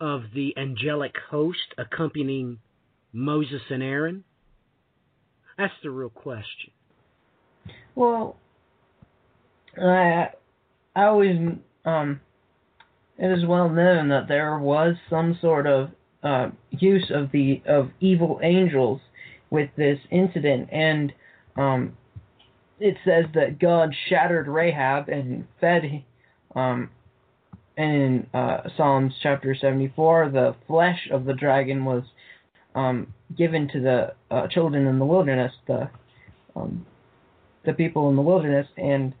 of 0.00 0.24
the 0.34 0.54
angelic 0.56 1.14
host 1.30 1.74
accompanying 1.78 2.58
Moses 3.12 3.62
and 3.70 3.82
Aaron? 3.82 4.24
That's 5.58 5.72
the 5.82 5.90
real 5.90 6.10
question. 6.10 6.70
Well, 7.94 8.36
I 9.80 10.30
I 10.94 11.04
always 11.04 11.38
um 11.84 12.20
it 13.18 13.38
is 13.38 13.46
well 13.46 13.68
known 13.68 14.08
that 14.08 14.28
there 14.28 14.58
was 14.58 14.96
some 15.08 15.38
sort 15.40 15.66
of 15.66 15.90
uh, 16.22 16.50
use 16.70 17.10
of 17.14 17.30
the 17.32 17.62
of 17.66 17.90
evil 18.00 18.40
angels 18.42 19.00
with 19.50 19.70
this 19.76 19.98
incident, 20.10 20.68
and 20.72 21.12
um, 21.56 21.96
it 22.78 22.96
says 23.04 23.24
that 23.34 23.58
God 23.58 23.94
shattered 24.08 24.48
Rahab 24.48 25.08
and 25.08 25.46
fed 25.60 26.04
um, 26.56 26.90
in 27.76 28.26
uh, 28.34 28.62
Psalms 28.76 29.12
chapter 29.22 29.54
74, 29.54 30.30
the 30.30 30.56
flesh 30.66 31.08
of 31.12 31.24
the 31.24 31.34
dragon 31.34 31.84
was 31.84 32.02
um, 32.74 33.12
given 33.36 33.68
to 33.68 33.80
the 33.80 34.14
uh, 34.34 34.48
children 34.48 34.86
in 34.86 34.98
the 34.98 35.04
wilderness, 35.04 35.52
the 35.66 35.88
um, 36.56 36.86
the 37.64 37.72
people 37.72 38.08
in 38.08 38.16
the 38.16 38.22
wilderness, 38.22 38.66
and 38.76 39.12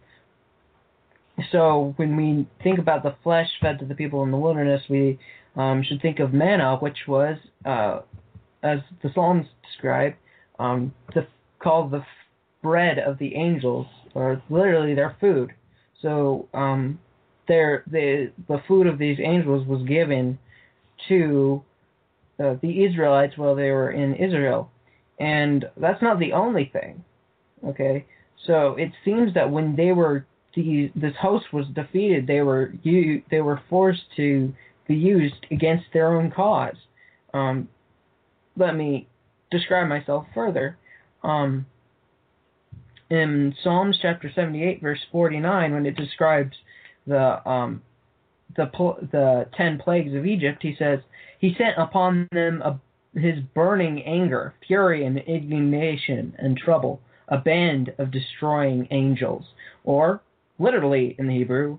so 1.52 1.92
when 1.96 2.16
we 2.16 2.46
think 2.62 2.78
about 2.78 3.02
the 3.02 3.14
flesh 3.22 3.48
fed 3.60 3.78
to 3.80 3.84
the 3.84 3.94
people 3.94 4.22
in 4.22 4.30
the 4.30 4.36
wilderness, 4.36 4.82
we 4.88 5.18
um, 5.56 5.82
should 5.82 6.00
think 6.00 6.18
of 6.18 6.32
manna, 6.32 6.76
which 6.76 6.98
was, 7.06 7.36
uh, 7.64 8.00
as 8.62 8.78
the 9.02 9.10
Psalms 9.14 9.46
describe, 9.62 10.14
um, 10.58 10.94
the, 11.14 11.26
called 11.58 11.90
the 11.90 12.04
bread 12.62 12.98
of 12.98 13.18
the 13.18 13.34
angels, 13.34 13.86
or 14.14 14.42
literally 14.48 14.94
their 14.94 15.16
food. 15.20 15.52
So 16.00 16.48
um, 16.54 16.98
their 17.48 17.84
the 17.90 18.32
the 18.48 18.60
food 18.66 18.86
of 18.86 18.98
these 18.98 19.18
angels 19.22 19.66
was 19.66 19.82
given 19.86 20.38
to 21.08 21.62
uh, 22.38 22.54
the 22.62 22.84
Israelites 22.84 23.36
while 23.36 23.54
they 23.54 23.70
were 23.70 23.90
in 23.90 24.14
Israel. 24.14 24.70
And 25.18 25.64
that's 25.76 26.02
not 26.02 26.18
the 26.18 26.32
only 26.32 26.70
thing. 26.72 27.02
Okay? 27.66 28.04
So 28.46 28.74
it 28.76 28.92
seems 29.04 29.32
that 29.34 29.50
when 29.50 29.76
they 29.76 29.92
were 29.92 30.26
the 30.54 30.90
this 30.94 31.14
host 31.20 31.46
was 31.52 31.66
defeated, 31.74 32.26
they 32.26 32.42
were 32.42 32.72
you 32.82 33.22
they 33.30 33.40
were 33.40 33.60
forced 33.68 34.04
to 34.16 34.52
be 34.88 34.94
used 34.94 35.46
against 35.50 35.84
their 35.92 36.16
own 36.16 36.30
cause. 36.30 36.76
Um, 37.34 37.68
let 38.56 38.74
me 38.74 39.08
describe 39.50 39.88
myself 39.88 40.26
further. 40.34 40.78
Um, 41.22 41.66
in 43.10 43.54
Psalms 43.62 43.98
chapter 44.00 44.30
78, 44.34 44.80
verse 44.80 45.00
49, 45.12 45.72
when 45.72 45.86
it 45.86 45.96
describes 45.96 46.56
the 47.06 47.48
um, 47.48 47.82
the 48.56 48.70
the 49.12 49.46
ten 49.56 49.78
plagues 49.78 50.14
of 50.14 50.26
Egypt, 50.26 50.62
he 50.62 50.74
says, 50.78 51.00
he 51.38 51.54
sent 51.58 51.76
upon 51.78 52.28
them 52.32 52.62
a, 52.62 52.80
his 53.18 53.38
burning 53.54 54.02
anger, 54.02 54.54
fury, 54.66 55.04
and 55.04 55.18
indignation 55.18 56.34
and 56.38 56.56
trouble, 56.56 57.00
a 57.28 57.38
band 57.38 57.92
of 57.98 58.10
destroying 58.10 58.88
angels. 58.90 59.44
Or, 59.84 60.22
literally 60.58 61.14
in 61.18 61.28
the 61.28 61.34
Hebrew, 61.34 61.78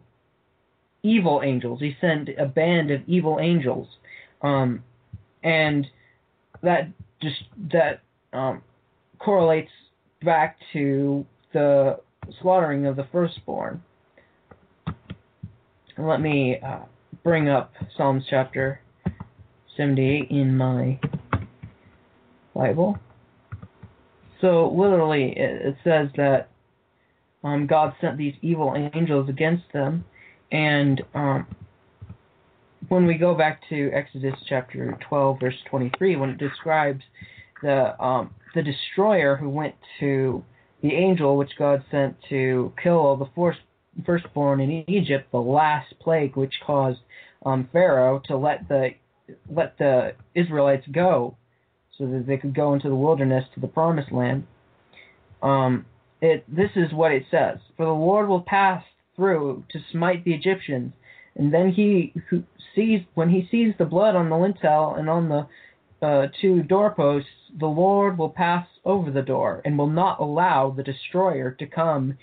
evil 1.04 1.42
angels. 1.44 1.80
He 1.80 1.96
sent 2.00 2.30
a 2.38 2.46
band 2.46 2.92
of 2.92 3.02
evil 3.08 3.40
angels. 3.40 3.88
Um, 4.42 4.84
and 5.44 5.88
that 6.62 6.90
just 7.22 7.44
that 7.72 8.02
um, 8.34 8.62
correlates 9.20 9.72
back 10.24 10.58
to 10.74 11.26
the 11.54 12.00
slaughtering 12.42 12.86
of 12.86 12.96
the 12.96 13.08
firstborn. 13.12 13.82
Let 16.00 16.22
me 16.22 16.60
uh, 16.64 16.82
bring 17.24 17.50
up 17.50 17.74
Psalms 17.96 18.24
chapter 18.30 18.80
78 19.76 20.30
in 20.30 20.56
my 20.56 21.00
Bible. 22.54 23.00
So 24.40 24.72
literally, 24.78 25.34
it, 25.36 25.76
says 25.84 26.10
that 26.16 26.50
um, 27.44 27.66
God 27.66 27.94
sent 28.00 28.16
these 28.16 28.36
evil 28.44 28.76
angels 28.94 29.28
against 29.28 29.64
them, 29.74 30.06
and 30.52 31.02
um, 31.16 31.48
when 32.90 33.08
we 33.08 33.16
go 33.16 33.34
back 33.34 33.62
to 33.70 33.90
Exodus 33.92 34.36
chapter 34.48 34.96
12, 35.10 35.40
verse 35.40 35.56
23, 35.68 36.16
when 36.16 36.30
it 36.30 36.38
describes 36.38 37.02
the 37.64 38.00
um, 38.04 38.30
the 38.54 38.62
destroyer 38.62 39.36
who 39.36 39.50
went 39.50 39.74
to 40.00 40.44
the 40.84 40.94
angel 40.94 41.38
which 41.38 41.52
God 41.58 41.84
sent 41.90 42.16
to 42.30 42.72
kill 42.82 42.98
all 42.98 43.18
the 43.18 43.30
first, 43.36 43.60
firstborn 44.06 44.60
in 44.60 44.90
Egypt, 44.90 45.32
the 45.32 45.38
last 45.38 45.94
plague 46.00 46.36
which 46.36 46.54
caused 46.66 47.00
um, 47.46 47.70
Pharaoh 47.72 48.22
to 48.26 48.38
let 48.38 48.68
the 48.68 48.92
let 49.50 49.78
the 49.78 50.14
Israelites 50.36 50.86
go 50.92 51.36
so 51.98 52.06
that 52.06 52.26
they 52.28 52.38
could 52.38 52.56
go 52.56 52.74
into 52.74 52.88
the 52.90 52.96
wilderness 52.96 53.44
to 53.54 53.60
the 53.60 53.68
promised 53.68 54.12
land. 54.12 54.46
Um, 55.42 55.86
it 56.22 56.44
this 56.48 56.72
is 56.76 56.94
what 56.94 57.12
it 57.12 57.24
says: 57.30 57.60
For 57.76 57.86
the 57.86 57.92
Lord 57.92 58.28
will 58.28 58.42
pass 58.42 58.84
through 59.18 59.66
to 59.72 59.80
smite 59.92 60.24
the 60.24 60.34
Egyptians. 60.34 60.94
And 61.36 61.54
then 61.54 61.72
he 61.72 62.14
who 62.30 62.44
sees 62.76 63.02
when 63.16 63.30
he 63.30 63.48
sees 63.52 63.74
the 63.78 63.86
blood 63.86 64.16
on 64.16 64.30
the 64.30 64.38
lintel 64.38 64.96
and 64.96 65.10
on 65.10 65.30
the 65.30 65.48
uh, 66.06 66.28
two 66.42 66.64
doorposts, 66.64 67.30
the 67.60 67.68
Lord 67.68 68.18
will 68.18 68.30
pass 68.30 68.68
over 68.86 69.12
the 69.12 69.22
door 69.22 69.62
and 69.66 69.78
will 69.78 69.90
not 69.90 70.20
allow 70.20 70.70
the 70.70 70.84
destroyer 70.84 71.52
to 71.52 71.66
come 71.66 72.18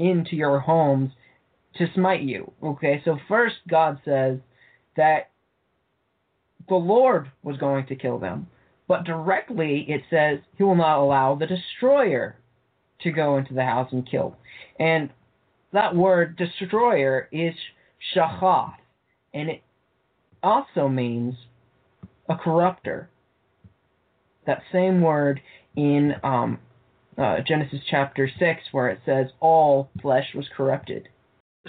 into 0.00 0.34
your 0.34 0.58
homes 0.58 1.12
to 1.76 1.86
smite 1.94 2.22
you. 2.22 2.50
Okay, 2.62 3.00
so 3.04 3.18
first 3.28 3.56
God 3.68 3.98
says 4.04 4.38
that 4.96 5.30
the 6.68 6.74
Lord 6.74 7.30
was 7.42 7.56
going 7.58 7.86
to 7.86 7.96
kill 7.96 8.18
them, 8.18 8.48
but 8.88 9.04
directly 9.04 9.84
it 9.88 10.02
says 10.10 10.38
he 10.56 10.64
will 10.64 10.74
not 10.74 10.98
allow 10.98 11.34
the 11.34 11.46
destroyer 11.46 12.36
to 13.02 13.12
go 13.12 13.36
into 13.36 13.54
the 13.54 13.64
house 13.64 13.92
and 13.92 14.08
kill. 14.08 14.36
And 14.78 15.10
that 15.72 15.94
word 15.94 16.36
destroyer 16.36 17.28
is 17.30 17.54
shachath, 18.14 18.74
and 19.34 19.50
it 19.50 19.62
also 20.42 20.88
means 20.88 21.34
a 22.28 22.36
corrupter. 22.36 23.10
That 24.46 24.62
same 24.72 25.02
word 25.02 25.40
in 25.76 26.14
um, 26.24 26.58
uh, 27.20 27.36
Genesis 27.46 27.80
chapter 27.90 28.28
6, 28.38 28.60
where 28.72 28.88
it 28.88 29.00
says, 29.04 29.26
All 29.40 29.90
flesh 30.00 30.26
was 30.34 30.46
corrupted. 30.56 31.08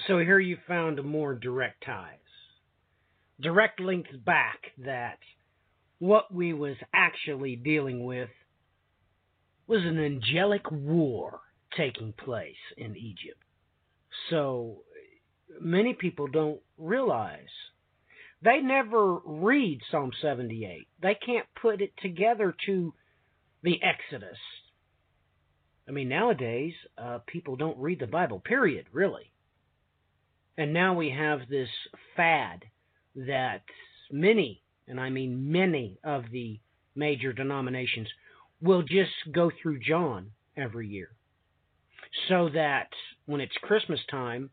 So 0.08 0.20
here 0.20 0.40
you 0.40 0.58
found 0.68 1.04
more 1.04 1.34
direct 1.34 1.84
ties. 1.86 2.16
Direct 3.40 3.80
links 3.80 4.12
back 4.26 4.60
that 4.86 5.18
what 6.00 6.34
we 6.34 6.54
was 6.54 6.76
actually 6.94 7.56
dealing 7.56 8.06
with 8.06 8.30
was 9.68 9.82
an 9.84 10.00
angelic 10.00 10.72
war 10.72 11.42
taking 11.76 12.14
place 12.14 12.56
in 12.78 12.96
Egypt. 12.96 13.42
So 14.30 14.84
many 15.60 15.94
people 15.94 16.28
don't 16.28 16.60
realize. 16.78 17.40
They 18.42 18.60
never 18.60 19.20
read 19.26 19.82
Psalm 19.92 20.12
78. 20.22 20.88
They 21.02 21.16
can't 21.26 21.46
put 21.62 21.82
it 21.82 21.92
together 22.02 22.56
to 22.66 22.94
the 23.64 23.80
Exodus. 23.84 24.38
I 25.92 25.94
mean, 25.94 26.08
nowadays, 26.08 26.74
uh, 26.98 27.20
people 27.28 27.58
don't 27.58 27.78
read 27.78 28.00
the 28.00 28.08
Bible, 28.08 28.40
period, 28.40 28.86
really. 28.94 29.30
And 30.58 30.72
now 30.72 30.94
we 30.94 31.10
have 31.10 31.50
this 31.50 31.68
fad 32.16 32.64
that 33.14 33.64
many, 34.10 34.64
and 34.88 35.02
I 35.02 35.10
mean 35.10 35.52
many, 35.52 36.00
of 36.02 36.32
the 36.32 36.62
major 36.96 37.34
denominations 37.34 38.08
will 38.62 38.84
just 38.84 39.12
go 39.34 39.52
through 39.62 39.80
John 39.80 40.32
every 40.56 40.88
year. 40.88 41.10
So 42.30 42.48
that 42.54 42.88
when 43.26 43.42
it's 43.42 43.58
Christmas 43.62 44.00
time, 44.10 44.50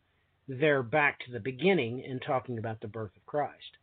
they're 0.49 0.82
back 0.82 1.20
to 1.20 1.30
the 1.30 1.39
beginning 1.39 2.03
and 2.05 2.20
talking 2.20 2.59
about 2.59 2.80
the 2.80 2.89
birth 2.89 3.14
of 3.16 3.26
Christ. 3.26 3.76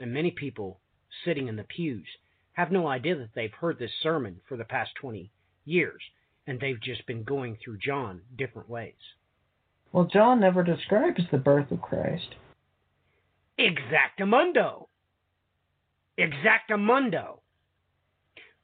And 0.00 0.14
many 0.14 0.30
people 0.30 0.80
sitting 1.22 1.48
in 1.48 1.56
the 1.56 1.64
pews 1.64 2.08
have 2.54 2.72
no 2.72 2.86
idea 2.86 3.16
that 3.16 3.34
they've 3.34 3.52
heard 3.52 3.78
this 3.78 3.92
sermon 4.02 4.40
for 4.48 4.56
the 4.56 4.64
past 4.64 4.92
20 5.02 5.30
years, 5.66 6.00
and 6.46 6.58
they've 6.60 6.80
just 6.80 7.06
been 7.06 7.22
going 7.22 7.56
through 7.62 7.78
John 7.78 8.22
different 8.36 8.68
ways. 8.68 8.94
Well, 9.92 10.08
John 10.12 10.40
never 10.40 10.62
describes 10.62 11.22
the 11.30 11.38
birth 11.38 11.70
of 11.70 11.82
Christ. 11.82 12.34
Exactamundo. 13.58 14.86
Exactamundo. 16.18 17.40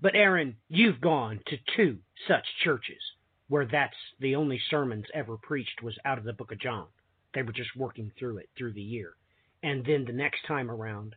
But 0.01 0.14
Aaron, 0.14 0.57
you've 0.68 1.01
gone 1.01 1.41
to 1.47 1.57
two 1.77 1.99
such 2.29 2.45
churches 2.62 3.01
where 3.49 3.66
that's 3.66 3.97
the 4.20 4.37
only 4.37 4.61
sermons 4.70 5.07
ever 5.14 5.37
preached 5.37 5.83
was 5.83 5.99
out 6.05 6.18
of 6.18 6.24
the 6.24 6.33
book 6.33 6.53
of 6.53 6.61
John. 6.61 6.87
They 7.35 7.43
were 7.43 7.53
just 7.53 7.77
working 7.77 8.12
through 8.18 8.39
it 8.39 8.49
through 8.57 8.72
the 8.72 8.83
year. 8.83 9.14
And 9.62 9.85
then 9.85 10.05
the 10.05 10.12
next 10.12 10.47
time 10.47 10.70
around, 10.70 11.14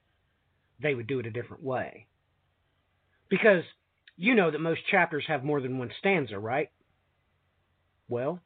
they 0.82 0.96
would 0.96 1.08
do 1.08 1.20
it 1.20 1.26
a 1.26 1.32
different 1.32 1.64
way. 1.64 2.08
Because 3.30 3.64
you 4.20 4.36
know 4.36 4.52
that 4.52 4.60
most 4.60 4.82
chapters 4.92 5.24
have 5.28 5.46
more 5.46 5.62
than 5.62 5.78
one 5.78 5.92
stanza, 5.98 6.38
right? 6.38 6.70
Well, 8.10 8.42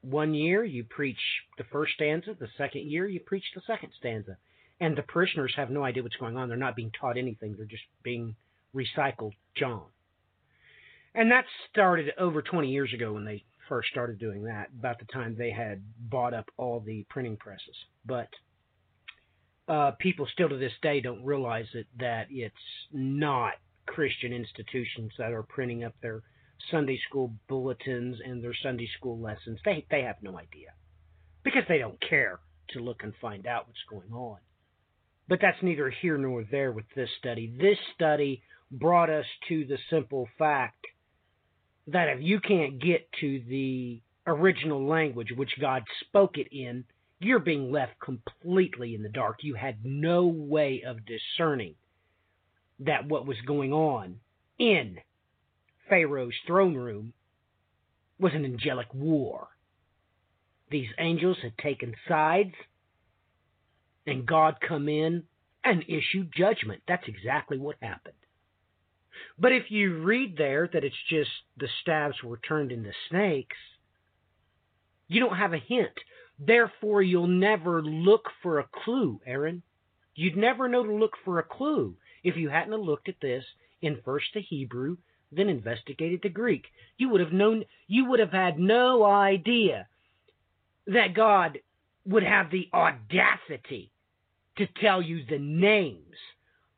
one 0.00 0.32
year 0.32 0.64
you 0.64 0.82
preach 0.82 1.18
the 1.58 1.64
first 1.64 1.92
stanza, 1.94 2.34
the 2.40 2.48
second 2.56 2.90
year 2.90 3.06
you 3.06 3.20
preach 3.20 3.44
the 3.54 3.60
second 3.66 3.90
stanza. 3.98 4.38
And 4.80 4.96
the 4.96 5.02
parishioners 5.02 5.52
have 5.56 5.70
no 5.70 5.84
idea 5.84 6.02
what's 6.02 6.16
going 6.16 6.38
on. 6.38 6.48
They're 6.48 6.56
not 6.56 6.74
being 6.74 6.90
taught 6.98 7.18
anything, 7.18 7.54
they're 7.54 7.66
just 7.66 7.82
being 8.02 8.34
recycled 8.74 9.32
John. 9.54 9.84
And 11.14 11.30
that 11.30 11.44
started 11.70 12.12
over 12.18 12.40
20 12.40 12.70
years 12.70 12.94
ago 12.94 13.12
when 13.12 13.26
they 13.26 13.44
first 13.68 13.90
started 13.90 14.18
doing 14.18 14.44
that, 14.44 14.70
about 14.78 14.98
the 14.98 15.04
time 15.04 15.36
they 15.36 15.50
had 15.50 15.82
bought 15.98 16.32
up 16.32 16.46
all 16.56 16.80
the 16.80 17.04
printing 17.10 17.36
presses. 17.36 17.76
But 18.06 18.28
uh, 19.68 19.90
people 19.98 20.26
still 20.32 20.48
to 20.48 20.56
this 20.56 20.72
day 20.80 21.02
don't 21.02 21.24
realize 21.24 21.66
that, 21.74 21.84
that 21.98 22.26
it's 22.30 22.56
not 22.90 23.52
Christian 23.86 24.32
institutions 24.32 25.12
that 25.18 25.32
are 25.32 25.42
printing 25.42 25.84
up 25.84 25.94
their 26.02 26.22
Sunday 26.70 26.98
school 27.08 27.32
bulletins 27.48 28.18
and 28.24 28.42
their 28.42 28.54
Sunday 28.62 28.88
school 28.96 29.18
lessons. 29.18 29.58
They, 29.64 29.84
they 29.90 30.02
have 30.02 30.22
no 30.22 30.36
idea 30.36 30.70
because 31.44 31.64
they 31.68 31.78
don't 31.78 32.00
care 32.00 32.40
to 32.70 32.80
look 32.80 33.02
and 33.02 33.12
find 33.20 33.46
out 33.46 33.66
what's 33.66 33.78
going 33.88 34.12
on. 34.12 34.38
But 35.28 35.40
that's 35.40 35.62
neither 35.62 35.90
here 35.90 36.18
nor 36.18 36.44
there 36.50 36.72
with 36.72 36.86
this 36.94 37.08
study. 37.18 37.52
This 37.58 37.78
study 37.94 38.42
brought 38.70 39.10
us 39.10 39.26
to 39.48 39.64
the 39.64 39.78
simple 39.90 40.28
fact 40.38 40.86
that 41.88 42.08
if 42.08 42.18
you 42.22 42.40
can't 42.40 42.80
get 42.80 43.08
to 43.20 43.42
the 43.48 44.00
original 44.26 44.86
language 44.86 45.32
which 45.34 45.58
God 45.60 45.82
spoke 46.00 46.38
it 46.38 46.48
in, 46.52 46.84
you're 47.18 47.38
being 47.38 47.70
left 47.70 47.94
completely 48.00 48.94
in 48.94 49.02
the 49.02 49.08
dark. 49.08 49.38
You 49.42 49.54
had 49.54 49.84
no 49.84 50.26
way 50.26 50.82
of 50.86 50.98
discerning 51.06 51.74
that 52.80 53.08
what 53.08 53.26
was 53.26 53.36
going 53.46 53.72
on 53.72 54.16
in 54.58 54.98
Pharaoh's 55.88 56.34
throne 56.46 56.74
room 56.74 57.12
was 58.18 58.32
an 58.34 58.44
angelic 58.44 58.92
war. 58.94 59.48
These 60.70 60.88
angels 60.98 61.36
had 61.42 61.58
taken 61.58 61.94
sides, 62.08 62.54
and 64.06 64.26
God 64.26 64.56
come 64.66 64.88
in 64.88 65.24
and 65.64 65.84
issue 65.86 66.24
judgment. 66.34 66.82
That's 66.88 67.06
exactly 67.06 67.58
what 67.58 67.76
happened. 67.82 68.14
But 69.38 69.52
if 69.52 69.70
you 69.70 70.02
read 70.02 70.36
there 70.36 70.68
that 70.72 70.84
it's 70.84 70.94
just 71.08 71.30
the 71.56 71.68
staves 71.82 72.22
were 72.22 72.38
turned 72.38 72.72
into 72.72 72.92
snakes, 73.10 73.56
you 75.08 75.20
don't 75.20 75.36
have 75.36 75.52
a 75.52 75.58
hint. 75.58 75.92
Therefore, 76.38 77.02
you'll 77.02 77.26
never 77.26 77.82
look 77.82 78.28
for 78.42 78.58
a 78.58 78.68
clue, 78.84 79.20
Aaron. 79.26 79.62
You'd 80.14 80.36
never 80.36 80.68
know 80.68 80.84
to 80.84 80.92
look 80.92 81.12
for 81.24 81.38
a 81.38 81.44
clue 81.44 81.96
if 82.22 82.36
you 82.36 82.48
hadn't 82.48 82.74
looked 82.80 83.08
at 83.08 83.20
this 83.20 83.44
in 83.80 84.00
first 84.04 84.26
the 84.34 84.40
Hebrew, 84.40 84.96
then 85.30 85.48
investigated 85.48 86.20
the 86.22 86.28
Greek. 86.28 86.64
You 86.98 87.08
would 87.08 87.20
have 87.20 87.32
known 87.32 87.64
you 87.88 88.04
would 88.06 88.20
have 88.20 88.32
had 88.32 88.58
no 88.58 89.04
idea 89.04 89.88
that 90.86 91.14
God 91.14 91.58
would 92.04 92.22
have 92.22 92.50
the 92.50 92.68
audacity 92.72 93.92
to 94.58 94.66
tell 94.80 95.00
you 95.00 95.24
the 95.24 95.38
names 95.38 96.16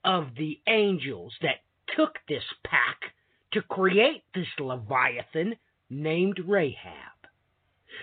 of 0.05 0.29
the 0.37 0.61
angels 0.69 1.33
that 1.43 1.63
took 1.97 2.19
this 2.29 2.45
pack 2.65 3.01
to 3.53 3.63
create 3.63 4.23
this 4.35 4.47
Leviathan 4.59 5.57
named 5.91 6.41
Rahab. 6.47 7.15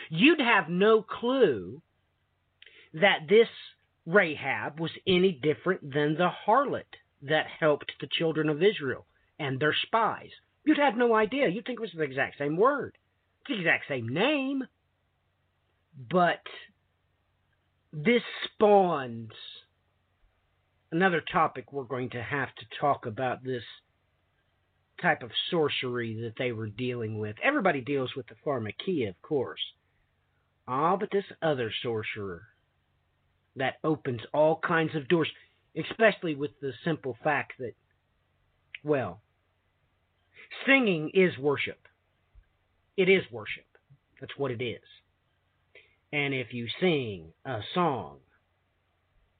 You'd 0.09 0.41
have 0.41 0.69
no 0.69 1.01
clue 1.01 1.81
that 2.93 3.27
this 3.29 3.47
Rahab 4.05 4.79
was 4.79 4.91
any 5.07 5.31
different 5.31 5.93
than 5.93 6.15
the 6.15 6.29
harlot 6.47 6.83
that 7.23 7.45
helped 7.59 7.91
the 7.99 8.07
children 8.11 8.49
of 8.49 8.63
Israel 8.63 9.05
and 9.39 9.59
their 9.59 9.75
spies. 9.85 10.31
You'd 10.63 10.77
have 10.77 10.95
no 10.95 11.15
idea. 11.15 11.47
You'd 11.47 11.65
think 11.65 11.79
it 11.79 11.81
was 11.81 11.91
the 11.95 12.03
exact 12.03 12.37
same 12.37 12.57
word, 12.57 12.97
it's 13.41 13.49
the 13.49 13.59
exact 13.59 13.85
same 13.87 14.09
name. 14.09 14.63
But 16.09 16.41
this 17.91 18.23
spawns 18.45 19.31
another 20.91 21.21
topic 21.31 21.71
we're 21.71 21.83
going 21.83 22.09
to 22.11 22.21
have 22.21 22.53
to 22.55 22.65
talk 22.79 23.05
about 23.05 23.43
this 23.43 23.63
type 25.01 25.23
of 25.23 25.31
sorcery 25.49 26.21
that 26.21 26.35
they 26.37 26.51
were 26.51 26.67
dealing 26.67 27.19
with. 27.19 27.35
Everybody 27.43 27.81
deals 27.81 28.11
with 28.15 28.27
the 28.27 28.35
pharmakia, 28.45 29.09
of 29.09 29.21
course. 29.21 29.61
Ah, 30.67 30.95
but 30.95 31.09
this 31.11 31.25
other 31.41 31.71
sorcerer 31.81 32.43
that 33.55 33.75
opens 33.83 34.21
all 34.33 34.59
kinds 34.65 34.95
of 34.95 35.07
doors, 35.07 35.29
especially 35.77 36.35
with 36.35 36.51
the 36.61 36.73
simple 36.83 37.17
fact 37.23 37.53
that, 37.59 37.73
well, 38.83 39.21
singing 40.65 41.11
is 41.13 41.37
worship. 41.37 41.79
It 42.97 43.09
is 43.09 43.23
worship. 43.31 43.65
That's 44.19 44.37
what 44.37 44.51
it 44.51 44.61
is. 44.61 44.81
And 46.13 46.33
if 46.33 46.53
you 46.53 46.67
sing 46.79 47.31
a 47.45 47.59
song 47.73 48.17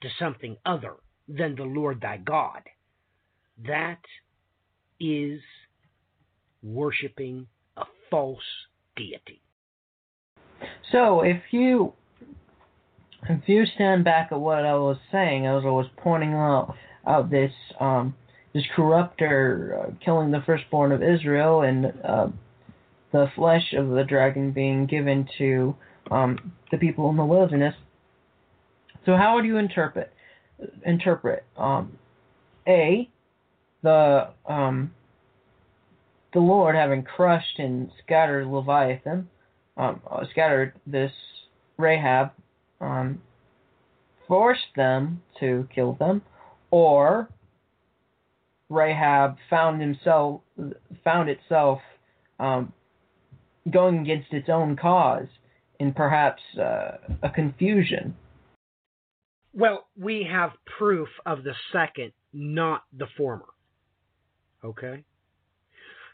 to 0.02 0.10
something 0.20 0.58
other 0.66 0.96
than 1.28 1.56
the 1.56 1.64
Lord 1.64 2.02
thy 2.02 2.18
God. 2.18 2.64
That 3.66 4.02
is 5.00 5.42
worshiping 6.64 7.48
a 7.78 7.86
false 8.10 8.40
deity. 8.96 9.42
So 10.92 11.22
if 11.22 11.42
you 11.52 11.94
if 13.30 13.48
you 13.48 13.66
stand 13.76 14.04
back 14.04 14.30
at 14.32 14.40
what 14.40 14.66
I 14.66 14.76
was 14.76 14.98
saying, 15.12 15.46
as 15.46 15.64
I 15.66 15.70
was 15.70 15.88
pointing 15.98 16.34
out 16.34 16.76
out 17.08 17.30
this 17.30 17.52
um, 17.80 18.16
this 18.54 18.64
corrupter 18.76 19.80
uh, 19.80 19.92
killing 20.04 20.32
the 20.32 20.42
firstborn 20.46 20.92
of 20.92 21.02
Israel 21.02 21.62
and 21.62 21.94
uh, 22.04 22.28
the 23.12 23.28
flesh 23.36 23.74
of 23.74 23.90
the 23.90 24.04
dragon 24.04 24.52
being 24.52 24.86
given 24.86 25.28
to 25.38 25.76
um, 26.10 26.52
the 26.72 26.78
people 26.78 27.10
in 27.10 27.18
the 27.18 27.26
wilderness. 27.26 27.76
So 29.06 29.16
how 29.16 29.36
would 29.36 29.46
you 29.46 29.58
interpret 29.58 30.12
interpret 30.86 31.44
um, 31.58 31.98
a 32.68 33.10
the 33.84 34.30
um, 34.48 34.92
the 36.34 36.40
Lord 36.40 36.76
having 36.76 37.04
crushed 37.04 37.60
and 37.60 37.92
scattered 38.04 38.48
Leviathan, 38.48 39.28
um, 39.78 40.02
uh, 40.10 40.24
scattered 40.32 40.74
this 40.88 41.12
Rahab, 41.78 42.32
um, 42.82 43.22
forced 44.28 44.76
them 44.76 45.22
to 45.40 45.68
kill 45.74 45.94
them, 45.94 46.22
or 46.72 47.30
Rahab 48.70 49.38
found 49.50 49.82
himself 49.82 50.42
found 51.04 51.30
itself 51.30 51.80
um, 52.40 52.74
going 53.70 54.00
against 54.00 54.34
its 54.34 54.50
own 54.50 54.76
cause 54.76 55.28
in 55.80 55.94
perhaps 55.94 56.42
uh, 56.60 56.98
a 57.22 57.30
confusion. 57.30 58.16
Well, 59.54 59.88
we 60.00 60.28
have 60.32 60.52
proof 60.78 61.10
of 61.26 61.44
the 61.44 61.54
second, 61.74 62.14
not 62.34 62.84
the 62.98 63.08
former. 63.18 63.46
Okay? 64.64 65.04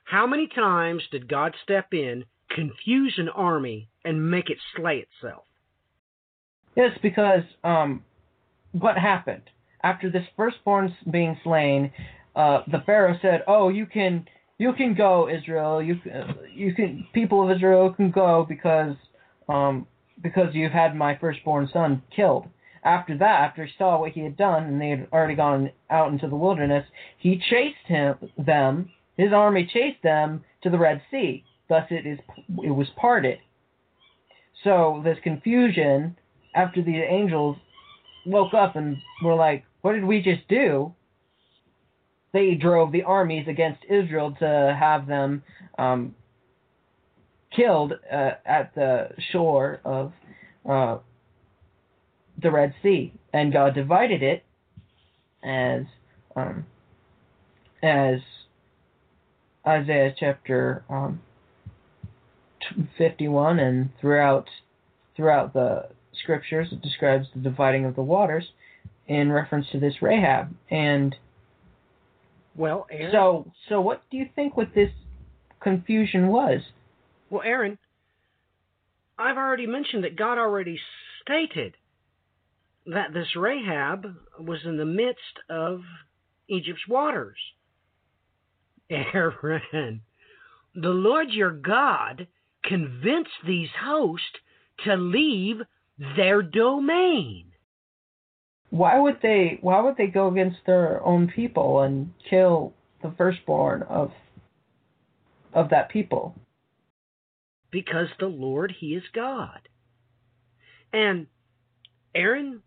How 0.06 0.26
many 0.26 0.48
times 0.48 1.04
did 1.12 1.28
God 1.28 1.54
step 1.64 1.94
in, 1.94 2.24
confuse 2.50 3.16
an 3.18 3.30
army, 3.30 3.90
and 4.06 4.32
make 4.32 4.50
it 4.50 4.58
slay 4.76 5.06
itself? 5.06 5.44
Yes, 6.78 6.92
because 7.02 7.44
um, 7.64 8.04
what 8.72 8.98
happened 8.98 9.42
after 9.84 10.10
this 10.10 10.24
firstborn 10.38 10.96
being 11.12 11.38
slain? 11.44 11.92
Uh, 12.36 12.62
the 12.72 12.84
Pharaoh 12.86 13.18
said, 13.22 13.44
"Oh, 13.48 13.70
you 13.70 13.86
can, 13.86 14.26
you 14.58 14.72
can 14.74 14.94
go, 14.94 15.28
Israel. 15.28 15.82
You, 15.82 16.00
you 16.54 16.74
can, 16.74 17.08
people 17.14 17.44
of 17.44 17.56
Israel 17.56 17.92
can 17.92 18.12
go 18.12 18.46
because, 18.48 18.96
um, 19.50 19.88
because 20.22 20.54
you've 20.54 20.72
had 20.72 20.96
my 20.96 21.18
firstborn 21.18 21.70
son 21.74 22.04
killed." 22.16 22.48
After 22.84 23.18
that, 23.18 23.42
after 23.42 23.66
he 23.66 23.72
saw 23.78 24.00
what 24.00 24.12
he 24.12 24.22
had 24.22 24.38
done, 24.38 24.64
and 24.64 24.80
they 24.80 24.92
had 24.92 25.08
already 25.12 25.36
gone 25.36 25.72
out 25.90 26.14
into 26.14 26.30
the 26.30 26.36
wilderness, 26.38 26.86
he 27.18 27.42
chased 27.50 27.88
him 27.88 28.16
them 28.38 28.92
his 29.18 29.34
army 29.34 29.66
chased 29.66 30.04
them 30.04 30.44
to 30.62 30.70
the 30.70 30.78
Red 30.78 31.02
Sea. 31.10 31.44
Thus, 31.70 31.86
it 31.90 32.06
is 32.06 32.20
it 32.64 32.72
was 32.72 32.88
parted. 32.96 33.40
So 34.64 35.02
this 35.04 35.18
confusion 35.24 36.16
after 36.58 36.82
the 36.82 36.98
angels 36.98 37.56
woke 38.26 38.54
up 38.54 38.76
and 38.76 38.98
were 39.24 39.36
like, 39.36 39.64
"What 39.82 39.94
did 39.94 40.04
we 40.04 40.22
just 40.22 40.48
do?" 40.48 40.94
They 42.34 42.56
drove 42.56 42.92
the 42.92 43.04
armies 43.04 43.48
against 43.48 43.86
Israel 43.90 44.36
to 44.40 44.76
have 44.78 45.08
them 45.08 45.44
um, 45.78 46.16
killed 47.56 47.94
uh, 48.12 48.32
at 48.46 48.74
the 48.76 49.12
shore 49.32 49.80
of 49.86 50.12
uh, 50.68 50.98
the 52.42 52.52
Red 52.52 52.74
Sea, 52.84 53.14
and 53.34 53.54
God 53.54 53.74
divided 53.76 54.22
it 54.24 54.44
as 55.44 55.84
um, 56.36 56.66
as 57.84 58.20
Isaiah 59.66 60.14
chapter 60.20 60.84
um, 60.90 61.22
51 62.98 63.60
and 63.60 63.90
throughout 64.02 64.50
throughout 65.16 65.54
the 65.54 65.88
scriptures 66.24 66.68
it 66.72 66.82
describes 66.82 67.28
the 67.34 67.42
dividing 67.42 67.86
of 67.86 67.96
the 67.96 68.02
waters 68.02 68.46
in 69.08 69.32
reference 69.32 69.68
to 69.72 69.80
this 69.80 70.02
Rahab. 70.02 70.54
And 70.70 71.16
well 72.56 72.88
Aaron, 72.92 73.12
so 73.12 73.52
so 73.70 73.82
what 73.82 74.02
do 74.10 74.18
you 74.18 74.28
think 74.36 74.58
what 74.58 74.74
this 74.76 74.92
confusion 75.62 76.28
was? 76.28 76.62
Well 77.30 77.44
Aaron 77.44 77.78
I've 79.18 79.38
already 79.38 79.66
mentioned 79.66 80.04
that 80.04 80.16
God 80.16 80.38
already 80.38 80.80
stated 81.22 81.76
that 82.86 83.14
this 83.14 83.36
Rahab 83.36 84.06
was 84.40 84.60
in 84.64 84.78
the 84.78 84.86
midst 84.86 85.22
of 85.50 85.82
Egypt's 86.48 86.88
waters. 86.88 87.38
Aaron, 88.90 90.02
the 90.76 90.90
Lord 90.90 91.32
your 91.32 91.52
God 91.52 92.28
convinced 92.64 93.32
these 93.46 93.70
hosts 93.82 94.26
to 94.86 94.96
leave 94.96 95.58
their 95.98 96.42
domain. 96.42 97.46
Why 98.70 99.00
would 99.00 99.20
they 99.22 99.60
why 99.62 99.82
would 99.82 99.98
they 99.98 100.08
go 100.08 100.28
against 100.28 100.58
their 100.66 101.04
own 101.04 101.32
people 101.34 101.82
and 101.82 102.14
kill 102.30 102.74
the 103.02 103.14
firstborn 103.18 103.84
of 103.84 104.12
of 105.54 105.70
that 105.70 105.90
people? 105.90 106.36
Because 107.72 108.08
the 108.20 108.28
Lord 108.28 108.74
he 108.80 108.88
is 108.88 109.04
God. 109.14 109.70
And 110.94 111.28
Aaron, 112.14 112.62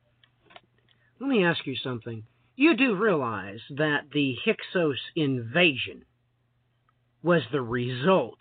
let 1.19 1.29
me 1.29 1.45
ask 1.45 1.67
you 1.67 1.77
something. 1.77 2.25
You 2.57 2.77
do 2.77 2.95
realize 2.95 3.61
that 3.71 4.11
the 4.13 4.37
Hyksos 4.45 4.99
invasion 5.17 6.05
was 7.23 7.43
the 7.51 7.63
result 7.63 8.41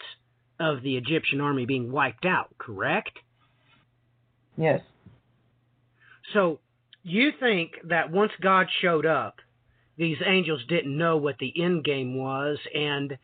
of 0.59 0.81
the 0.81 0.97
Egyptian 0.97 1.39
army 1.41 1.65
being 1.65 1.91
wiped 1.91 2.25
out, 2.25 2.53
correct? 2.57 3.17
Yes. 4.59 4.81
So 6.33 6.59
you 7.01 7.31
think 7.39 7.71
that 7.85 8.11
once 8.11 8.33
God 8.41 8.67
showed 8.81 9.05
up, 9.05 9.37
these 9.97 10.17
angels 10.25 10.61
didn't 10.67 10.97
know 10.97 11.17
what 11.17 11.37
the 11.39 11.53
end 11.61 11.83
game 11.83 12.17
was, 12.17 12.57
and 12.73 13.17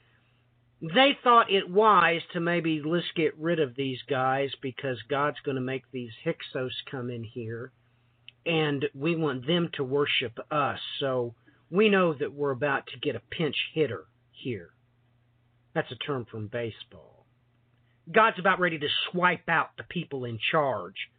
they 0.81 1.17
thought 1.23 1.51
it 1.51 1.69
wise 1.69 2.21
to 2.33 2.39
maybe 2.39 2.81
let's 2.83 3.05
get 3.15 3.37
rid 3.37 3.59
of 3.59 3.75
these 3.75 3.99
guys 4.09 4.51
because 4.61 4.97
God's 5.09 5.39
going 5.43 5.55
to 5.55 5.61
make 5.61 5.83
these 5.91 6.11
Hyksos 6.23 6.73
come 6.89 7.09
in 7.09 7.23
here, 7.23 7.71
and 8.45 8.85
we 8.93 9.15
want 9.15 9.45
them 9.45 9.69
to 9.73 9.83
worship 9.83 10.37
us. 10.51 10.79
So 10.99 11.35
we 11.69 11.89
know 11.89 12.13
that 12.13 12.33
we're 12.33 12.51
about 12.51 12.87
to 12.87 12.99
get 12.99 13.15
a 13.15 13.21
pinch 13.29 13.55
hitter 13.73 14.05
here. 14.31 14.69
That's 15.73 15.91
a 15.91 15.95
term 15.95 16.25
from 16.29 16.47
baseball. 16.47 17.25
God's 18.09 18.39
about 18.39 18.59
ready 18.59 18.79
to 18.79 18.87
swipe 19.11 19.49
out 19.49 19.71
the 19.77 19.83
people 19.83 20.25
in 20.25 20.39
charge. 20.51 21.09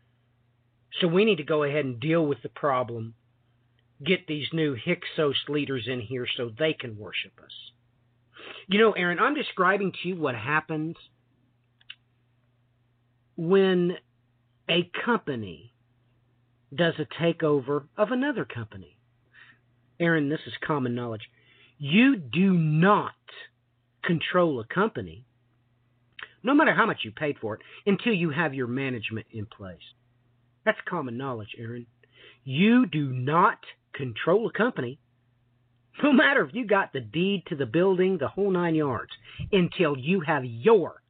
So 1.01 1.09
we 1.09 1.25
need 1.25 1.37
to 1.37 1.45
go 1.45 1.63
ahead 1.63 1.85
and 1.85 2.01
deal 2.01 2.25
with 2.25 2.43
the 2.43 2.49
problem. 2.49 3.15
Get 4.05 4.27
these 4.27 4.49
new 4.53 4.77
Hyksos 4.77 5.49
leaders 5.49 5.87
in 5.87 6.01
here 6.01 6.27
so 6.37 6.51
they 6.59 6.73
can 6.73 6.99
worship 6.99 7.33
us. 7.43 7.53
You 8.69 8.79
know, 8.79 8.93
Aaron, 8.93 9.19
I'm 9.19 9.35
describing 9.35 9.93
to 9.93 10.09
you 10.09 10.17
what 10.17 10.35
happens 10.35 10.97
when 13.37 13.97
a 14.69 14.91
company 15.05 15.73
does 16.75 16.95
a 16.99 17.23
takeover 17.23 17.85
of 17.97 18.11
another 18.11 18.45
company. 18.45 18.99
Aaron, 20.01 20.29
this 20.29 20.41
is 20.47 20.53
common 20.67 20.95
knowledge. 20.95 21.23
You 21.79 22.17
do 22.17 22.53
not 22.53 23.13
control 24.03 24.61
a 24.61 24.65
company, 24.65 25.25
no 26.43 26.55
matter 26.55 26.75
how 26.75 26.87
much 26.87 27.01
you 27.03 27.13
paid 27.13 27.37
for 27.41 27.55
it, 27.55 27.61
until 27.87 28.13
you 28.13 28.31
have 28.31 28.55
your 28.55 28.67
management 28.67 29.27
in 29.31 29.47
place. 29.47 29.79
That's 30.67 30.79
common 30.87 31.17
knowledge, 31.17 31.55
Aaron. 31.57 31.87
You 32.45 32.87
do 32.87 33.09
not 33.09 33.59
control 33.95 34.49
a 34.49 34.53
company, 34.53 34.99
no 36.03 36.13
matter 36.13 36.45
if 36.45 36.55
you 36.55 36.67
got 36.67 36.93
the 36.93 37.01
deed 37.01 37.45
to 37.47 37.57
the 37.57 37.67
building, 37.67 38.19
the 38.19 38.29
whole 38.29 38.51
nine 38.51 38.75
yards, 38.75 39.13
until 39.53 39.97
you 39.97 40.21
have 40.21 40.45
your 40.45 41.01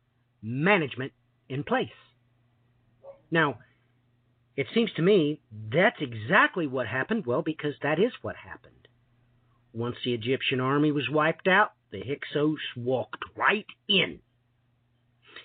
management 0.42 1.12
in 1.48 1.64
place. 1.64 1.88
Now, 3.30 3.58
it 4.56 4.66
seems 4.74 4.92
to 4.96 5.02
me 5.02 5.40
that's 5.72 6.00
exactly 6.00 6.66
what 6.66 6.86
happened. 6.86 7.26
Well, 7.26 7.42
because 7.42 7.74
that 7.82 7.98
is 7.98 8.12
what 8.20 8.36
happened. 8.36 8.74
Once 9.72 9.96
the 10.04 10.12
Egyptian 10.14 10.60
army 10.60 10.92
was 10.92 11.08
wiped 11.10 11.48
out, 11.48 11.72
the 11.90 12.02
Hyksos 12.02 12.60
walked 12.76 13.24
right 13.36 13.66
in. 13.88 14.20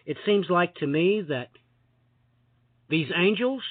It 0.06 0.18
seems 0.26 0.48
like 0.50 0.76
to 0.76 0.88
me 0.88 1.22
that 1.30 1.50
these 2.90 3.12
angels 3.16 3.64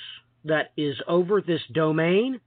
that 0.44 0.72
is 0.76 0.96
over 1.06 1.40
this 1.40 1.60
domain, 1.72 2.40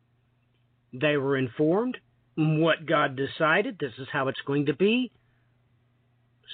they 0.94 1.18
were 1.18 1.38
informed 1.38 1.98
what 2.36 2.86
God 2.86 3.16
decided. 3.16 3.78
This 3.80 3.94
is 4.00 4.08
how 4.12 4.28
it's 4.28 4.42
going 4.46 4.68
to 4.68 4.76
be. 4.76 5.12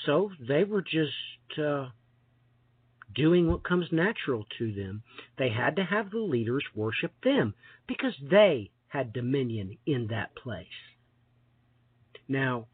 So 0.05 0.31
they 0.39 0.63
were 0.63 0.81
just 0.81 1.59
uh, 1.61 1.89
doing 3.13 3.49
what 3.49 3.63
comes 3.63 3.87
natural 3.91 4.45
to 4.57 4.73
them. 4.73 5.03
They 5.37 5.49
had 5.49 5.75
to 5.77 5.83
have 5.83 6.11
the 6.11 6.19
leaders 6.19 6.63
worship 6.75 7.11
them 7.23 7.53
because 7.87 8.13
they 8.29 8.71
had 8.87 9.13
dominion 9.13 9.77
in 9.85 10.07
that 10.07 10.35
place. 10.35 10.67
Now, 12.27 12.67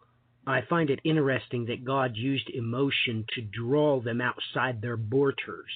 I 0.47 0.61
find 0.70 0.89
it 0.89 0.99
interesting 1.03 1.66
that 1.66 1.86
God 1.86 2.16
used 2.16 2.49
emotion 2.49 3.26
to 3.36 3.41
draw 3.41 3.99
them 3.99 4.22
outside 4.22 4.82
their 4.82 4.97
borders. 4.97 5.72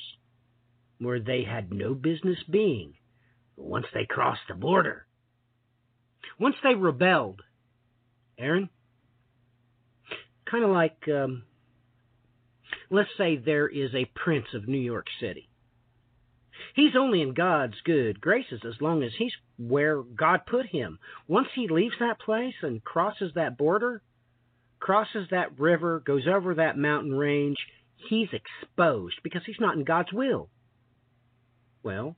Where 1.00 1.20
they 1.20 1.44
had 1.44 1.72
no 1.72 1.94
business 1.94 2.38
being 2.50 2.94
once 3.56 3.86
they 3.94 4.06
crossed 4.06 4.42
the 4.48 4.56
border. 4.56 5.06
Once 6.40 6.56
they 6.64 6.76
rebelled, 6.76 7.42
Aaron, 8.38 8.70
kind 10.50 10.64
of 10.64 10.70
like, 10.70 10.98
um, 11.08 11.44
let's 12.90 13.10
say 13.18 13.38
there 13.38 13.68
is 13.68 13.94
a 13.94 14.12
prince 14.16 14.48
of 14.54 14.68
New 14.68 14.80
York 14.80 15.08
City. 15.20 15.50
He's 16.76 16.96
only 16.98 17.22
in 17.22 17.34
God's 17.34 17.76
good 17.84 18.22
graces 18.22 18.62
as 18.66 18.80
long 18.80 19.04
as 19.04 19.12
he's 19.18 19.34
where 19.58 20.02
God 20.02 20.42
put 20.46 20.68
him. 20.68 21.00
Once 21.28 21.48
he 21.56 21.68
leaves 21.68 21.96
that 22.00 22.20
place 22.20 22.56
and 22.62 22.84
crosses 22.84 23.32
that 23.36 23.58
border, 23.58 24.02
crosses 24.80 25.28
that 25.32 25.60
river, 25.60 26.02
goes 26.06 26.28
over 26.28 26.56
that 26.56 26.78
mountain 26.78 27.14
range, 27.14 27.58
he's 28.10 28.30
exposed 28.32 29.16
because 29.24 29.42
he's 29.46 29.60
not 29.60 29.76
in 29.76 29.84
God's 29.84 30.14
will. 30.14 30.50
Well, 31.84 32.16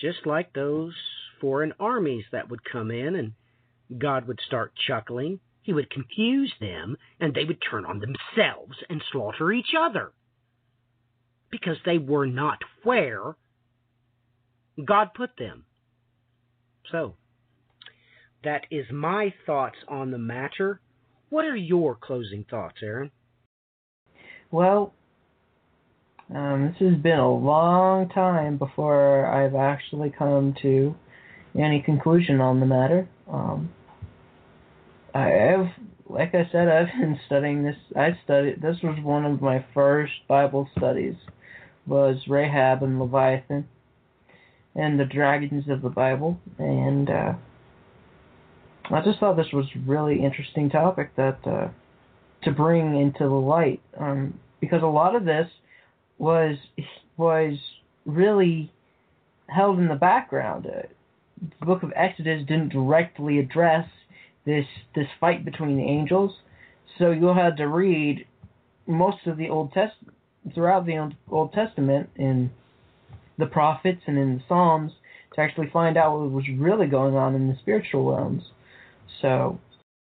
just 0.00 0.26
like 0.26 0.52
those 0.52 0.94
foreign 1.40 1.72
armies 1.78 2.24
that 2.32 2.48
would 2.48 2.64
come 2.64 2.90
in 2.90 3.14
and 3.16 3.32
God 3.98 4.26
would 4.26 4.40
start 4.46 4.72
chuckling, 4.86 5.40
he 5.62 5.72
would 5.72 5.90
confuse 5.90 6.52
them 6.60 6.96
and 7.20 7.34
they 7.34 7.44
would 7.44 7.58
turn 7.70 7.84
on 7.84 8.00
themselves 8.00 8.76
and 8.88 9.02
slaughter 9.12 9.52
each 9.52 9.74
other 9.78 10.12
because 11.50 11.76
they 11.84 11.98
were 11.98 12.26
not 12.26 12.58
where 12.82 13.36
God 14.84 15.10
put 15.14 15.30
them. 15.38 15.64
So, 16.90 17.16
that 18.42 18.66
is 18.70 18.86
my 18.90 19.34
thoughts 19.44 19.76
on 19.88 20.10
the 20.10 20.18
matter. 20.18 20.80
What 21.28 21.44
are 21.44 21.56
your 21.56 21.94
closing 21.94 22.44
thoughts, 22.48 22.78
Aaron? 22.82 23.10
Well, 24.50 24.94
um, 26.34 26.66
this 26.66 26.88
has 26.88 27.00
been 27.00 27.18
a 27.18 27.32
long 27.32 28.08
time 28.08 28.56
before 28.56 29.26
I've 29.26 29.54
actually 29.54 30.10
come 30.10 30.54
to 30.62 30.94
any 31.58 31.82
conclusion 31.82 32.40
on 32.40 32.60
the 32.60 32.66
matter. 32.66 33.08
Um, 33.28 33.70
I 35.12 35.26
have, 35.28 35.66
like 36.08 36.34
I 36.34 36.48
said, 36.52 36.68
I've 36.68 36.86
been 37.00 37.18
studying 37.26 37.64
this. 37.64 37.76
I 37.96 38.16
studied. 38.24 38.62
This 38.62 38.76
was 38.82 38.98
one 39.02 39.24
of 39.24 39.42
my 39.42 39.64
first 39.74 40.12
Bible 40.28 40.68
studies. 40.76 41.16
Was 41.86 42.16
Rahab 42.28 42.84
and 42.84 43.00
Leviathan, 43.00 43.66
and 44.76 45.00
the 45.00 45.04
dragons 45.04 45.68
of 45.68 45.82
the 45.82 45.88
Bible, 45.88 46.38
and 46.58 47.10
uh, 47.10 47.32
I 48.90 49.00
just 49.02 49.18
thought 49.18 49.36
this 49.36 49.52
was 49.52 49.66
really 49.86 50.22
interesting 50.22 50.70
topic 50.70 51.16
that 51.16 51.38
uh, 51.44 51.68
to 52.44 52.52
bring 52.52 53.00
into 53.00 53.20
the 53.20 53.34
light, 53.34 53.80
um, 53.98 54.38
because 54.60 54.82
a 54.82 54.86
lot 54.86 55.16
of 55.16 55.24
this 55.24 55.48
was 56.20 56.56
was 57.16 57.54
really 58.04 58.70
held 59.48 59.78
in 59.78 59.88
the 59.88 59.94
background. 59.94 60.66
Uh, 60.66 60.82
the 61.58 61.66
book 61.66 61.82
of 61.82 61.92
Exodus 61.96 62.46
didn't 62.46 62.68
directly 62.68 63.38
address 63.38 63.88
this 64.44 64.66
this 64.94 65.06
fight 65.18 65.44
between 65.44 65.76
the 65.76 65.84
angels, 65.84 66.32
so 66.98 67.10
you'll 67.10 67.34
have 67.34 67.56
to 67.56 67.66
read 67.66 68.26
most 68.86 69.26
of 69.26 69.38
the 69.38 69.48
Old 69.48 69.72
Test 69.72 69.94
throughout 70.54 70.86
the 70.86 71.10
Old 71.30 71.52
Testament 71.52 72.10
in 72.16 72.50
the 73.38 73.46
prophets 73.46 74.02
and 74.06 74.18
in 74.18 74.36
the 74.36 74.42
Psalms 74.46 74.92
to 75.34 75.40
actually 75.40 75.70
find 75.72 75.96
out 75.96 76.18
what 76.18 76.30
was 76.30 76.44
really 76.58 76.86
going 76.86 77.14
on 77.14 77.34
in 77.34 77.48
the 77.48 77.56
spiritual 77.62 78.12
realms. 78.14 78.42
So, 79.22 79.58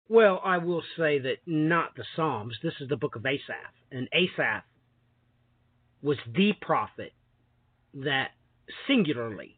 well, 0.09 0.41
I 0.43 0.57
will 0.57 0.83
say 0.97 1.17
that 1.19 1.37
not 1.47 1.95
the 1.95 2.03
Psalms. 2.15 2.55
This 2.61 2.73
is 2.81 2.89
the 2.89 2.97
book 2.97 3.15
of 3.15 3.25
Asaph, 3.25 3.73
and 3.91 4.07
Asaph 4.13 4.63
was 6.03 6.17
the 6.35 6.51
prophet 6.61 7.13
that 7.93 8.31
singularly 8.87 9.57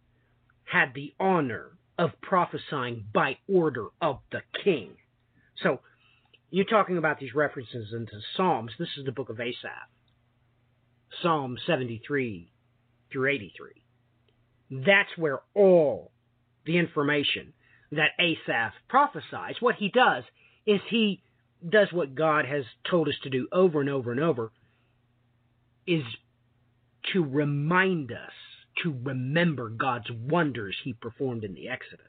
had 0.66 0.94
the 0.94 1.14
honor 1.20 1.72
of 1.98 2.12
prophesying 2.22 3.06
by 3.14 3.38
order 3.52 3.88
of 4.02 4.20
the 4.32 4.42
king. 4.64 4.92
So, 5.62 5.80
you're 6.52 6.66
talking 6.66 6.98
about 6.98 7.20
these 7.20 7.34
references 7.34 7.94
into 7.94 8.20
Psalms. 8.38 8.72
This 8.78 8.90
is 8.98 9.06
the 9.06 9.12
book 9.12 9.30
of 9.30 9.40
Asaph, 9.40 9.90
Psalm 11.22 11.58
73 11.66 12.50
through 13.12 13.30
83. 13.30 13.72
That's 14.86 15.10
where 15.18 15.40
all 15.54 16.12
the 16.66 16.78
information 16.78 17.54
that 17.92 18.12
Asaph 18.20 18.74
prophesies, 18.88 19.56
what 19.60 19.76
he 19.76 19.90
does 19.90 20.24
is 20.66 20.80
he 20.90 21.22
does 21.68 21.88
what 21.92 22.16
God 22.16 22.46
has 22.46 22.64
told 22.90 23.08
us 23.08 23.16
to 23.24 23.30
do 23.30 23.48
over 23.52 23.82
and 23.82 23.90
over 23.90 24.12
and 24.12 24.20
over, 24.20 24.52
is 25.88 26.04
to 27.14 27.24
remind 27.24 28.12
us 28.12 28.32
to 28.84 28.96
remember 29.04 29.70
God's 29.70 30.10
wonders 30.12 30.76
he 30.84 30.94
performed 30.94 31.44
in 31.44 31.54
the 31.54 31.70
Exodus. 31.70 32.06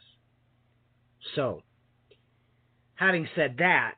So, 1.35 1.63
having 2.95 3.29
said 3.35 3.57
that, 3.59 3.95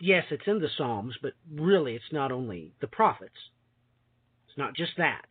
yes, 0.00 0.24
it's 0.30 0.46
in 0.46 0.60
the 0.60 0.68
Psalms, 0.76 1.14
but 1.20 1.32
really 1.52 1.94
it's 1.94 2.12
not 2.12 2.32
only 2.32 2.72
the 2.80 2.86
prophets. 2.86 3.36
It's 4.48 4.58
not 4.58 4.74
just 4.74 4.92
that. 4.98 5.26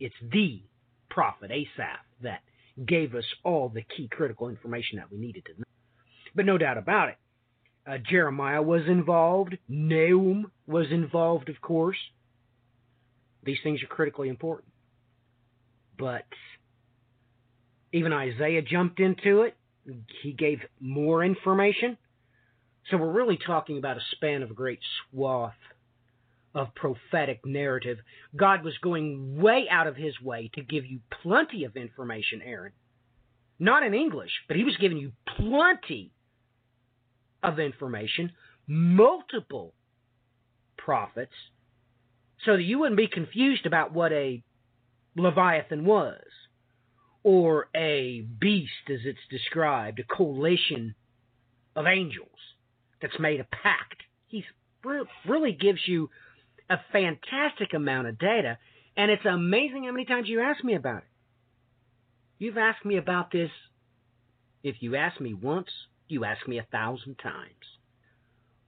It's 0.00 0.14
the 0.20 0.62
prophet 1.08 1.50
Asaph 1.50 2.00
that 2.22 2.40
gave 2.84 3.14
us 3.14 3.24
all 3.42 3.68
the 3.68 3.82
key 3.96 4.08
critical 4.10 4.48
information 4.48 4.98
that 4.98 5.10
we 5.10 5.18
needed 5.18 5.44
to 5.46 5.52
know. 5.58 5.64
But 6.34 6.44
no 6.44 6.58
doubt 6.58 6.76
about 6.76 7.10
it, 7.10 7.16
uh, 7.86 7.98
Jeremiah 7.98 8.62
was 8.62 8.82
involved. 8.86 9.56
Nahum 9.68 10.50
was 10.66 10.86
involved, 10.90 11.48
of 11.48 11.60
course. 11.60 11.96
These 13.46 13.58
things 13.62 13.82
are 13.82 13.86
critically 13.86 14.28
important. 14.28 14.68
But 15.98 16.26
even 17.92 18.12
Isaiah 18.12 18.60
jumped 18.60 19.00
into 19.00 19.42
it. 19.42 19.56
He 20.22 20.32
gave 20.32 20.60
more 20.80 21.24
information. 21.24 21.96
So 22.90 22.96
we're 22.96 23.12
really 23.12 23.38
talking 23.38 23.78
about 23.78 23.96
a 23.96 24.00
span 24.12 24.42
of 24.42 24.50
a 24.50 24.54
great 24.54 24.80
swath 25.10 25.54
of 26.54 26.74
prophetic 26.74 27.44
narrative. 27.44 27.98
God 28.34 28.64
was 28.64 28.74
going 28.78 29.40
way 29.40 29.66
out 29.70 29.86
of 29.86 29.96
his 29.96 30.20
way 30.20 30.50
to 30.54 30.62
give 30.62 30.84
you 30.86 31.00
plenty 31.22 31.64
of 31.64 31.76
information, 31.76 32.42
Aaron. 32.42 32.72
Not 33.58 33.82
in 33.82 33.94
English, 33.94 34.30
but 34.48 34.56
he 34.56 34.64
was 34.64 34.76
giving 34.78 34.98
you 34.98 35.12
plenty 35.36 36.10
of 37.42 37.58
information, 37.58 38.32
multiple 38.66 39.72
prophets, 40.76 41.32
so 42.44 42.56
that 42.56 42.62
you 42.62 42.78
wouldn't 42.78 42.96
be 42.96 43.08
confused 43.08 43.66
about 43.66 43.92
what 43.92 44.12
a 44.12 44.42
Leviathan 45.16 45.84
was, 45.84 46.22
or 47.22 47.68
a 47.74 48.20
beast 48.20 48.70
as 48.90 49.00
it's 49.04 49.18
described, 49.30 49.98
a 49.98 50.04
coalition 50.04 50.94
of 51.74 51.86
angels 51.86 52.28
that's 53.00 53.18
made 53.18 53.40
a 53.40 53.44
pact. 53.44 54.02
He 54.28 54.44
really 55.26 55.52
gives 55.52 55.80
you 55.86 56.10
a 56.70 56.76
fantastic 56.92 57.74
amount 57.74 58.08
of 58.08 58.18
data, 58.18 58.58
and 58.96 59.10
it's 59.10 59.24
amazing 59.24 59.84
how 59.84 59.92
many 59.92 60.04
times 60.04 60.28
you 60.28 60.40
ask 60.40 60.62
me 60.62 60.74
about 60.74 60.98
it. 60.98 61.08
You've 62.38 62.58
asked 62.58 62.84
me 62.84 62.96
about 62.96 63.30
this. 63.32 63.50
If 64.62 64.76
you 64.80 64.96
ask 64.96 65.20
me 65.20 65.32
once, 65.32 65.68
you 66.08 66.24
ask 66.24 66.46
me 66.46 66.58
a 66.58 66.66
thousand 66.70 67.16
times. 67.16 67.54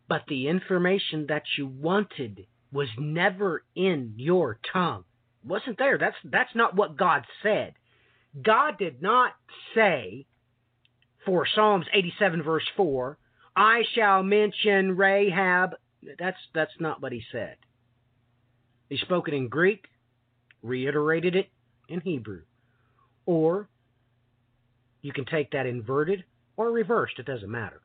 But 0.08 0.22
the 0.26 0.48
information 0.48 1.26
that 1.28 1.42
you 1.56 1.66
wanted 1.66 2.46
was 2.72 2.88
never 2.98 3.64
in 3.74 4.14
your 4.16 4.58
tongue. 4.72 5.04
It 5.44 5.48
wasn't 5.48 5.78
there. 5.78 5.98
That's 5.98 6.16
that's 6.24 6.54
not 6.54 6.76
what 6.76 6.96
God 6.96 7.24
said. 7.42 7.74
God 8.40 8.78
did 8.78 9.02
not 9.02 9.32
say 9.74 10.26
for 11.24 11.46
Psalms 11.54 11.86
87 11.92 12.42
verse 12.42 12.66
4, 12.76 13.18
I 13.56 13.82
shall 13.94 14.22
mention 14.22 14.96
Rahab. 14.96 15.74
That's 16.18 16.38
that's 16.54 16.72
not 16.78 17.02
what 17.02 17.12
he 17.12 17.22
said. 17.32 17.56
He 18.88 18.96
spoke 18.98 19.28
it 19.28 19.34
in 19.34 19.48
Greek, 19.48 19.86
reiterated 20.62 21.34
it 21.36 21.48
in 21.88 22.00
Hebrew. 22.00 22.42
Or 23.26 23.68
you 25.02 25.12
can 25.12 25.26
take 25.26 25.50
that 25.52 25.66
inverted 25.66 26.24
or 26.56 26.70
reversed, 26.70 27.18
it 27.18 27.26
doesn't 27.26 27.50
matter. 27.50 27.80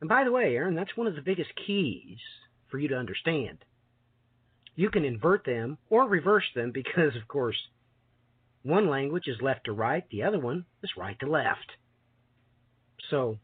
And 0.00 0.08
by 0.08 0.24
the 0.24 0.32
way, 0.32 0.54
Aaron, 0.54 0.74
that's 0.74 0.96
one 0.96 1.06
of 1.06 1.16
the 1.16 1.22
biggest 1.22 1.50
keys 1.66 2.18
for 2.70 2.78
you 2.78 2.88
to 2.88 2.96
understand 2.96 3.58
you 4.78 4.90
can 4.90 5.04
invert 5.04 5.44
them 5.44 5.76
or 5.90 6.06
reverse 6.06 6.44
them 6.54 6.70
because, 6.70 7.16
of 7.20 7.26
course, 7.26 7.56
one 8.62 8.88
language 8.88 9.24
is 9.26 9.42
left 9.42 9.64
to 9.64 9.72
right, 9.72 10.04
the 10.12 10.22
other 10.22 10.38
one 10.38 10.66
is 10.84 10.90
right 10.96 11.18
to 11.18 11.26
left. 11.26 11.72
So, 13.10 13.38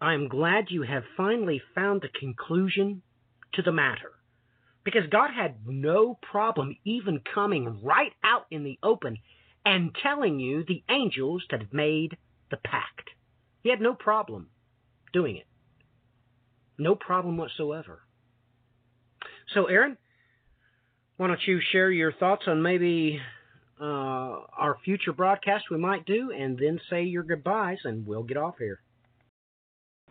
I 0.00 0.14
am 0.14 0.28
glad 0.28 0.70
you 0.70 0.84
have 0.84 1.02
finally 1.18 1.60
found 1.74 2.00
the 2.00 2.08
conclusion 2.18 3.02
to 3.52 3.60
the 3.60 3.72
matter. 3.72 4.12
Because 4.84 5.02
God 5.12 5.32
had 5.36 5.56
no 5.66 6.18
problem 6.22 6.78
even 6.86 7.20
coming 7.34 7.82
right 7.82 8.14
out 8.24 8.46
in 8.50 8.64
the 8.64 8.78
open 8.82 9.18
and 9.66 9.94
telling 10.02 10.40
you 10.40 10.64
the 10.64 10.82
angels 10.88 11.44
that 11.50 11.60
had 11.60 11.74
made 11.74 12.16
the 12.50 12.56
pact. 12.56 13.10
He 13.62 13.68
had 13.68 13.82
no 13.82 13.92
problem 13.92 14.48
doing 15.12 15.36
it. 15.36 15.46
No 16.78 16.94
problem 16.94 17.36
whatsoever. 17.36 18.00
So, 19.54 19.66
Aaron, 19.66 19.96
why 21.16 21.26
don't 21.26 21.40
you 21.46 21.60
share 21.72 21.90
your 21.90 22.12
thoughts 22.12 22.44
on 22.46 22.62
maybe 22.62 23.20
uh, 23.80 23.84
our 23.84 24.76
future 24.84 25.12
broadcast 25.12 25.64
we 25.70 25.78
might 25.78 26.06
do, 26.06 26.30
and 26.30 26.58
then 26.58 26.80
say 26.88 27.02
your 27.02 27.22
goodbyes, 27.22 27.78
and 27.84 28.06
we'll 28.06 28.22
get 28.22 28.36
off 28.36 28.54
here. 28.58 28.80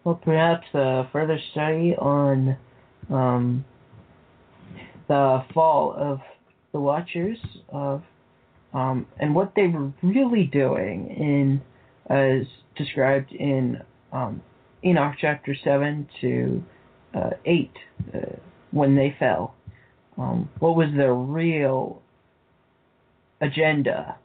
Well, 0.03 0.15
perhaps 0.15 0.65
a 0.73 1.09
further 1.11 1.39
study 1.51 1.95
on 1.97 2.57
um, 3.09 3.65
the 5.07 5.43
fall 5.53 5.93
of 5.97 6.19
the 6.71 6.79
Watchers 6.79 7.37
of 7.69 8.03
um, 8.73 9.07
and 9.19 9.33
what 9.33 9.53
they 9.55 9.67
were 9.67 9.91
really 10.03 10.45
doing 10.45 11.09
in 11.09 11.61
as 12.09 12.45
described 12.75 13.31
in 13.31 13.81
um, 14.13 14.41
Enoch 14.83 15.15
chapter 15.19 15.55
seven 15.63 16.07
to 16.21 16.63
uh, 17.15 17.31
eight 17.45 17.73
uh, 18.13 18.35
when 18.71 18.95
they 18.95 19.15
fell. 19.17 19.55
Um, 20.17 20.49
what 20.59 20.75
was 20.75 20.89
their 20.95 21.13
real 21.13 22.01
agenda? 23.41 24.17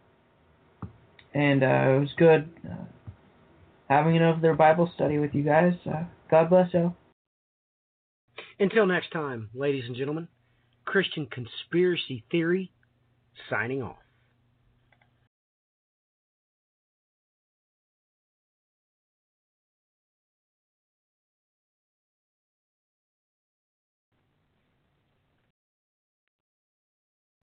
And 1.32 1.62
uh, 1.62 1.66
it 1.66 2.00
was 2.00 2.14
good 2.16 2.48
uh, 2.68 2.84
having 3.88 4.16
another 4.16 4.54
Bible 4.54 4.90
study 4.94 5.18
with 5.18 5.34
you 5.34 5.42
guys. 5.42 5.74
Uh, 5.86 6.04
God 6.30 6.50
bless 6.50 6.72
you. 6.74 6.94
Until 8.58 8.86
next 8.86 9.10
time, 9.10 9.50
ladies 9.54 9.84
and 9.86 9.96
gentlemen, 9.96 10.28
Christian 10.84 11.26
Conspiracy 11.26 12.24
Theory 12.30 12.72
signing 13.50 13.82
off. 13.82 13.96